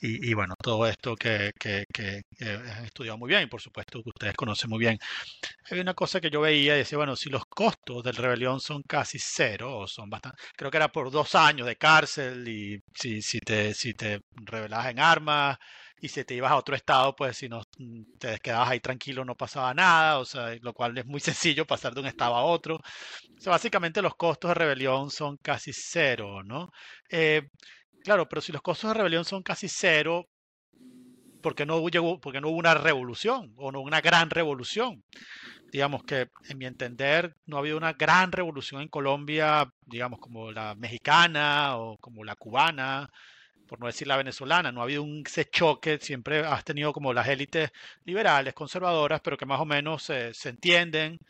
y, 0.00 0.32
bueno, 0.34 0.54
todo 0.62 0.86
esto 0.86 1.16
que, 1.16 1.50
que, 1.58 1.84
que, 1.92 2.22
han 2.40 2.84
estudiado 2.84 3.18
muy 3.18 3.28
bien 3.28 3.42
y 3.42 3.46
por 3.46 3.60
supuesto 3.60 4.02
que 4.02 4.10
ustedes 4.10 4.34
conocen 4.34 4.70
muy 4.70 4.78
bien. 4.78 4.98
Hay 5.70 5.80
una 5.80 5.94
cosa 5.94 6.20
que 6.20 6.30
yo 6.30 6.40
veía 6.40 6.76
y 6.76 6.78
decía, 6.78 6.98
bueno, 6.98 7.16
si 7.16 7.28
los 7.28 7.44
costos 7.46 8.02
del 8.04 8.16
rebelión 8.16 8.60
son 8.60 8.82
casi 8.82 9.18
cero, 9.18 9.78
o 9.78 9.86
son 9.88 10.08
bastante, 10.08 10.38
creo 10.56 10.70
que 10.70 10.76
era 10.76 10.88
por 10.92 11.10
dos 11.10 11.34
años 11.34 11.66
de 11.66 11.76
cárcel 11.76 12.46
y 12.48 12.80
si, 12.94 13.20
si, 13.20 13.40
te, 13.40 13.74
si 13.74 13.94
te 13.94 14.20
rebelabas 14.36 14.86
en 14.90 15.00
armas 15.00 15.58
y 16.00 16.08
si 16.08 16.24
te 16.24 16.34
ibas 16.34 16.50
a 16.52 16.56
otro 16.56 16.74
estado, 16.74 17.14
pues 17.14 17.36
si 17.36 17.48
no 17.48 17.62
te 18.18 18.38
quedabas 18.40 18.70
ahí 18.70 18.80
tranquilo 18.80 19.24
no 19.24 19.34
pasaba 19.36 19.74
nada, 19.74 20.18
o 20.18 20.24
sea, 20.24 20.54
lo 20.62 20.72
cual 20.72 20.96
es 20.98 21.06
muy 21.06 21.20
sencillo 21.54 21.66
pasar 21.66 21.94
de 21.94 22.00
un 22.00 22.06
estado 22.06 22.34
a 22.34 22.44
otro. 22.44 22.76
O 22.76 23.40
sea, 23.40 23.52
básicamente 23.52 24.02
los 24.02 24.14
costos 24.16 24.50
de 24.50 24.54
rebelión 24.54 25.10
son 25.10 25.36
casi 25.42 25.72
cero, 25.72 26.42
¿no? 26.44 26.70
Eh, 27.10 27.42
Claro, 28.02 28.28
pero 28.28 28.40
si 28.40 28.52
los 28.52 28.62
costos 28.62 28.90
de 28.90 28.94
rebelión 28.94 29.24
son 29.24 29.42
casi 29.42 29.68
cero, 29.68 30.26
¿por 31.42 31.54
qué 31.54 31.64
no 31.66 31.82
porque 32.20 32.40
no 32.40 32.48
hubo 32.48 32.58
una 32.58 32.74
revolución 32.74 33.52
o 33.56 33.72
no 33.72 33.80
una 33.80 34.00
gran 34.00 34.30
revolución? 34.30 35.02
Digamos 35.72 36.02
que, 36.04 36.28
en 36.48 36.58
mi 36.58 36.66
entender, 36.66 37.34
no 37.46 37.56
ha 37.56 37.60
habido 37.60 37.76
una 37.76 37.92
gran 37.92 38.32
revolución 38.32 38.82
en 38.82 38.88
Colombia, 38.88 39.66
digamos, 39.86 40.18
como 40.20 40.50
la 40.52 40.74
mexicana 40.74 41.76
o 41.78 41.96
como 41.98 42.24
la 42.24 42.36
cubana, 42.36 43.08
por 43.70 43.80
no 43.80 43.86
decir 43.86 44.08
la 44.08 44.16
venezolana. 44.16 44.72
No 44.72 44.80
ha 44.80 44.84
habido 44.84 45.02
un, 45.02 45.22
ese 45.24 45.46
choque, 45.48 45.98
siempre 46.02 46.40
has 46.40 46.64
tenido 46.64 46.92
como 46.92 47.14
las 47.14 47.28
élites 47.28 47.70
liberales, 48.04 48.52
conservadoras, 48.52 49.20
pero 49.22 49.38
que 49.38 49.46
más 49.46 49.60
o 49.60 49.64
menos 49.64 50.02
se 50.02 50.48
entienden, 50.48 51.20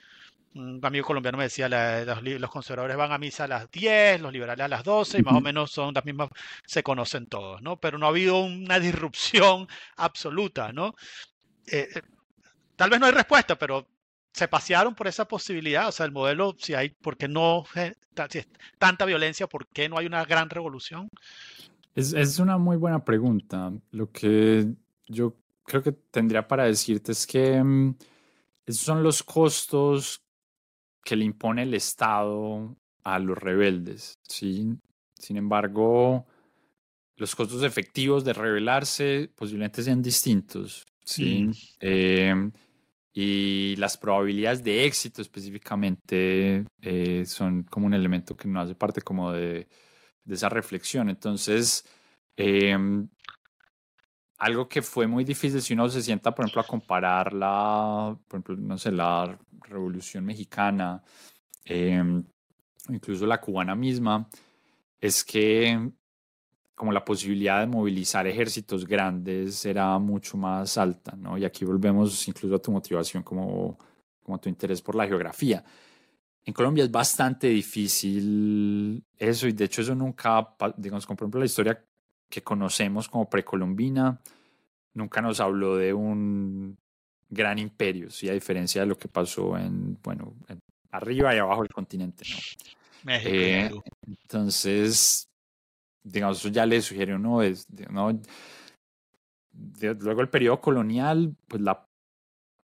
un 0.55 0.81
amigo 0.83 1.07
colombiano 1.07 1.39
me 1.39 1.45
decía, 1.45 1.69
los, 1.69 2.51
conservadores 2.51 2.97
van 2.97 3.13
a 3.13 3.19
misa 3.19 3.45
a 3.45 3.49
las 3.49 3.71
10, 3.71 4.21
los 4.21 4.33
liberales 4.33 4.65
a 4.65 4.69
las 4.69 4.83
12, 4.83 5.19
y 5.19 5.23
más 5.23 5.35
o 5.35 5.41
menos 5.41 5.71
son 5.71 5.95
las 5.95 6.05
mismas, 6.05 6.31
se 6.67 6.83
conocen 6.83 7.27
todos, 7.27 7.63
¿no? 7.63 7.79
Pero 7.79 7.99
no 7.99 8.07
ha 8.07 8.09
habido 8.09 8.41
una 8.41 8.81
disrupción 8.81 9.69
absoluta, 9.97 10.73
¿no? 10.73 10.95
Eh, 11.67 11.89
eh, 11.95 12.03
tal 12.77 12.91
vez 12.91 12.99
no 12.99 13.07
hay 13.07 13.13
respuesta, 13.13 13.57
pero 13.57 13.87
se 14.33 14.49
pasearon 14.49 14.95
por 14.95 15.07
esa 15.07 15.27
posibilidad, 15.27 15.89
o 15.89 15.93
sea, 15.93 16.07
el 16.07 16.13
modelo, 16.13 16.57
si 16.59 16.75
hay, 16.75 16.91
¿por 16.91 17.17
qué 17.17 17.29
no, 17.29 17.65
eh, 17.77 17.95
si 18.29 18.43
tanta 18.79 19.05
violencia, 19.05 19.47
por 19.47 19.69
qué 19.69 19.89
no 19.89 19.99
hay 19.99 20.07
una 20.07 20.25
gran 20.25 20.51
revolución? 20.51 21.09
Es, 21.95 22.13
es 22.13 22.39
una 22.39 22.59
muy 22.59 22.77
buena 22.77 23.05
pregunta. 23.05 23.73
Lo 23.91 24.11
que 24.11 24.69
yo 25.07 25.37
creo 25.65 25.83
que 25.83 25.93
tendría 25.93 26.47
para 26.47 26.65
decirte 26.65 27.13
es 27.13 27.27
que 27.27 27.63
mm, 27.63 27.95
esos 28.67 28.83
son 28.83 29.03
los 29.03 29.23
costos 29.23 30.23
que 31.05 31.17
le 31.17 31.25
impone 31.25 31.63
el 31.63 31.75
Estado 31.75 32.77
a 33.05 33.19
los 33.19 33.39
rebeldes. 33.39 34.19
¿sí? 34.23 34.77
Sin 35.15 35.37
embargo, 35.37 36.27
los 37.17 37.35
costos 37.35 37.63
efectivos 37.63 38.25
de 38.25 38.33
rebelarse 38.33 39.31
posiblemente 39.35 39.83
sean 39.83 40.03
distintos. 40.03 40.87
¿sí? 41.05 41.45
Mm. 41.45 41.53
Eh, 41.81 42.51
y 43.13 43.75
las 43.77 43.97
probabilidades 43.97 44.63
de 44.63 44.85
éxito 44.85 45.21
específicamente 45.21 46.65
eh, 46.81 47.25
son 47.27 47.65
como 47.65 47.87
un 47.87 47.95
elemento 47.95 48.37
que 48.37 48.47
no 48.47 48.61
hace 48.61 48.75
parte 48.75 49.03
como 49.03 49.33
de, 49.33 49.67
de 50.31 50.37
esa 50.37 50.49
reflexión. 50.49 51.11
Entonces, 51.11 51.85
em, 52.37 53.09
algo 54.39 54.69
que 54.69 54.81
fue 54.81 55.07
muy 55.07 55.25
difícil 55.25 55.61
si 55.61 55.75
uno 55.75 55.89
se 55.89 56.03
sienta, 56.03 56.35
por 56.35 56.45
ejemplo, 56.45 56.63
a 56.63 56.67
comparar 56.67 57.33
la, 57.33 58.17
por 58.29 58.39
ejemplo, 58.41 58.57
no 58.57 58.79
sé, 58.79 58.93
la 58.93 59.37
Revolución 59.69 60.25
Mexicana, 60.25 61.03
eh, 61.65 62.03
incluso 62.89 63.27
la 63.27 63.41
cubana 63.41 63.75
misma, 63.75 64.29
es 65.01 65.25
que 65.25 65.91
como 66.75 66.93
la 66.93 67.05
posibilidad 67.05 67.61
de 67.61 67.67
movilizar 67.67 68.27
ejércitos 68.27 68.87
grandes 68.87 69.67
era 69.67 69.99
mucho 69.99 70.39
más 70.39 70.79
alta, 70.79 71.15
¿no? 71.17 71.37
Y 71.37 71.45
aquí 71.45 71.65
volvemos 71.65 72.27
incluso 72.29 72.55
a 72.55 72.63
tu 72.63 72.73
motivación 72.73 73.23
como, 73.23 73.77
como 74.23 74.39
tu 74.41 74.49
interés 74.49 74.81
por 74.81 74.95
la 74.95 75.07
geografía. 75.07 75.63
En 76.45 76.55
Colombia 76.55 76.85
es 76.85 76.91
bastante 76.91 77.49
difícil 77.49 79.05
eso 79.19 79.47
y 79.47 79.53
de 79.53 79.65
hecho 79.65 79.83
eso 79.83 79.95
nunca, 79.95 80.55
digamos, 80.77 81.07
por 81.07 81.17
ejemplo 81.17 81.41
la 81.41 81.47
historia 81.47 81.85
que 82.29 82.43
conocemos 82.43 83.09
como 83.09 83.29
precolombina, 83.29 84.21
nunca 84.95 85.21
nos 85.21 85.41
habló 85.41 85.77
de 85.77 85.93
un 85.93 86.79
gran 87.29 87.59
imperio, 87.59 88.11
¿sí? 88.11 88.29
a 88.29 88.33
diferencia 88.33 88.83
de 88.83 88.87
lo 88.87 88.97
que 88.97 89.09
pasó 89.09 89.57
en, 89.57 89.99
bueno, 90.03 90.35
arriba 90.91 91.35
y 91.35 91.39
abajo 91.39 91.63
del 91.63 91.73
continente. 91.73 92.25
¿no? 92.31 92.39
México, 93.05 93.31
eh, 93.33 93.71
entonces, 94.07 95.29
digamos, 96.03 96.39
eso 96.39 96.49
ya 96.49 96.67
le 96.67 96.81
sugiere 96.81 97.15
uno, 97.15 97.43
es, 97.43 97.67
¿no? 97.91 98.21
luego 99.81 100.21
el 100.21 100.29
periodo 100.29 100.61
colonial, 100.61 101.35
pues 101.47 101.63
la 101.63 101.87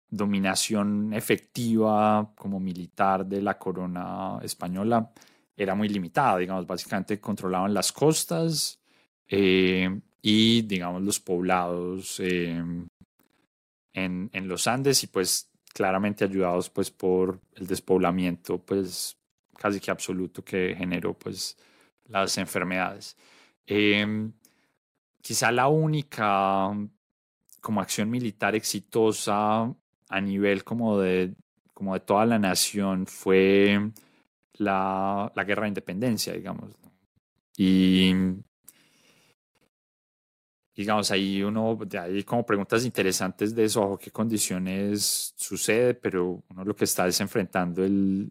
dominación 0.09 1.13
efectiva 1.13 2.33
como 2.35 2.61
militar 2.61 3.27
de 3.27 3.43
la 3.43 3.59
corona 3.59 4.39
española 4.43 5.11
era 5.57 5.75
muy 5.75 5.89
limitada, 5.89 6.39
digamos, 6.39 6.67
básicamente 6.67 7.19
controlaban 7.21 7.73
las 7.73 7.93
costas 7.93 8.79
eh, 9.29 10.01
y, 10.21 10.63
digamos, 10.63 11.03
los 11.03 11.19
poblados 11.19 12.21
eh, 12.21 12.63
en, 13.95 14.31
en, 14.33 14.49
los 14.49 14.67
Andes 14.67 15.03
y 15.03 15.07
pues 15.07 15.51
claramente 15.73 16.25
ayudados 16.25 16.69
pues 16.71 16.91
por 16.91 17.41
el 17.55 17.67
despoblamiento 17.67 18.59
pues 18.59 19.17
casi 19.57 19.81
que 19.81 19.91
absoluto 19.91 20.45
que 20.45 20.75
generó 20.77 21.15
pues 21.15 21.57
las 22.09 22.37
enfermedades. 22.39 23.17
Eh, 23.67 24.31
quizá 25.21 25.51
la 25.51 25.69
única 25.69 26.71
como 27.61 27.81
acción 27.81 28.11
militar 28.11 28.55
exitosa 28.55 29.75
a 30.09 30.21
nivel 30.21 30.65
como 30.65 30.99
de, 30.99 31.35
como 31.75 31.95
de 31.95 32.01
toda 32.01 32.27
la 32.27 32.39
nación 32.39 33.07
fue 33.07 33.91
la, 34.55 35.33
la 35.35 35.45
guerra 35.45 35.63
de 35.63 35.69
independencia, 35.69 36.33
digamos. 36.33 36.73
Y 37.57 38.13
digamos, 40.77 41.11
ahí 41.11 41.43
uno, 41.43 41.79
hay 41.99 42.23
como 42.23 42.45
preguntas 42.45 42.85
interesantes 42.85 43.55
de 43.55 43.65
eso, 43.65 43.81
bajo 43.81 43.99
qué 43.99 44.11
condiciones 44.11 45.33
sucede, 45.35 45.95
pero 45.95 46.45
uno 46.51 46.65
lo 46.65 46.77
que 46.77 46.85
está 46.85 47.07
es 47.07 47.19
enfrentando 47.21 47.83
el, 47.83 48.31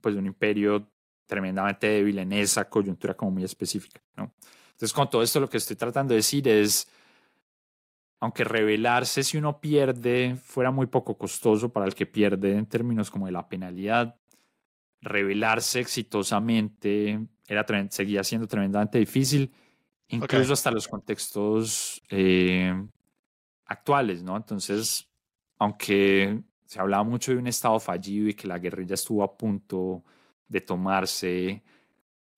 pues 0.00 0.16
un 0.16 0.26
imperio 0.26 0.90
tremendamente 1.26 1.86
débil 1.86 2.18
en 2.18 2.32
esa 2.32 2.68
coyuntura 2.68 3.14
como 3.14 3.30
muy 3.30 3.44
específica, 3.44 4.02
¿no? 4.16 4.34
Entonces, 4.72 4.92
con 4.92 5.08
todo 5.08 5.22
esto 5.22 5.38
lo 5.38 5.48
que 5.48 5.58
estoy 5.58 5.76
tratando 5.76 6.12
de 6.12 6.16
decir 6.16 6.48
es, 6.48 6.88
aunque 8.20 8.44
revelarse 8.44 9.22
si 9.22 9.38
uno 9.38 9.60
pierde 9.60 10.36
fuera 10.36 10.70
muy 10.70 10.86
poco 10.86 11.16
costoso 11.16 11.72
para 11.72 11.86
el 11.86 11.94
que 11.94 12.06
pierde 12.06 12.56
en 12.56 12.66
términos 12.66 13.10
como 13.10 13.26
de 13.26 13.32
la 13.32 13.48
penalidad, 13.48 14.16
revelarse 15.00 15.80
exitosamente 15.80 17.18
era, 17.48 17.66
seguía 17.90 18.22
siendo 18.22 18.46
tremendamente 18.46 18.98
difícil, 18.98 19.52
incluso 20.08 20.52
hasta 20.52 20.70
los 20.70 20.86
contextos 20.86 22.02
eh, 22.10 22.72
actuales, 23.64 24.22
¿no? 24.22 24.36
Entonces, 24.36 25.08
aunque 25.58 26.42
se 26.66 26.78
hablaba 26.78 27.02
mucho 27.02 27.32
de 27.32 27.38
un 27.38 27.46
Estado 27.46 27.80
fallido 27.80 28.28
y 28.28 28.34
que 28.34 28.46
la 28.46 28.58
guerrilla 28.58 28.94
estuvo 28.94 29.24
a 29.24 29.36
punto 29.36 30.04
de 30.46 30.60
tomarse 30.60 31.62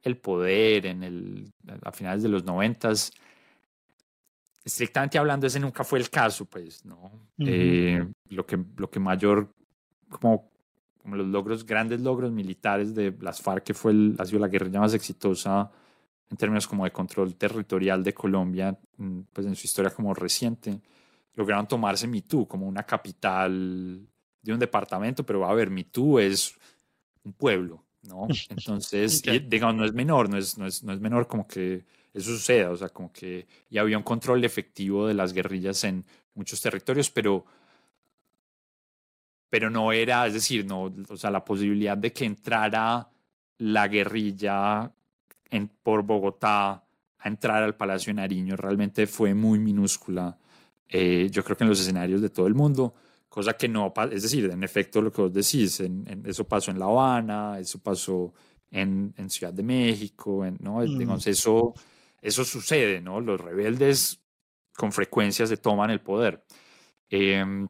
el 0.00 0.16
poder 0.16 0.86
en 0.86 1.02
el, 1.02 1.52
a 1.82 1.92
finales 1.92 2.22
de 2.22 2.28
los 2.28 2.44
noventas, 2.44 3.12
estrictamente 4.64 5.18
hablando, 5.18 5.46
ese 5.46 5.60
nunca 5.60 5.84
fue 5.84 5.98
el 5.98 6.08
caso, 6.10 6.44
pues, 6.44 6.84
¿no? 6.84 7.10
Eh, 7.38 8.06
lo, 8.28 8.46
que, 8.46 8.58
lo 8.76 8.90
que 8.90 9.00
mayor, 9.00 9.52
como, 10.08 10.50
como 10.98 11.16
los 11.16 11.26
logros, 11.26 11.66
grandes 11.66 12.00
logros 12.00 12.32
militares 12.32 12.94
de 12.94 13.14
las 13.20 13.40
FARC, 13.40 13.64
que 13.64 13.74
fue 13.74 13.92
el, 13.92 14.16
ha 14.18 14.24
sido 14.24 14.38
la 14.40 14.48
guerrilla 14.48 14.80
más 14.80 14.94
exitosa 14.94 15.70
en 16.30 16.36
términos 16.36 16.66
como 16.66 16.84
de 16.84 16.92
control 16.92 17.34
territorial 17.34 18.02
de 18.02 18.14
Colombia, 18.14 18.78
mm, 18.96 19.20
pues 19.32 19.46
en 19.46 19.54
su 19.54 19.66
historia 19.66 19.90
como 19.90 20.14
reciente, 20.14 20.80
lograron 21.34 21.66
tomarse 21.66 22.06
Mitú 22.06 22.46
como 22.46 22.66
una 22.66 22.84
capital 22.84 24.06
de 24.40 24.52
un 24.52 24.58
departamento, 24.58 25.24
pero 25.24 25.44
a 25.46 25.54
ver, 25.54 25.70
Mitú 25.70 26.18
es 26.18 26.54
un 27.24 27.32
pueblo, 27.32 27.84
¿no? 28.02 28.26
Entonces, 28.50 29.22
digamos, 29.46 29.76
no 29.76 29.84
es 29.84 29.92
menor, 29.92 30.30
no 30.30 30.38
es, 30.38 30.56
no 30.56 30.66
es, 30.66 30.82
no 30.82 30.92
es 30.92 31.00
menor 31.00 31.26
como 31.26 31.46
que 31.46 31.84
eso 32.14 32.30
suceda, 32.30 32.70
o 32.70 32.76
sea, 32.76 32.90
como 32.90 33.12
que 33.12 33.46
ya 33.70 33.80
había 33.80 33.96
un 33.96 34.04
control 34.04 34.44
efectivo 34.44 35.06
de 35.06 35.14
las 35.14 35.32
guerrillas 35.32 35.82
en 35.84 36.04
muchos 36.34 36.60
territorios, 36.60 37.10
pero, 37.10 37.44
pero 39.48 39.70
no 39.70 39.92
era, 39.92 40.26
es 40.26 40.34
decir, 40.34 40.66
no, 40.66 40.92
o 41.08 41.16
sea, 41.16 41.30
la 41.30 41.44
posibilidad 41.44 41.96
de 41.96 42.12
que 42.12 42.24
entrara 42.24 43.08
la 43.58 43.88
guerrilla 43.88 44.92
en, 45.50 45.68
por 45.68 46.02
Bogotá 46.02 46.84
a 47.18 47.28
entrar 47.28 47.62
al 47.62 47.76
Palacio 47.76 48.10
de 48.10 48.20
Nariño 48.20 48.56
realmente 48.56 49.06
fue 49.06 49.32
muy 49.32 49.58
minúscula, 49.58 50.36
eh, 50.88 51.28
yo 51.30 51.42
creo 51.42 51.56
que 51.56 51.64
en 51.64 51.70
los 51.70 51.80
escenarios 51.80 52.20
de 52.20 52.28
todo 52.28 52.46
el 52.46 52.54
mundo, 52.54 52.94
cosa 53.28 53.54
que 53.54 53.68
no, 53.68 53.94
es 54.10 54.22
decir, 54.22 54.50
en 54.50 54.62
efecto 54.62 55.00
lo 55.00 55.10
que 55.10 55.22
vos 55.22 55.32
decís, 55.32 55.80
en, 55.80 56.22
eso 56.26 56.44
pasó 56.44 56.70
en 56.70 56.78
La 56.78 56.84
Habana, 56.84 57.58
eso 57.58 57.78
pasó 57.78 58.34
en, 58.70 59.14
en 59.16 59.30
Ciudad 59.30 59.54
de 59.54 59.62
México, 59.62 60.44
en, 60.44 60.58
¿no? 60.60 60.82
Digamos, 60.82 61.26
eso 61.26 61.72
eso 62.22 62.44
sucede, 62.44 63.00
¿no? 63.00 63.20
Los 63.20 63.40
rebeldes 63.40 64.22
con 64.74 64.92
frecuencia 64.92 65.46
se 65.46 65.56
toman 65.56 65.90
el 65.90 66.00
poder. 66.00 66.44
Em, 67.10 67.68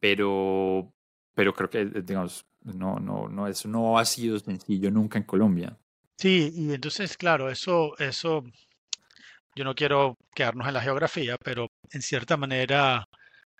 pero, 0.00 0.92
pero 1.34 1.54
creo 1.54 1.70
que, 1.70 1.84
digamos, 2.02 2.46
no, 2.62 2.98
no, 2.98 3.28
no, 3.28 3.46
eso 3.46 3.68
no 3.68 3.98
ha 3.98 4.04
sido 4.04 4.38
sencillo 4.38 4.90
nunca 4.90 5.18
en 5.18 5.24
Colombia. 5.24 5.78
Sí, 6.16 6.50
y 6.54 6.72
entonces, 6.72 7.16
claro, 7.16 7.50
eso, 7.50 7.96
eso, 7.98 8.42
yo 9.54 9.64
no 9.64 9.74
quiero 9.74 10.16
quedarnos 10.34 10.66
en 10.66 10.74
la 10.74 10.82
geografía, 10.82 11.36
pero 11.36 11.68
en 11.92 12.02
cierta 12.02 12.36
manera 12.36 13.08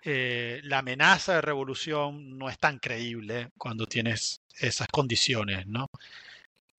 eh, 0.04 0.60
la 0.64 0.78
amenaza 0.78 1.34
de 1.34 1.40
revolución 1.42 2.36
no 2.36 2.48
es 2.48 2.58
tan 2.58 2.78
creíble 2.78 3.50
cuando 3.56 3.86
tienes 3.86 4.42
esas 4.58 4.88
condiciones, 4.88 5.66
¿no? 5.66 5.88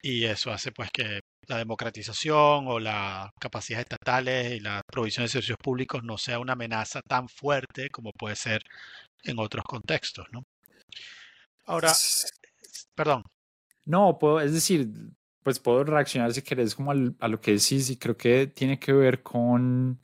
Y 0.02 0.24
eso 0.26 0.52
hace 0.52 0.72
pues 0.72 0.90
que 0.92 1.20
la 1.48 1.58
democratización 1.58 2.68
o 2.68 2.80
las 2.80 3.30
capacidades 3.40 3.86
estatales 3.86 4.54
y 4.54 4.60
la 4.60 4.82
provisión 4.90 5.26
de 5.26 5.30
servicios 5.30 5.58
públicos 5.62 6.04
no 6.04 6.18
sea 6.18 6.40
una 6.40 6.54
amenaza 6.54 7.02
tan 7.02 7.28
fuerte 7.28 7.90
como 7.90 8.12
puede 8.12 8.36
ser 8.36 8.62
en 9.24 9.40
otros 9.40 9.66
contextos, 9.66 10.28
¿no? 10.32 10.44
Ahora, 11.66 11.92
perdón. 12.96 13.24
No, 13.86 14.18
puedo, 14.20 14.40
es 14.40 14.54
decir, 14.54 14.90
pues 15.44 15.60
puedo 15.60 15.84
reaccionar 15.84 16.34
si 16.34 16.42
querés 16.42 16.76
como 16.76 16.92
a 16.92 17.28
lo 17.28 17.42
que 17.42 17.52
decís 17.52 17.90
y 17.90 17.98
creo 17.98 18.16
que 18.16 18.48
tiene 18.48 18.80
que 18.80 18.94
ver 18.94 19.24
con, 19.24 20.00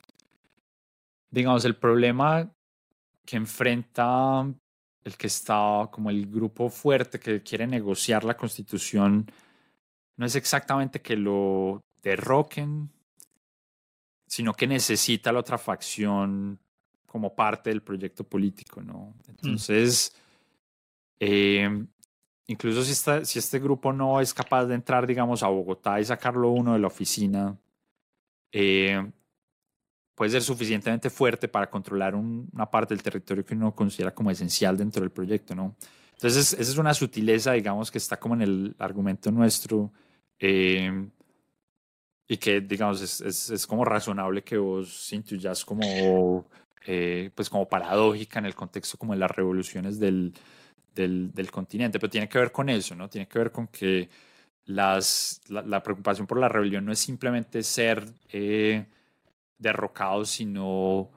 digamos, 1.30 1.64
el 1.64 1.76
problema 1.76 2.52
que 3.24 3.36
enfrenta 3.36 4.46
el 5.04 5.16
que 5.16 5.28
está 5.28 5.88
como 5.92 6.10
el 6.10 6.26
grupo 6.26 6.68
fuerte 6.68 7.20
que 7.20 7.42
quiere 7.42 7.66
negociar 7.66 8.24
la 8.24 8.36
constitución 8.36 9.30
no 10.16 10.26
es 10.26 10.34
exactamente 10.34 11.00
que 11.00 11.16
lo 11.16 11.84
derroquen, 12.02 12.90
sino 14.26 14.54
que 14.54 14.66
necesita 14.66 15.32
la 15.32 15.40
otra 15.40 15.58
facción 15.58 16.58
como 17.06 17.34
parte 17.34 17.70
del 17.70 17.82
proyecto 17.82 18.24
político, 18.24 18.82
¿no? 18.82 19.14
Mm. 19.26 19.30
Entonces, 19.30 20.14
em, 21.18 21.86
incluso 22.46 22.82
si, 22.82 22.94
si 23.24 23.38
este 23.38 23.58
grupo 23.58 23.92
no 23.92 24.20
es 24.20 24.34
capaz 24.34 24.66
de 24.66 24.74
entrar, 24.74 25.06
digamos, 25.06 25.42
a 25.42 25.48
Bogotá 25.48 26.00
y 26.00 26.04
sacarlo 26.04 26.50
uno 26.50 26.74
de 26.74 26.78
la 26.78 26.88
oficina, 26.88 27.56
em, 28.52 29.12
puede 30.14 30.30
ser 30.30 30.42
suficientemente 30.42 31.10
fuerte 31.10 31.46
para 31.46 31.68
controlar 31.68 32.14
una 32.14 32.70
parte 32.70 32.94
del 32.94 33.02
territorio 33.02 33.44
que 33.44 33.54
uno 33.54 33.74
considera 33.74 34.14
como 34.14 34.30
esencial 34.30 34.76
dentro 34.76 35.02
del 35.02 35.10
proyecto, 35.10 35.54
¿no? 35.54 35.76
Entonces, 36.12 36.54
esa 36.54 36.72
es 36.72 36.78
una 36.78 36.94
sutileza, 36.94 37.52
digamos, 37.52 37.90
que 37.90 37.98
está 37.98 38.18
como 38.18 38.34
en 38.34 38.42
el 38.42 38.76
argumento 38.78 39.30
nuestro 39.30 39.92
eh, 40.38 41.08
y 42.28 42.36
que, 42.38 42.60
digamos, 42.60 43.00
es, 43.00 43.20
es, 43.20 43.50
es, 43.50 43.66
como 43.66 43.84
razonable 43.84 44.42
que 44.42 44.58
vos 44.58 45.12
intuyas 45.12 45.64
como, 45.64 46.46
eh, 46.86 47.30
pues 47.34 47.48
como 47.48 47.68
paradójica 47.68 48.38
en 48.38 48.46
el 48.46 48.54
contexto 48.54 48.98
como 48.98 49.12
de 49.12 49.20
las 49.20 49.30
revoluciones 49.30 49.98
del, 50.00 50.34
del, 50.94 51.32
del, 51.32 51.50
continente, 51.50 51.98
pero 52.00 52.10
tiene 52.10 52.28
que 52.28 52.38
ver 52.38 52.52
con 52.52 52.68
eso, 52.68 52.94
¿no? 52.96 53.08
Tiene 53.08 53.28
que 53.28 53.38
ver 53.38 53.52
con 53.52 53.68
que 53.68 54.08
las, 54.66 55.40
la, 55.48 55.82
preocupación 55.82 56.26
por 56.26 56.40
la 56.40 56.48
rebelión 56.48 56.84
no 56.84 56.92
es 56.92 56.98
simplemente 56.98 57.62
ser 57.62 58.04
eh, 58.32 58.86
derrocado, 59.58 60.24
sino 60.24 61.10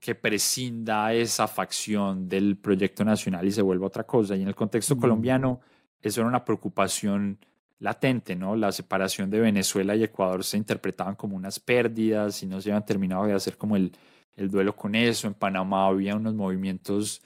que 0.00 0.14
prescinda 0.14 1.14
esa 1.14 1.46
facción 1.46 2.28
del 2.28 2.58
proyecto 2.58 3.04
nacional 3.04 3.46
y 3.46 3.52
se 3.52 3.62
vuelva 3.62 3.86
otra 3.86 4.04
cosa. 4.04 4.36
Y 4.36 4.42
en 4.42 4.48
el 4.48 4.54
contexto 4.54 4.98
colombiano, 4.98 5.60
eso 6.02 6.20
era 6.20 6.28
una 6.28 6.44
preocupación 6.44 7.38
latente, 7.78 8.36
¿no? 8.36 8.56
La 8.56 8.72
separación 8.72 9.30
de 9.30 9.40
Venezuela 9.40 9.94
y 9.96 10.04
Ecuador 10.04 10.44
se 10.44 10.56
interpretaban 10.56 11.16
como 11.16 11.36
unas 11.36 11.60
pérdidas 11.60 12.42
y 12.42 12.46
no 12.46 12.60
se 12.60 12.70
habían 12.70 12.86
terminado 12.86 13.26
de 13.26 13.34
hacer 13.34 13.56
como 13.56 13.76
el, 13.76 13.92
el 14.36 14.50
duelo 14.50 14.74
con 14.74 14.94
eso. 14.94 15.26
En 15.26 15.34
Panamá 15.34 15.86
había 15.86 16.16
unos 16.16 16.34
movimientos 16.34 17.22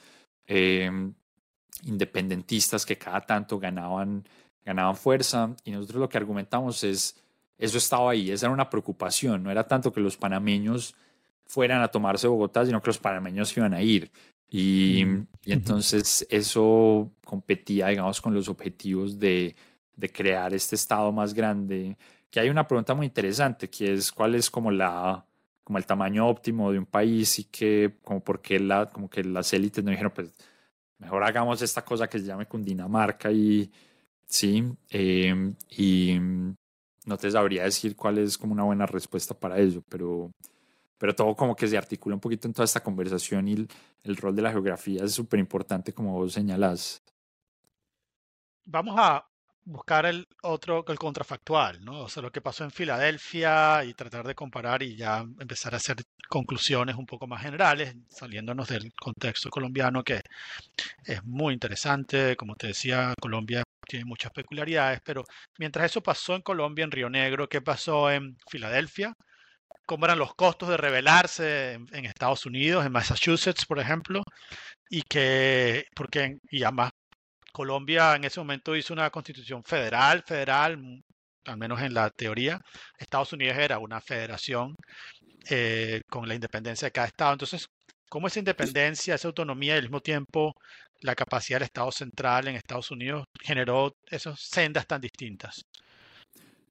em, 0.46 1.12
independentistas 1.84 2.84
que 2.84 2.96
cada 2.96 3.20
tanto 3.20 3.59
ganaban, 3.59 4.26
ganaban 4.64 4.96
fuerza 4.96 5.55
y 5.64 5.70
nosotros 5.70 6.01
lo 6.01 6.09
que 6.09 6.18
argumentamos 6.18 6.82
es, 6.84 7.20
eso 7.59 7.78
estaba 7.78 8.11
ahí, 8.11 8.30
esa 8.30 8.46
era 8.46 8.55
una 8.55 8.70
preocupación, 8.70 9.42
no 9.42 9.51
era 9.51 9.66
tanto 9.66 9.92
que 9.92 10.01
los 10.01 10.16
panameños 10.16 10.94
fueran 11.46 11.82
a 11.82 11.88
tomarse 11.88 12.28
Bogotá, 12.28 12.64
sino 12.66 12.80
que 12.80 12.88
los 12.88 12.99
panameños 12.99 13.57
iban 13.57 13.74
a 13.74 13.82
ir. 13.82 14.11
Y, 14.51 15.05
mm, 15.05 15.26
y 15.44 15.53
entonces 15.53 16.26
eso 16.30 17.11
competía, 17.24 17.88
digamos, 17.88 18.20
con 18.20 18.34
los 18.34 18.49
objetivos 18.49 19.18
de, 19.18 19.57
de 19.99 20.11
crear 20.11 20.55
este 20.55 20.76
estado 20.76 21.12
más 21.12 21.34
grande. 21.34 21.96
Que 22.30 22.40
hay 22.40 22.49
una 22.49 22.66
pregunta 22.66 22.94
muy 22.94 23.07
interesante, 23.07 23.68
que 23.68 23.92
es 23.94 24.12
cuál 24.12 24.34
es 24.34 24.49
como 24.51 24.70
la 24.70 25.24
como 25.64 25.76
el 25.76 25.84
tamaño 25.84 26.26
óptimo 26.26 26.72
de 26.72 26.78
un 26.78 26.86
país 26.86 27.38
y 27.40 27.44
que 27.44 27.99
como 28.03 28.20
por 28.24 28.40
qué 28.40 28.59
la, 28.59 28.86
como 28.86 29.11
que 29.11 29.22
las 29.22 29.53
élites 29.53 29.84
no 29.84 29.90
dijeron 29.90 30.12
pues 30.14 30.32
mejor 30.99 31.22
hagamos 31.24 31.61
esta 31.61 31.84
cosa 31.84 32.09
que 32.09 32.18
se 32.18 32.24
llame 32.24 32.46
Cundinamarca 32.46 33.30
y 33.30 33.70
sí 34.24 34.64
em, 34.88 35.55
y 35.68 36.16
no 37.05 37.18
te 37.18 37.30
sabría 37.30 37.64
decir 37.64 37.94
cuál 37.96 38.16
es 38.16 38.38
como 38.38 38.55
una 38.55 38.64
buena 38.64 38.86
respuesta 38.86 39.34
para 39.38 39.59
eso 39.59 39.82
pero 39.90 40.30
pero 40.96 41.14
todo 41.14 41.36
como 41.36 41.55
que 41.55 41.68
se 41.68 41.76
articula 41.76 42.14
un 42.14 42.20
poquito 42.20 42.49
en 42.49 42.55
toda 42.55 42.64
esta 42.64 42.82
conversación 42.82 43.46
y 43.49 43.53
el, 43.53 43.68
el 44.05 44.16
rol 44.16 44.34
de 44.34 44.42
la 44.42 44.53
geografía 44.53 45.05
es 45.05 45.12
súper 45.12 45.38
importante 45.38 45.92
como 45.92 46.14
vos 46.14 46.32
señalás. 46.32 47.03
Vamos 48.64 48.94
a 48.99 49.28
buscar 49.69 50.07
el 50.07 50.27
otro, 50.43 50.85
el 50.89 50.99
contrafactual, 50.99 51.85
¿no? 51.85 52.01
O 52.01 52.09
sea, 52.09 52.23
lo 52.23 52.33
que 52.33 52.41
pasó 52.41 52.64
en 52.64 52.71
Filadelfia 52.71 53.85
y 53.85 53.95
tratar 53.95 54.27
de 54.27 54.35
comparar 54.35 54.83
y 54.83 54.97
ya 54.97 55.19
empezar 55.39 55.75
a 55.75 55.77
hacer 55.77 55.97
conclusiones 56.29 56.97
un 56.97 57.07
poco 57.07 57.27
más 57.27 57.43
generales, 57.43 57.95
saliéndonos 58.09 58.69
del 58.69 58.93
contexto 58.95 59.51
colombiano 59.51 60.03
que 60.03 60.21
es 61.05 61.23
muy 61.25 61.55
interesante. 61.55 62.37
Como 62.37 62.55
te 62.57 62.69
decía, 62.69 63.14
Colombia 63.21 63.62
tiene 63.87 64.05
muchas 64.07 64.33
peculiaridades, 64.33 65.01
pero 65.05 65.25
mientras 65.59 65.87
eso 65.87 66.03
pasó 66.03 66.35
en 66.35 66.43
Colombia, 66.43 66.85
en 66.85 66.91
Río 66.91 67.11
Negro, 67.11 67.49
¿qué 67.49 67.61
pasó 67.62 68.11
en 68.11 68.37
Filadelfia? 68.51 69.14
¿Cómo 69.87 70.07
eran 70.07 70.19
los 70.19 70.35
costos 70.35 70.69
de 70.71 70.77
rebelarse 70.79 71.75
en, 71.75 71.87
en 71.93 72.07
Estados 72.07 72.47
Unidos, 72.47 72.87
en 72.87 72.93
Massachusetts, 72.93 73.66
por 73.66 73.79
ejemplo? 73.81 74.23
Y 74.91 75.03
que, 75.03 75.87
porque, 75.95 76.39
y 76.51 76.62
además 76.64 76.91
Colombia 77.53 78.14
en 78.16 78.24
ese 78.24 78.40
momento 78.40 78.76
hizo 78.76 78.92
una 78.92 79.11
constitución 79.11 79.62
federal, 79.64 80.22
federal, 80.26 80.78
mm, 80.78 81.01
al 81.46 81.57
menos 81.57 81.80
en 81.80 81.94
la 81.94 82.11
teoría. 82.11 82.61
Estados 82.99 83.32
Unidos 83.32 83.57
era 83.57 83.78
una 83.78 84.01
federación 84.01 84.74
eh, 85.51 86.03
con 86.09 86.28
la 86.28 86.34
independencia 86.34 86.86
de 86.86 86.92
cada 86.92 87.07
estado. 87.07 87.32
Entonces, 87.32 87.66
¿cómo 88.09 88.26
esa 88.26 88.38
independencia, 88.38 89.14
esa 89.14 89.28
autonomía 89.28 89.74
y 89.74 89.78
al 89.78 89.82
mismo 89.84 90.01
tiempo 90.01 90.55
la 91.01 91.14
capacidad 91.14 91.59
del 91.59 91.66
Estado 91.66 91.92
central 91.92 92.49
en 92.49 92.57
Estados 92.57 92.90
Unidos 92.90 93.24
generó 93.40 93.94
esas 94.11 94.40
sendas 94.40 94.86
tan 94.86 95.01
distintas? 95.01 95.62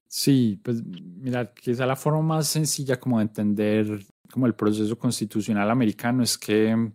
Sí, 0.06 0.58
pues 0.62 0.82
mira, 0.84 1.52
quizá 1.52 1.86
la 1.86 1.96
forma 1.96 2.22
más 2.22 2.48
sencilla 2.48 2.98
como 2.98 3.18
de 3.18 3.24
entender 3.24 4.00
como 4.30 4.46
el 4.46 4.54
proceso 4.54 4.98
constitucional 4.98 5.70
americano 5.70 6.22
es 6.22 6.36
que 6.36 6.92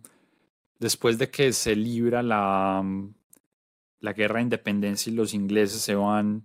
después 0.78 1.18
de 1.18 1.30
que 1.30 1.52
se 1.52 1.74
libra 1.76 2.22
la, 2.22 2.82
la 4.04 4.12
guerra 4.12 4.36
de 4.36 4.42
independencia 4.42 5.10
y 5.10 5.14
los 5.14 5.32
ingleses 5.32 5.80
se 5.80 5.94
van, 5.94 6.44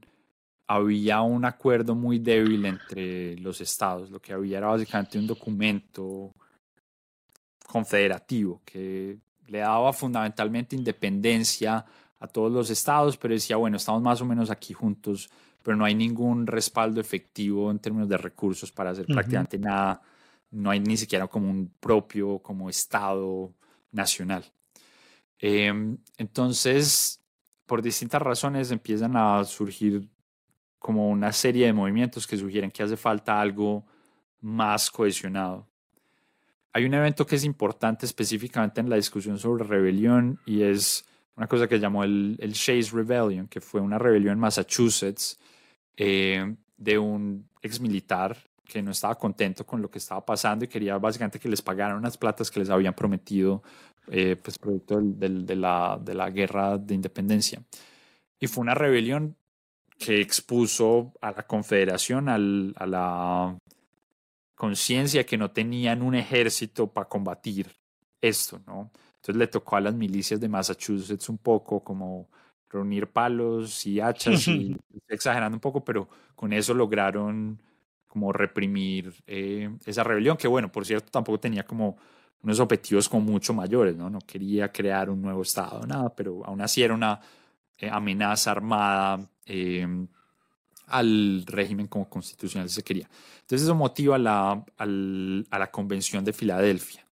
había 0.65 1.21
un 1.21 1.43
acuerdo 1.43 1.93
muy 1.93 2.17
débil 2.17 2.65
entre 2.65 3.37
los 3.37 3.59
estados. 3.59 4.09
Lo 4.09 4.21
que 4.21 4.31
había 4.31 4.59
era 4.59 4.67
básicamente 4.67 5.19
un 5.19 5.27
documento 5.27 6.33
confederativo 7.67 8.61
que 8.63 9.17
le 9.47 9.57
daba 9.59 9.91
fundamentalmente 9.91 10.77
independencia 10.77 11.85
a 12.17 12.27
todos 12.27 12.49
los 12.49 12.69
estados, 12.69 13.17
pero 13.17 13.33
decía, 13.33 13.57
bueno, 13.57 13.75
estamos 13.75 14.01
más 14.01 14.21
o 14.21 14.25
menos 14.25 14.49
aquí 14.49 14.73
juntos, 14.73 15.29
pero 15.61 15.75
no 15.75 15.83
hay 15.83 15.95
ningún 15.95 16.47
respaldo 16.47 17.01
efectivo 17.01 17.71
en 17.71 17.79
términos 17.79 18.07
de 18.07 18.17
recursos 18.17 18.71
para 18.71 18.91
hacer 18.91 19.05
prácticamente 19.05 19.59
nada. 19.59 20.01
No 20.51 20.71
hay 20.71 20.79
ni 20.79 20.95
siquiera 20.95 21.27
como 21.27 21.49
un 21.49 21.73
propio, 21.81 22.39
como 22.39 22.69
estado 22.69 23.53
nacional. 23.91 24.45
Em, 25.39 25.97
entonces, 26.17 27.18
por 27.69 27.83
distintas 27.83 28.19
razones 28.19 28.71
empiezan 28.71 29.15
a 29.15 29.43
surgir 29.43 30.09
como 30.79 31.07
una 31.07 31.31
serie 31.31 31.67
de 31.67 31.73
movimientos 31.73 32.25
que 32.25 32.35
sugieren 32.35 32.71
que 32.71 32.81
hace 32.81 32.97
falta 32.97 33.39
algo 33.39 33.85
más 34.41 34.89
cohesionado. 34.89 35.67
Hay 36.73 36.85
un 36.85 36.95
evento 36.95 37.27
que 37.27 37.35
es 37.35 37.43
importante 37.43 38.07
específicamente 38.07 38.81
en 38.81 38.89
la 38.89 38.95
discusión 38.95 39.37
sobre 39.37 39.63
rebelión 39.65 40.39
y 40.47 40.63
es 40.63 41.05
una 41.35 41.45
cosa 41.45 41.67
que 41.67 41.79
llamó 41.79 42.03
el, 42.03 42.37
el 42.39 42.53
Shays 42.53 42.91
Rebellion, 42.91 43.47
que 43.47 43.61
fue 43.61 43.81
una 43.81 43.99
rebelión 43.99 44.33
en 44.33 44.39
Massachusetts 44.39 45.39
eh, 45.95 46.55
de 46.75 46.97
un 46.97 47.49
ex 47.61 47.79
militar 47.79 48.48
que 48.69 48.81
no 48.81 48.91
estaba 48.91 49.15
contento 49.15 49.65
con 49.65 49.81
lo 49.81 49.89
que 49.89 49.97
estaba 49.97 50.25
pasando 50.25 50.63
y 50.63 50.67
quería 50.67 50.97
básicamente 50.97 51.39
que 51.39 51.49
les 51.49 51.61
pagaran 51.61 51.97
unas 51.97 52.17
platas 52.17 52.49
que 52.49 52.59
les 52.59 52.69
habían 52.69 52.93
prometido 52.93 53.63
eh, 54.07 54.35
pues 54.41 54.57
producto 54.57 55.01
del, 55.01 55.45
de, 55.45 55.55
la, 55.55 55.99
de 56.01 56.13
la 56.13 56.29
guerra 56.29 56.77
de 56.77 56.95
independencia. 56.95 57.61
Y 58.39 58.47
fue 58.47 58.61
una 58.61 58.73
rebelión 58.73 59.35
que 59.97 60.21
expuso 60.21 61.11
a 61.21 61.31
la 61.31 61.43
Confederación 61.43 62.29
al, 62.29 62.73
a 62.77 62.85
la 62.87 63.57
conciencia 64.55 65.25
que 65.25 65.37
no 65.37 65.51
tenían 65.51 66.01
un 66.01 66.15
ejército 66.15 66.87
para 66.87 67.09
combatir 67.09 67.75
esto, 68.21 68.61
¿no? 68.65 68.91
Entonces 69.15 69.35
le 69.35 69.47
tocó 69.47 69.75
a 69.75 69.81
las 69.81 69.93
milicias 69.93 70.39
de 70.39 70.47
Massachusetts 70.47 71.27
un 71.27 71.37
poco 71.37 71.83
como 71.83 72.29
reunir 72.69 73.07
palos 73.07 73.85
y 73.85 73.99
hachas, 73.99 74.47
y 74.47 74.75
exagerando 75.07 75.55
un 75.55 75.61
poco, 75.61 75.83
pero 75.83 76.07
con 76.35 76.53
eso 76.53 76.73
lograron 76.73 77.61
como 78.09 78.33
reprimir 78.33 79.13
eh, 79.27 79.69
esa 79.85 80.03
rebelión, 80.03 80.35
que 80.35 80.47
bueno, 80.47 80.69
por 80.71 80.85
cierto, 80.85 81.09
tampoco 81.11 81.39
tenía 81.39 81.63
como 81.63 81.95
unos 82.41 82.59
objetivos 82.59 83.07
como 83.07 83.31
mucho 83.31 83.53
mayores, 83.53 83.95
¿no? 83.95 84.09
No 84.09 84.19
quería 84.19 84.71
crear 84.71 85.09
un 85.09 85.21
nuevo 85.21 85.43
Estado, 85.43 85.85
nada, 85.85 86.13
pero 86.13 86.43
aún 86.43 86.59
así 86.61 86.81
era 86.81 86.93
una 86.93 87.21
eh, 87.77 87.89
amenaza 87.89 88.51
armada 88.51 89.19
em, 89.45 90.07
al 90.87 91.43
régimen 91.45 91.87
como 91.87 92.09
constitucional 92.09 92.67
se 92.69 92.83
quería. 92.83 93.07
Entonces 93.41 93.63
eso 93.63 93.75
motiva 93.75 94.17
la, 94.17 94.65
a 94.77 94.85
la 95.59 95.71
Convención 95.71 96.25
de 96.25 96.33
Filadelfia. 96.33 97.05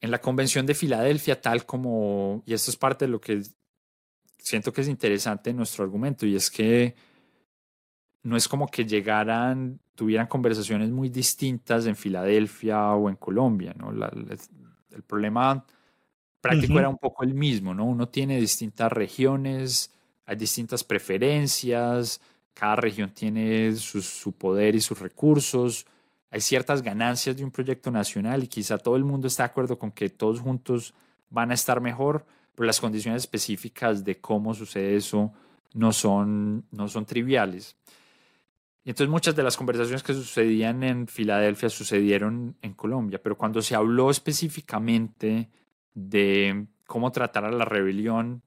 En 0.00 0.10
la 0.10 0.20
Convención 0.20 0.64
de 0.64 0.74
Filadelfia, 0.74 1.40
tal 1.40 1.66
como, 1.66 2.42
y 2.46 2.54
esto 2.54 2.70
es 2.70 2.76
parte 2.76 3.04
de 3.04 3.10
lo 3.10 3.20
que 3.20 3.42
siento 4.38 4.72
que 4.72 4.80
es 4.80 4.88
interesante 4.88 5.50
en 5.50 5.56
nuestro 5.56 5.84
argumento, 5.84 6.26
y 6.26 6.34
es 6.34 6.50
que 6.50 6.94
no 8.24 8.36
es 8.36 8.48
como 8.48 8.66
que 8.68 8.84
llegaran, 8.84 9.78
tuvieran 9.94 10.26
conversaciones 10.26 10.90
muy 10.90 11.10
distintas 11.10 11.86
en 11.86 11.94
Filadelfia 11.94 12.90
o 12.92 13.08
en 13.08 13.16
Colombia, 13.16 13.74
¿no? 13.78 13.90
el, 13.90 15.02
problema 15.06 15.64
práctico 16.40 16.78
era 16.78 16.88
un 16.88 16.98
poco 16.98 17.24
el 17.24 17.34
mismo, 17.34 17.74
¿no? 17.74 17.84
Uno 17.84 18.08
tiene 18.08 18.40
distintas 18.40 18.92
regiones, 18.92 19.92
hay 20.24 20.36
distintas 20.36 20.84
preferencias, 20.84 22.20
cada 22.54 22.76
región 22.76 23.10
tiene 23.10 23.74
su, 23.76 24.00
su 24.00 24.32
poder 24.32 24.74
y 24.74 24.80
sus 24.80 25.00
recursos, 25.00 25.86
hay 26.30 26.40
ciertas 26.40 26.82
ganancias 26.82 27.36
de 27.36 27.44
un 27.44 27.50
proyecto 27.50 27.90
nacional 27.90 28.42
y 28.42 28.48
quizá 28.48 28.78
todo 28.78 28.96
el 28.96 29.04
mundo 29.04 29.26
está 29.26 29.44
de 29.44 29.50
acuerdo 29.50 29.78
con 29.78 29.92
que 29.92 30.08
todos 30.08 30.40
juntos 30.40 30.94
van 31.28 31.50
a 31.50 31.54
estar 31.54 31.80
mejor, 31.80 32.24
pero 32.54 32.66
las 32.66 32.80
condiciones 32.80 33.22
específicas 33.22 34.04
de 34.04 34.20
cómo 34.20 34.54
sucede 34.54 34.96
eso 34.96 35.32
no 35.74 35.92
son, 35.92 36.64
no 36.70 36.88
son 36.88 37.04
triviales. 37.04 37.76
Entonces 38.84 39.08
muchas 39.08 39.34
de 39.34 39.42
las 39.42 39.56
conversaciones 39.56 40.02
que 40.02 40.12
sucedían 40.12 40.82
en 40.82 41.06
Filadelfia 41.06 41.70
sucedieron 41.70 42.56
en 42.60 42.74
Colombia, 42.74 43.20
pero 43.22 43.36
cuando 43.36 43.62
se 43.62 43.74
habló 43.74 44.10
específicamente 44.10 45.48
de 45.94 46.66
cómo 46.86 47.10
tratar 47.10 47.46
a 47.46 47.50
la 47.50 47.64
rebelión, 47.64 48.42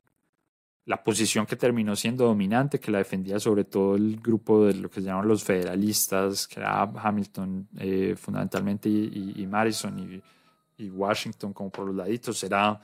la 0.85 1.03
posición 1.03 1.45
que 1.45 1.55
terminó 1.55 1.95
siendo 1.95 2.25
dominante, 2.25 2.79
que 2.79 2.91
la 2.91 2.99
defendía 2.99 3.39
sobre 3.39 3.63
todo 3.65 3.95
el 3.95 4.21
grupo 4.21 4.65
de 4.65 4.75
lo 4.75 4.89
que 4.89 5.01
se 5.01 5.07
llaman 5.07 5.27
los 5.27 5.43
federalistas, 5.43 6.47
que 6.47 6.59
era 6.59 6.83
Hamilton 6.83 7.67
eh, 7.79 8.15
fundamentalmente 8.15 8.87
y, 8.87 9.33
y, 9.35 9.47
Madison 9.47 9.99
y, 9.99 10.83
y 10.83 10.89
Washington 10.89 11.51
como 11.51 11.71
por 11.71 11.87
los 11.87 11.95
laditos, 11.95 12.41
era 12.43 12.79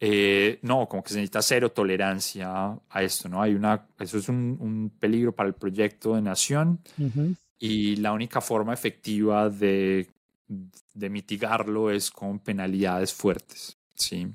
eh, 0.00 0.58
no, 0.62 0.88
como 0.88 1.02
que 1.02 1.10
se 1.10 1.16
necesita 1.16 1.42
cero 1.42 1.72
tolerancia 1.72 2.78
a 2.88 3.02
esto, 3.02 3.28
¿no? 3.28 3.42
Hay 3.42 3.54
una, 3.54 3.86
eso 3.98 4.18
es 4.18 4.28
un, 4.28 4.92
peligro 4.98 5.34
para 5.34 5.48
el 5.48 5.54
proyecto 5.54 6.14
de 6.14 6.22
nación 6.22 6.80
y 7.58 7.96
la 7.96 8.12
única 8.12 8.40
forma 8.40 8.72
efectiva 8.72 9.50
de, 9.50 10.08
de, 10.94 11.10
mitigarlo 11.10 11.90
es 11.90 12.10
con 12.10 12.38
penalidades 12.38 13.12
fuertes, 13.12 13.76
¿sí? 13.94 14.28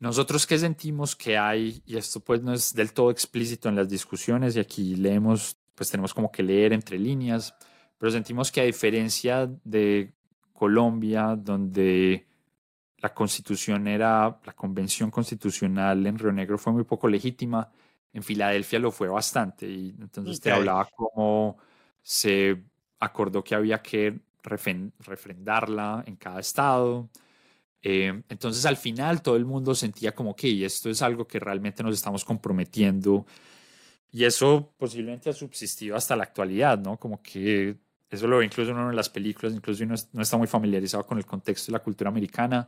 nosotros 0.00 0.46
qué 0.46 0.58
sentimos 0.58 1.16
que 1.16 1.36
hay, 1.36 1.82
y 1.86 1.96
esto 1.96 2.20
pues 2.20 2.42
no 2.42 2.52
es 2.52 2.72
del 2.74 2.92
todo 2.92 3.10
explícito 3.10 3.68
en 3.68 3.76
las 3.76 3.88
discusiones, 3.88 4.56
y 4.56 4.60
aquí 4.60 4.94
leemos, 4.96 5.56
pues 5.74 5.90
tenemos 5.90 6.14
como 6.14 6.30
que 6.30 6.42
leer 6.42 6.72
entre 6.72 6.98
líneas, 6.98 7.54
pero 7.98 8.12
sentimos 8.12 8.52
que 8.52 8.60
a 8.60 8.64
diferencia 8.64 9.50
de 9.64 10.12
Colombia, 10.52 11.34
donde 11.36 12.27
la 12.98 13.14
constitución 13.14 13.86
era, 13.86 14.40
la 14.44 14.52
convención 14.54 15.10
constitucional 15.10 16.06
en 16.06 16.18
Río 16.18 16.32
Negro 16.32 16.58
fue 16.58 16.72
muy 16.72 16.84
poco 16.84 17.08
legítima, 17.08 17.70
en 18.12 18.22
Filadelfia 18.22 18.78
lo 18.78 18.90
fue 18.90 19.08
bastante, 19.08 19.68
y 19.68 19.94
entonces 20.00 20.40
te 20.40 20.50
hablaba 20.50 20.88
como 20.94 21.58
se 22.02 22.62
acordó 23.00 23.44
que 23.44 23.54
había 23.54 23.80
que 23.82 24.18
refrendarla 24.42 26.02
en 26.06 26.16
cada 26.16 26.40
estado. 26.40 27.08
Eh, 27.82 28.22
entonces 28.28 28.66
al 28.66 28.76
final 28.76 29.22
todo 29.22 29.36
el 29.36 29.44
mundo 29.44 29.74
sentía 29.74 30.12
como 30.12 30.34
que 30.34 30.64
esto 30.64 30.90
es 30.90 31.00
algo 31.02 31.26
que 31.26 31.38
realmente 31.38 31.82
nos 31.82 31.94
estamos 31.94 32.24
comprometiendo 32.24 33.24
y 34.10 34.24
eso 34.24 34.72
posiblemente 34.78 35.30
ha 35.30 35.32
subsistido 35.32 35.94
hasta 35.94 36.16
la 36.16 36.24
actualidad, 36.24 36.78
¿no? 36.78 36.96
Como 36.98 37.22
que 37.22 37.76
eso 38.10 38.26
lo 38.26 38.38
ve 38.38 38.44
incluso 38.44 38.72
uno 38.72 38.90
en 38.90 38.96
las 38.96 39.08
películas, 39.08 39.54
incluso 39.54 39.84
uno 39.84 39.94
no 40.12 40.22
está 40.22 40.36
muy 40.36 40.46
familiarizado 40.46 41.04
con 41.04 41.18
el 41.18 41.26
contexto 41.26 41.70
de 41.70 41.78
la 41.78 41.82
cultura 41.82 42.08
americana. 42.08 42.66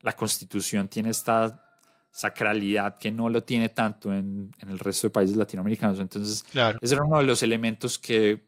La 0.00 0.12
constitución 0.14 0.88
tiene 0.88 1.10
esta 1.10 1.80
sacralidad 2.10 2.98
que 2.98 3.10
no 3.10 3.30
lo 3.30 3.42
tiene 3.42 3.70
tanto 3.70 4.12
en, 4.12 4.52
en 4.58 4.68
el 4.68 4.78
resto 4.78 5.06
de 5.06 5.12
países 5.12 5.36
latinoamericanos. 5.36 5.98
Entonces, 5.98 6.42
claro. 6.42 6.78
ese 6.82 6.94
era 6.94 7.04
uno 7.04 7.18
de 7.18 7.24
los 7.24 7.42
elementos 7.42 7.98
que 7.98 8.44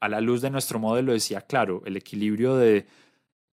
a 0.00 0.08
la 0.08 0.20
luz 0.20 0.42
de 0.42 0.50
nuestro 0.50 0.78
modelo 0.78 1.12
decía, 1.12 1.40
claro, 1.40 1.82
el 1.86 1.96
equilibrio 1.96 2.56
de, 2.56 2.86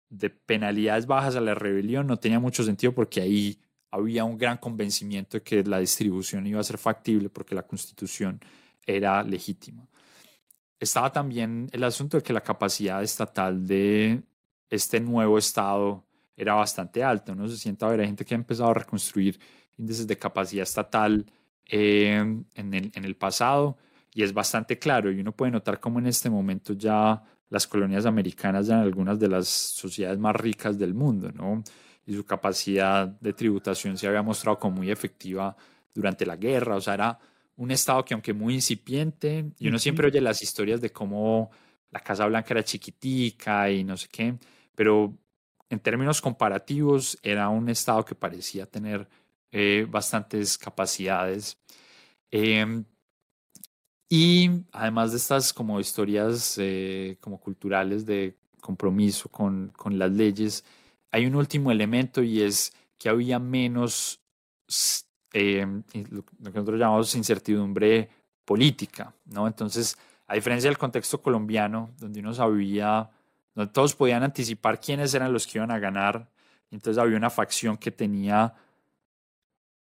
de 0.09 0.31
penalidades 0.31 1.07
bajas 1.07 1.35
a 1.35 1.41
la 1.41 1.55
rebelión 1.55 2.07
no 2.07 2.17
tenía 2.19 2.39
mucho 2.39 2.63
sentido 2.63 2.95
porque 2.95 3.21
ahí 3.21 3.59
había 3.91 4.25
un 4.25 4.39
gran 4.39 4.59
convencimiento 4.59 5.39
de 5.39 5.43
que 5.43 5.65
la 5.65 5.81
distribución 5.81 6.47
iba 6.47 6.61
a 6.61 6.65
ser 6.65 6.79
factible 6.79 7.29
porque 7.29 7.57
la 7.57 7.63
constitución 7.63 8.41
era 8.87 9.23
legítima. 9.25 9.88
Estaba 10.81 11.13
también 11.13 11.69
el 11.73 11.85
asunto 11.85 12.17
de 12.17 12.23
que 12.23 12.33
la 12.33 12.41
capacidad 12.41 13.03
estatal 13.03 13.67
de 13.67 14.23
este 14.71 15.01
nuevo 15.01 15.39
Estado 15.39 16.05
era 16.37 16.55
bastante 16.55 17.03
alta. 17.03 17.33
Uno 17.33 17.49
se 17.49 17.57
sienta 17.57 17.89
a 17.89 17.97
gente 17.97 18.25
que 18.25 18.35
ha 18.35 18.37
empezado 18.37 18.71
a 18.71 18.75
reconstruir 18.75 19.39
índices 19.77 20.07
de 20.07 20.17
capacidad 20.17 20.63
estatal 20.63 21.27
eh, 21.67 22.17
en, 22.55 22.75
el, 22.75 22.93
en 22.95 23.05
el 23.05 23.17
pasado 23.17 23.77
y 24.15 24.23
es 24.23 24.33
bastante 24.33 24.79
claro 24.79 25.11
y 25.11 25.21
uno 25.21 25.33
puede 25.33 25.53
notar 25.53 25.81
cómo 25.81 25.99
en 25.99 26.07
este 26.07 26.31
momento 26.31 26.73
ya 26.73 27.23
las 27.51 27.67
colonias 27.67 28.07
americanas 28.07 28.69
en 28.69 28.77
algunas 28.77 29.19
de 29.19 29.29
las 29.29 29.49
sociedades 29.49 30.19
más 30.19 30.37
ricas 30.37 30.79
del 30.79 30.95
mundo, 30.95 31.31
¿no? 31.33 31.63
Y 32.07 32.15
su 32.15 32.25
capacidad 32.25 33.07
de 33.07 33.33
tributación 33.33 33.97
se 33.97 34.07
había 34.07 34.23
mostrado 34.23 34.59
como 34.59 34.77
muy 34.77 34.91
efectiva 34.91 35.57
durante 35.95 36.27
la 36.27 36.37
guerra, 36.37 36.77
o 36.77 36.81
sea, 36.81 36.95
era 36.95 37.19
un 37.59 37.73
estado 37.73 38.05
que 38.05 38.15
aunque 38.15 38.33
muy 38.33 38.55
incipiente, 38.55 39.45
y 39.59 39.69
uno 39.69 39.79
siempre 39.79 40.07
oye 40.07 40.21
las 40.21 40.43
historias 40.43 40.81
de 40.81 40.91
cómo 40.91 41.51
la 41.91 42.01
Casa 42.01 42.25
Blanca 42.27 42.55
era 42.55 42.65
chiquitica 42.65 43.71
y 43.71 43.83
no 43.83 43.97
sé 43.97 44.09
qué, 44.11 44.35
pero 44.75 45.13
en 45.69 45.81
términos 45.81 46.21
comparativos 46.21 47.19
era 47.21 47.49
un 47.49 47.69
estado 47.69 48.05
que 48.05 48.15
parecía 48.15 48.65
tener 48.67 49.09
eh, 49.51 49.87
bastantes 49.91 50.57
capacidades. 50.57 51.59
Eh, 52.31 52.85
y 54.09 54.51
además 54.73 55.11
de 55.11 55.17
estas 55.19 55.53
como 55.53 55.81
historias 55.81 56.57
eh, 56.59 57.17
como 57.21 57.41
culturales 57.41 58.07
de 58.07 58.37
compromiso 58.61 59.29
con, 59.31 59.73
con, 59.77 59.99
las 59.99 60.13
leyes, 60.13 60.65
hay 61.11 61.27
un 61.27 61.35
último 61.35 61.73
elemento 61.73 62.23
y 62.23 62.41
es 62.43 62.73
que 62.99 63.09
había 63.09 63.39
menos 63.39 64.21
eh, 65.33 65.67
lo 66.11 66.23
que 66.25 66.33
nosotros 66.41 66.79
llamamos 66.79 67.15
incertidumbre 67.15 68.09
política, 68.45 69.13
¿no? 69.27 69.47
Entonces, 69.47 69.97
a 70.27 70.35
diferencia 70.35 70.71
del 70.71 70.79
contexto 70.79 71.21
colombiano, 71.21 71.91
donde 71.99 72.21
uno 72.21 72.35
sabía, 72.35 73.11
todos 73.73 73.95
podían 73.95 74.23
anticipar 74.23 74.81
quiénes 74.81 75.13
eran 75.15 75.33
los 75.33 75.47
que 75.47 75.59
iban 75.59 75.71
a 75.71 75.79
ganar, 75.79 76.29
entonces 76.71 77.01
había 77.01 77.17
una 77.17 77.31
facción 77.31 77.77
que 77.77 77.91
tenía 77.91 78.55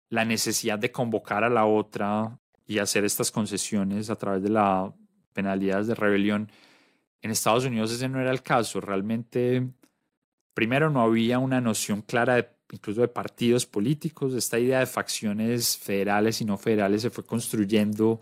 la 0.09 0.25
necesidad 0.25 0.79
de 0.79 0.91
convocar 0.91 1.43
a 1.43 1.49
la 1.49 1.65
otra 1.65 2.37
y 2.65 2.79
hacer 2.79 3.05
estas 3.05 3.31
concesiones 3.31 4.09
a 4.09 4.15
través 4.15 4.43
de 4.43 4.49
la 4.49 4.91
penalidades 5.33 5.87
de 5.87 5.95
rebelión. 5.95 6.51
En 7.21 7.31
Estados 7.31 7.65
Unidos 7.65 7.91
ese 7.91 8.09
no 8.09 8.19
era 8.19 8.31
el 8.31 8.41
caso. 8.41 8.81
Realmente, 8.81 9.67
primero 10.53 10.89
no 10.89 11.01
había 11.01 11.39
una 11.39 11.61
noción 11.61 12.01
clara 12.01 12.35
de, 12.35 12.49
incluso 12.71 13.01
de 13.01 13.07
partidos 13.07 13.65
políticos. 13.65 14.33
Esta 14.33 14.59
idea 14.59 14.79
de 14.79 14.85
facciones 14.85 15.77
federales 15.77 16.41
y 16.41 16.45
no 16.45 16.57
federales 16.57 17.01
se 17.01 17.09
fue 17.09 17.25
construyendo 17.25 18.19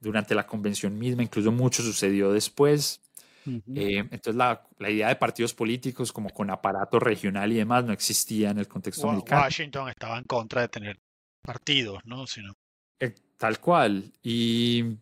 durante 0.00 0.34
la 0.34 0.46
convención 0.46 0.98
misma. 0.98 1.22
Incluso 1.22 1.52
mucho 1.52 1.82
sucedió 1.82 2.32
después. 2.32 3.00
Eh, 3.46 3.98
entonces 3.98 4.36
la, 4.36 4.66
la, 4.78 4.88
idea 4.88 5.08
de 5.08 5.16
partidos 5.16 5.52
políticos 5.52 6.10
como 6.12 6.30
con 6.30 6.48
aparato 6.48 6.98
regional 6.98 7.52
y 7.52 7.56
demás 7.56 7.84
no 7.84 7.92
existía 7.92 8.50
en 8.50 8.58
el 8.58 8.66
contexto 8.66 9.10
americano. 9.10 9.42
Washington 9.42 9.90
estaba 9.90 10.16
en 10.16 10.24
contra 10.24 10.62
de 10.62 10.68
tener 10.68 10.98
partidos, 11.42 12.00
¿no? 12.06 12.26
Sino... 12.26 12.54
Eh, 12.98 13.14
Tal 13.36 13.60
cual. 13.60 14.10
Y 14.22 14.96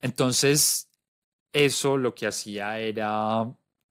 entonces 0.00 0.88
eso 1.52 1.96
lo 1.96 2.14
que 2.14 2.26
hacía 2.26 2.78
era 2.78 3.44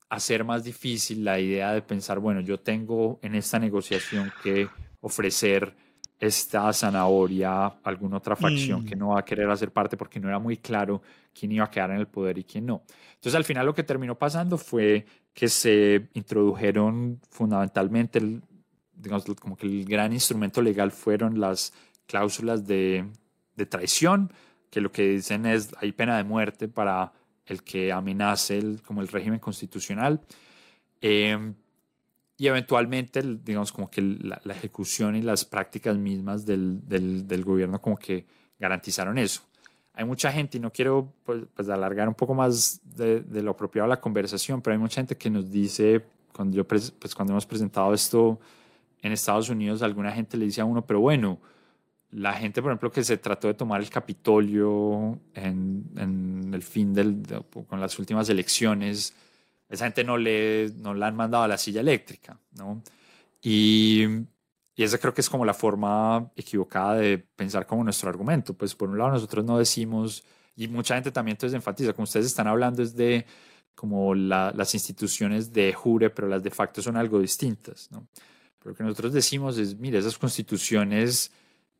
hacer 0.09 0.43
más 0.43 0.63
difícil 0.63 1.23
la 1.23 1.39
idea 1.39 1.73
de 1.73 1.81
pensar, 1.81 2.19
bueno, 2.19 2.41
yo 2.41 2.59
tengo 2.59 3.19
en 3.21 3.35
esta 3.35 3.59
negociación 3.59 4.31
que 4.43 4.67
ofrecer 5.01 5.75
esta 6.19 6.71
zanahoria 6.73 7.65
a 7.65 7.79
alguna 7.83 8.17
otra 8.17 8.35
facción 8.35 8.85
que 8.85 8.95
mm. 8.95 8.99
no 8.99 9.09
va 9.09 9.19
a 9.19 9.25
querer 9.25 9.49
hacer 9.49 9.71
parte 9.71 9.97
porque 9.97 10.19
no 10.19 10.27
era 10.27 10.39
muy 10.39 10.57
claro 10.57 11.01
quién 11.37 11.51
iba 11.51 11.65
a 11.65 11.69
quedar 11.69 11.91
en 11.91 11.97
el 11.97 12.07
poder 12.07 12.37
y 12.37 12.43
quién 12.43 12.65
no. 12.65 12.83
Entonces 13.13 13.35
al 13.35 13.43
final 13.43 13.65
lo 13.65 13.75
que 13.75 13.83
terminó 13.83 14.17
pasando 14.17 14.57
fue 14.57 15.05
que 15.33 15.47
se 15.47 16.09
introdujeron 16.13 17.19
fundamentalmente, 17.29 18.19
digamos, 18.93 19.25
como 19.39 19.55
que 19.55 19.67
el 19.67 19.85
gran 19.85 20.11
instrumento 20.11 20.61
legal 20.61 20.91
fueron 20.91 21.39
las 21.39 21.73
cláusulas 22.07 22.65
de 22.65 23.05
de 23.57 23.65
traición, 23.65 24.31
que 24.69 24.79
lo 24.79 24.91
que 24.91 25.09
dicen 25.09 25.45
es 25.45 25.75
hay 25.79 25.91
pena 25.91 26.15
de 26.15 26.23
muerte 26.23 26.69
para 26.69 27.11
el 27.47 27.63
que 27.63 27.91
amenace 27.91 28.57
el, 28.57 28.81
como 28.81 29.01
el 29.01 29.07
régimen 29.07 29.39
constitucional. 29.39 30.21
Em, 31.01 31.53
y 32.37 32.47
eventualmente, 32.47 33.21
digamos, 33.43 33.71
como 33.71 33.89
que 33.89 34.01
la, 34.01 34.39
ejecución 34.53 35.15
y 35.15 35.21
las 35.23 35.43
prácticas 35.43 35.97
mismas 35.97 36.45
del, 36.45 36.87
del, 36.87 37.43
gobierno 37.43 37.81
como 37.81 37.97
que 37.97 38.25
garantizaron 38.59 39.17
eso. 39.17 39.41
Hay 39.93 40.05
mucha 40.05 40.31
gente, 40.31 40.57
y 40.57 40.61
no 40.61 40.71
quiero 40.71 41.11
pues, 41.23 41.45
pues 41.55 41.67
alargar 41.69 42.07
un 42.07 42.13
poco 42.13 42.35
más 42.35 42.79
de, 42.83 43.21
de, 43.21 43.41
lo 43.41 43.51
apropiado 43.51 43.87
la 43.87 43.99
conversación, 43.99 44.61
pero 44.61 44.73
hay 44.73 44.79
mucha 44.79 45.01
gente 45.01 45.17
que 45.17 45.31
nos 45.31 45.49
dice, 45.49 46.05
cuando, 46.31 46.57
yo, 46.57 46.67
pues, 46.67 46.93
cuando 47.15 47.33
hemos 47.33 47.47
presentado 47.47 47.91
esto 47.93 48.39
en 49.01 49.11
Estados 49.11 49.49
Unidos, 49.49 49.81
alguna 49.81 50.11
gente 50.11 50.37
le 50.37 50.45
dice 50.45 50.61
a 50.61 50.65
uno, 50.65 50.85
pero 50.85 50.99
bueno, 50.99 51.39
la 52.11 52.33
gente, 52.33 52.61
por 52.61 52.71
ejemplo, 52.71 52.91
que 52.91 53.03
se 53.03 53.17
trató 53.17 53.47
de 53.47 53.53
tomar 53.53 53.81
el 53.81 53.89
Capitolio 53.89 55.19
en, 55.33 56.49
el 56.53 56.63
fin 56.63 56.93
del, 56.93 57.23
con 57.67 57.81
las 57.81 57.99
últimas 57.99 58.29
elecciones, 58.29 59.13
esa 59.69 59.85
gente 59.85 60.03
no 60.03 60.17
le, 60.17 60.71
no 60.77 60.93
la 60.93 61.07
han 61.07 61.15
mandado 61.15 61.43
a 61.43 61.47
la 61.47 61.57
silla 61.57 61.81
eléctrica, 61.81 62.39
¿no? 62.53 62.81
Y, 63.41 64.05
y 64.75 64.83
esa 64.83 64.97
creo 64.97 65.13
que 65.13 65.21
es 65.21 65.29
como 65.29 65.43
la 65.43 65.53
forma 65.53 66.31
equivocada 66.35 66.95
de 66.95 67.17
pensar 67.17 67.65
como 67.65 67.83
nuestro 67.83 68.09
argumento. 68.09 68.53
Pues 68.53 68.75
por 68.75 68.89
un 68.89 68.97
lado 68.97 69.11
nosotros 69.11 69.43
no 69.43 69.57
decimos, 69.57 70.23
y 70.55 70.67
mucha 70.67 70.95
gente 70.95 71.11
también 71.11 71.33
entonces 71.35 71.55
enfatiza, 71.55 71.93
como 71.93 72.05
ustedes 72.05 72.27
están 72.27 72.47
hablando 72.47 72.81
es 72.81 72.95
de 72.95 73.25
como 73.75 74.15
las 74.15 74.73
instituciones 74.73 75.53
de 75.53 75.71
jure, 75.71 76.09
pero 76.09 76.27
las 76.27 76.41
de 76.41 76.49
facto 76.49 76.81
son 76.81 76.97
algo 76.97 77.19
distintas, 77.19 77.91
¿no? 77.91 78.07
Pero 78.57 78.71
lo 78.71 78.75
que 78.75 78.83
nosotros 78.83 79.13
decimos 79.13 79.57
es, 79.59 79.77
mire, 79.77 79.99
esas 79.99 80.17
constituciones 80.17 81.31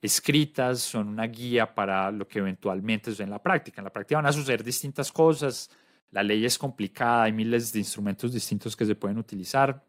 escritas 0.01 0.79
son 0.79 1.07
una 1.07 1.25
guía 1.25 1.73
para 1.73 2.11
lo 2.11 2.27
que 2.27 2.39
eventualmente 2.39 3.11
es 3.11 3.19
en 3.19 3.29
la 3.29 3.41
práctica. 3.41 3.81
En 3.81 3.85
la 3.85 3.93
práctica 3.93 4.17
van 4.17 4.27
a 4.27 4.33
suceder 4.33 4.63
distintas 4.63 5.11
cosas, 5.11 5.69
la 6.11 6.23
ley 6.23 6.45
es 6.45 6.57
complicada, 6.57 7.23
hay 7.23 7.33
miles 7.33 7.73
de 7.73 7.79
instrumentos 7.79 8.31
distintos 8.31 8.75
que 8.75 8.85
se 8.85 8.95
pueden 8.95 9.17
utilizar, 9.17 9.83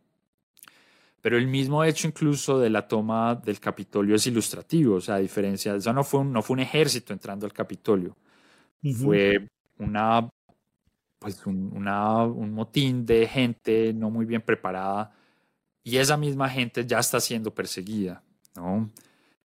pero 1.20 1.36
el 1.36 1.46
mismo 1.46 1.84
hecho 1.84 2.09
incluso 2.09 2.59
de 2.59 2.70
la 2.70 2.86
toma 2.86 3.34
del 3.34 3.61
Capitolio 3.61 4.16
es 4.16 4.26
ilustrativo, 4.26 4.96
o 4.96 5.00
sea, 5.00 5.16
a 5.16 5.18
diferencia, 5.18 5.74
eso 5.74 5.92
no 5.92 6.04
fue 6.04 6.20
un, 6.20 6.32
no 6.32 6.42
fue 6.42 6.54
un 6.54 6.61
ejército 6.61 7.12
entrando 7.12 7.46
al 7.46 7.52
Capitolio, 7.52 8.16
fue 8.94 9.48
una, 9.78 10.28
pues 11.18 11.44
un, 11.46 11.72
una, 11.74 12.24
un 12.24 12.52
motín 12.52 13.04
de 13.04 13.26
gente 13.26 13.92
no 13.92 14.11
muy 14.11 14.24
bien 14.24 14.42
preparada 14.42 15.12
y 15.82 15.96
esa 15.96 16.16
misma 16.16 16.48
gente 16.48 16.86
ya 16.86 16.98
está 16.98 17.20
siendo 17.20 17.54
perseguida, 17.54 18.22
¿no? 18.54 18.88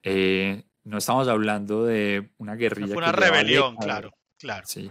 Eh, 0.04 0.64
no 0.84 0.98
estamos 0.98 1.28
hablando 1.28 1.86
de 1.86 2.32
una 2.38 2.56
guerrilla. 2.56 2.94
Fue 2.94 2.98
una 2.98 3.12
rebelión, 3.12 3.76
claro, 3.76 4.12
claro. 4.38 4.66
Sí. 4.66 4.90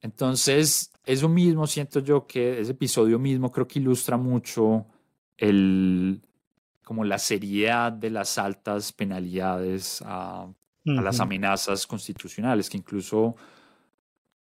Entonces, 0.00 0.90
eso 1.04 1.28
mismo 1.28 1.66
siento 1.66 2.00
yo 2.00 2.26
que 2.26 2.60
ese 2.60 2.72
episodio 2.72 3.18
mismo 3.18 3.50
creo 3.50 3.66
que 3.66 3.78
ilustra 3.78 4.16
mucho 4.16 4.86
el, 5.36 6.20
como 6.84 7.04
la 7.04 7.18
seriedad 7.18 7.92
de 7.92 8.10
las 8.10 8.36
altas 8.38 8.92
penalidades 8.92 10.02
a, 10.04 10.46
las 10.84 11.20
amenazas 11.20 11.86
constitucionales, 11.86 12.68
que 12.68 12.76
incluso 12.76 13.36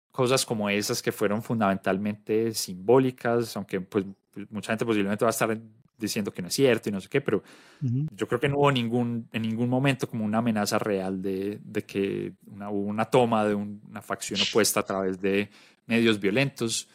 cosas 0.10 0.45
como 0.45 0.70
esas 0.70 1.02
que 1.02 1.12
fueron 1.12 1.43
fundamentalmente 1.43 2.54
simbólicas, 2.54 3.56
aunque 3.58 3.82
pues 3.82 4.06
mucha 4.50 4.72
gente 4.72 4.86
posiblemente 4.86 5.26
va 5.26 5.30
a 5.30 5.32
estar 5.32 5.60
diciendo 6.00 6.32
que 6.32 6.41
no 6.41 6.47
es 6.47 6.54
cierto 6.54 6.89
y 6.89 6.91
no 6.91 7.02
sé 7.02 7.10
qué, 7.10 7.22
pero 7.22 7.43
yo 7.82 8.28
creo 8.28 8.39
que 8.39 8.50
no 8.50 8.58
hubo 8.58 8.72
ningún, 8.72 9.28
en 9.32 9.41
ningún 9.41 9.70
momento 9.70 10.08
como 10.08 10.26
una 10.26 10.39
amenaza 10.39 10.80
real 10.80 11.22
de, 11.22 11.60
de 11.64 11.84
que 11.84 12.34
una, 12.47 12.70
hubo 12.70 12.88
una 12.88 13.06
toma 13.06 13.45
de 13.45 13.56
una 13.56 14.02
facción 14.02 14.39
opuesta 14.41 14.80
a 14.80 14.84
través 14.84 15.20
de 15.20 15.50
medios 15.86 16.20
violentos. 16.20 16.88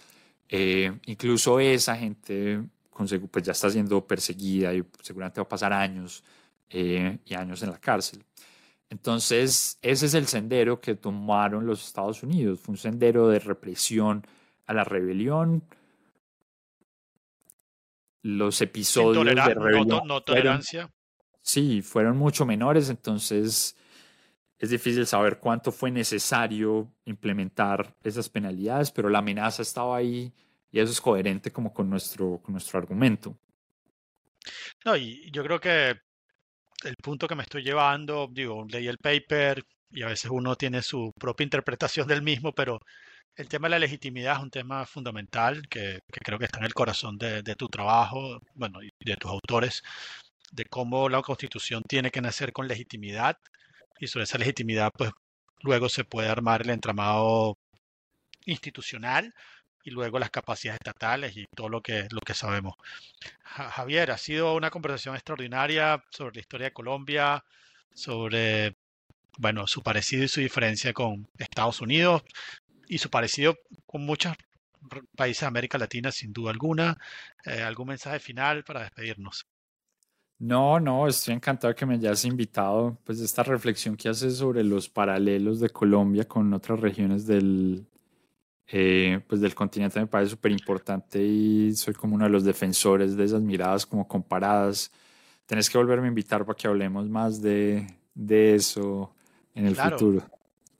Eh, 0.49 0.93
incluso 1.07 1.61
esa 1.61 1.97
gente 1.97 2.63
pues 3.31 3.45
ya 3.45 3.53
está 3.53 3.71
siendo 3.71 4.07
perseguida 4.07 4.73
y 4.73 4.85
seguramente 5.01 5.41
va 5.41 5.45
a 5.45 5.49
pasar 5.49 5.73
años 5.73 6.23
eh, 6.71 7.19
y 7.25 7.35
años 7.35 7.63
en 7.63 7.71
la 7.71 7.79
cárcel. 7.79 8.25
Entonces, 8.91 9.79
ese 9.83 10.07
es 10.07 10.15
el 10.15 10.27
sendero 10.27 10.81
que 10.81 10.95
tomaron 10.95 11.67
los 11.67 11.85
Estados 11.85 12.23
Unidos. 12.23 12.61
Fue 12.61 12.75
un 12.75 12.79
sendero 12.79 13.29
de 13.29 13.41
represión 13.41 14.25
a 14.67 14.75
la 14.75 14.85
rebelión. 14.85 15.65
Los 18.25 18.61
episodios 18.63 19.23
de 19.25 19.55
rebelión. 19.55 20.07
No, 20.07 20.23
tolerancia. 20.23 20.91
sí, 21.43 21.83
fueron 21.83 22.17
mucho 22.17 22.47
menores, 22.47 22.89
entonces 22.89 23.77
es 24.59 24.71
difícil 24.71 25.07
saber 25.07 25.39
cuánto 25.39 25.71
fue 25.71 25.91
necesario 25.91 26.91
implementar 27.05 27.95
esas 28.03 28.31
penalidades, 28.31 28.91
pero 28.91 29.11
la 29.11 29.19
amenaza 29.19 29.61
estaba 29.61 29.99
ahí 29.99 30.33
y 30.73 30.81
eso 30.81 30.91
es 30.91 31.01
coherente 31.01 31.51
como 31.51 31.73
con 31.75 31.91
nuestro, 31.91 32.41
con 32.43 32.53
nuestro 32.53 32.79
argumento. 32.79 33.39
No, 34.87 34.97
y 34.97 35.31
yo 35.31 35.45
creo 35.45 35.61
que 35.61 35.91
el 36.85 36.97
punto 37.03 37.29
que 37.29 37.35
me 37.35 37.43
estoy 37.43 37.63
llevando, 37.63 38.27
digo, 38.33 38.65
leí 38.67 38.87
el 38.87 38.99
paper 38.99 39.63
y 39.91 40.03
a 40.03 40.07
veces 40.07 40.31
uno 40.31 40.57
tiene 40.57 40.81
su 40.81 41.13
propia 41.19 41.45
interpretación 41.45 42.09
del 42.09 42.23
mismo, 42.23 42.53
pero 42.53 42.81
el 43.37 43.49
tema 43.49 43.67
de 43.67 43.71
la 43.71 43.79
legitimidad 43.81 44.37
es 44.37 44.43
un 44.43 44.51
tema 44.51 44.87
fundamental 44.87 45.67
que, 45.69 46.01
creo 46.09 46.39
que 46.39 46.45
está 46.47 46.59
en 46.59 46.67
el 46.67 46.75
corazón 46.75 47.19
de, 47.19 47.43
de, 47.43 47.55
tu 47.57 47.69
trabajo, 47.69 48.41
bueno, 48.55 48.83
y 48.83 48.91
de 49.01 49.17
tus 49.17 49.31
autores, 49.31 49.83
de 50.53 50.65
cómo 50.67 51.09
la 51.09 51.23
constitución 51.23 51.83
tiene 51.83 52.11
que 52.11 52.21
nacer 52.21 52.53
con 52.53 52.69
legitimidad 52.69 53.39
y 53.99 54.07
sobre 54.07 54.25
esa 54.25 54.39
legitimidad, 54.39 54.93
pues 54.97 55.11
luego 55.63 55.89
se 55.89 56.05
puede 56.05 56.29
armar 56.29 56.63
el 56.63 56.71
entramado 56.71 57.59
institucional 58.47 59.35
y 59.85 59.91
luego 59.91 60.19
las 60.19 60.31
capacidades 60.31 60.81
estatales 60.81 61.37
y 61.37 61.47
todo 61.55 61.69
lo 61.69 61.83
que, 61.83 62.07
lo 62.11 62.21
que 62.21 62.35
sabemos. 62.35 62.75
Javier, 63.43 64.11
ha 64.11 64.19
sido 64.19 64.55
una 64.55 64.71
conversación 64.71 65.15
extraordinaria 65.15 66.03
sobre 66.11 66.37
la 66.37 66.41
historia 66.41 66.67
de 66.67 66.73
Colombia, 66.73 67.45
sobre 67.95 68.77
bueno, 69.39 69.67
su 69.67 69.83
parecido 69.83 70.25
y 70.25 70.29
su 70.29 70.41
diferencia 70.41 70.93
con 70.93 71.29
Estados 71.39 71.81
Unidos 71.81 72.23
y 72.89 72.99
su 72.99 73.11
parecido 73.11 73.57
con 73.87 74.05
muchos 74.05 74.35
países 75.17 75.41
de 75.41 75.47
América 75.47 75.79
Latina, 75.79 76.11
sin 76.11 76.33
duda 76.33 76.51
alguna. 76.51 76.97
Eh, 77.45 77.63
¿Algún 77.63 77.89
mensaje 77.89 78.19
final 78.21 78.65
para 78.65 78.81
despedirnos? 78.83 79.47
No, 80.39 80.81
no, 80.81 81.07
estoy 81.07 81.35
encantado 81.35 81.75
que 81.75 81.87
me 81.87 81.95
hayas 81.95 82.25
invitado. 82.25 82.99
Pues 83.05 83.21
esta 83.21 83.43
reflexión 83.43 83.97
que 83.97 84.09
haces 84.09 84.37
sobre 84.37 84.65
los 84.65 84.89
paralelos 84.89 85.61
de 85.61 85.71
Colombia 85.71 86.27
con 86.27 86.53
otras 86.53 86.81
regiones 86.81 87.27
del, 87.27 87.87
eh, 88.67 89.21
pues 89.27 89.41
del 89.41 89.55
continente 89.55 90.01
me 90.01 90.07
parece 90.07 90.31
súper 90.31 90.53
importante 90.53 91.23
y 91.23 91.75
soy 91.75 91.95
como 91.95 92.17
uno 92.17 92.25
de 92.25 92.31
los 92.31 92.45
defensores 92.45 93.17
de 93.17 93.25
esas 93.25 93.43
miradas 93.43 93.87
como 93.87 94.09
comparadas. 94.09 94.91
Tenés 95.47 95.71
que 95.71 95.79
volverme 95.79 96.07
a 96.07 96.09
invitar 96.09 96.45
para 96.45 96.57
que 96.57 96.67
hablemos 96.67 97.09
más 97.09 97.41
de, 97.41 97.87
de 98.15 98.55
eso 98.55 99.15
en 99.55 99.67
el 99.67 99.77
futuro. 99.77 100.23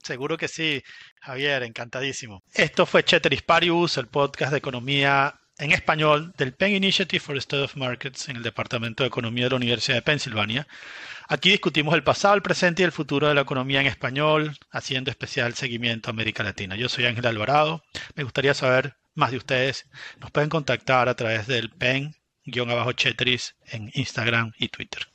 Seguro 0.05 0.37
que 0.37 0.49
sí, 0.49 0.83
Javier, 1.23 1.63
encantadísimo. 1.63 2.43
Esto 2.53 2.85
fue 2.85 3.03
Ceteris 3.07 3.41
Paribus, 3.41 3.97
el 3.97 4.07
podcast 4.07 4.53
de 4.53 4.59
economía 4.59 5.41
en 5.57 5.73
español 5.73 6.35
del 6.37 6.53
Penn 6.53 6.73
Initiative 6.73 7.21
for 7.21 7.35
the 7.35 7.41
Study 7.41 7.63
of 7.63 7.77
Markets 7.77 8.29
en 8.29 8.37
el 8.37 8.43
Departamento 8.43 9.03
de 9.03 9.09
Economía 9.09 9.45
de 9.45 9.51
la 9.51 9.57
Universidad 9.57 9.97
de 9.97 10.03
Pensilvania. 10.03 10.67
Aquí 11.27 11.51
discutimos 11.51 11.95
el 11.95 12.03
pasado, 12.03 12.35
el 12.35 12.43
presente 12.43 12.83
y 12.83 12.85
el 12.85 12.93
futuro 12.93 13.29
de 13.29 13.35
la 13.35 13.41
economía 13.41 13.81
en 13.81 13.87
español, 13.87 14.55
haciendo 14.71 15.11
especial 15.11 15.55
seguimiento 15.55 16.11
a 16.11 16.13
América 16.13 16.43
Latina. 16.43 16.77
Yo 16.77 16.91
soy 16.91 17.07
Ángel 17.07 17.27
Alvarado. 17.27 17.83
Me 18.15 18.25
gustaría 18.25 18.53
saber 18.53 18.97
más 19.15 19.31
de 19.31 19.39
ustedes. 19.39 19.89
Nos 20.21 20.31
pueden 20.33 20.51
contactar 20.51 21.09
a 21.09 21.15
través 21.15 21.47
del 21.47 21.71
pen-chetris 21.71 23.55
en 23.69 23.91
Instagram 23.95 24.53
y 24.59 24.69
Twitter. 24.69 25.07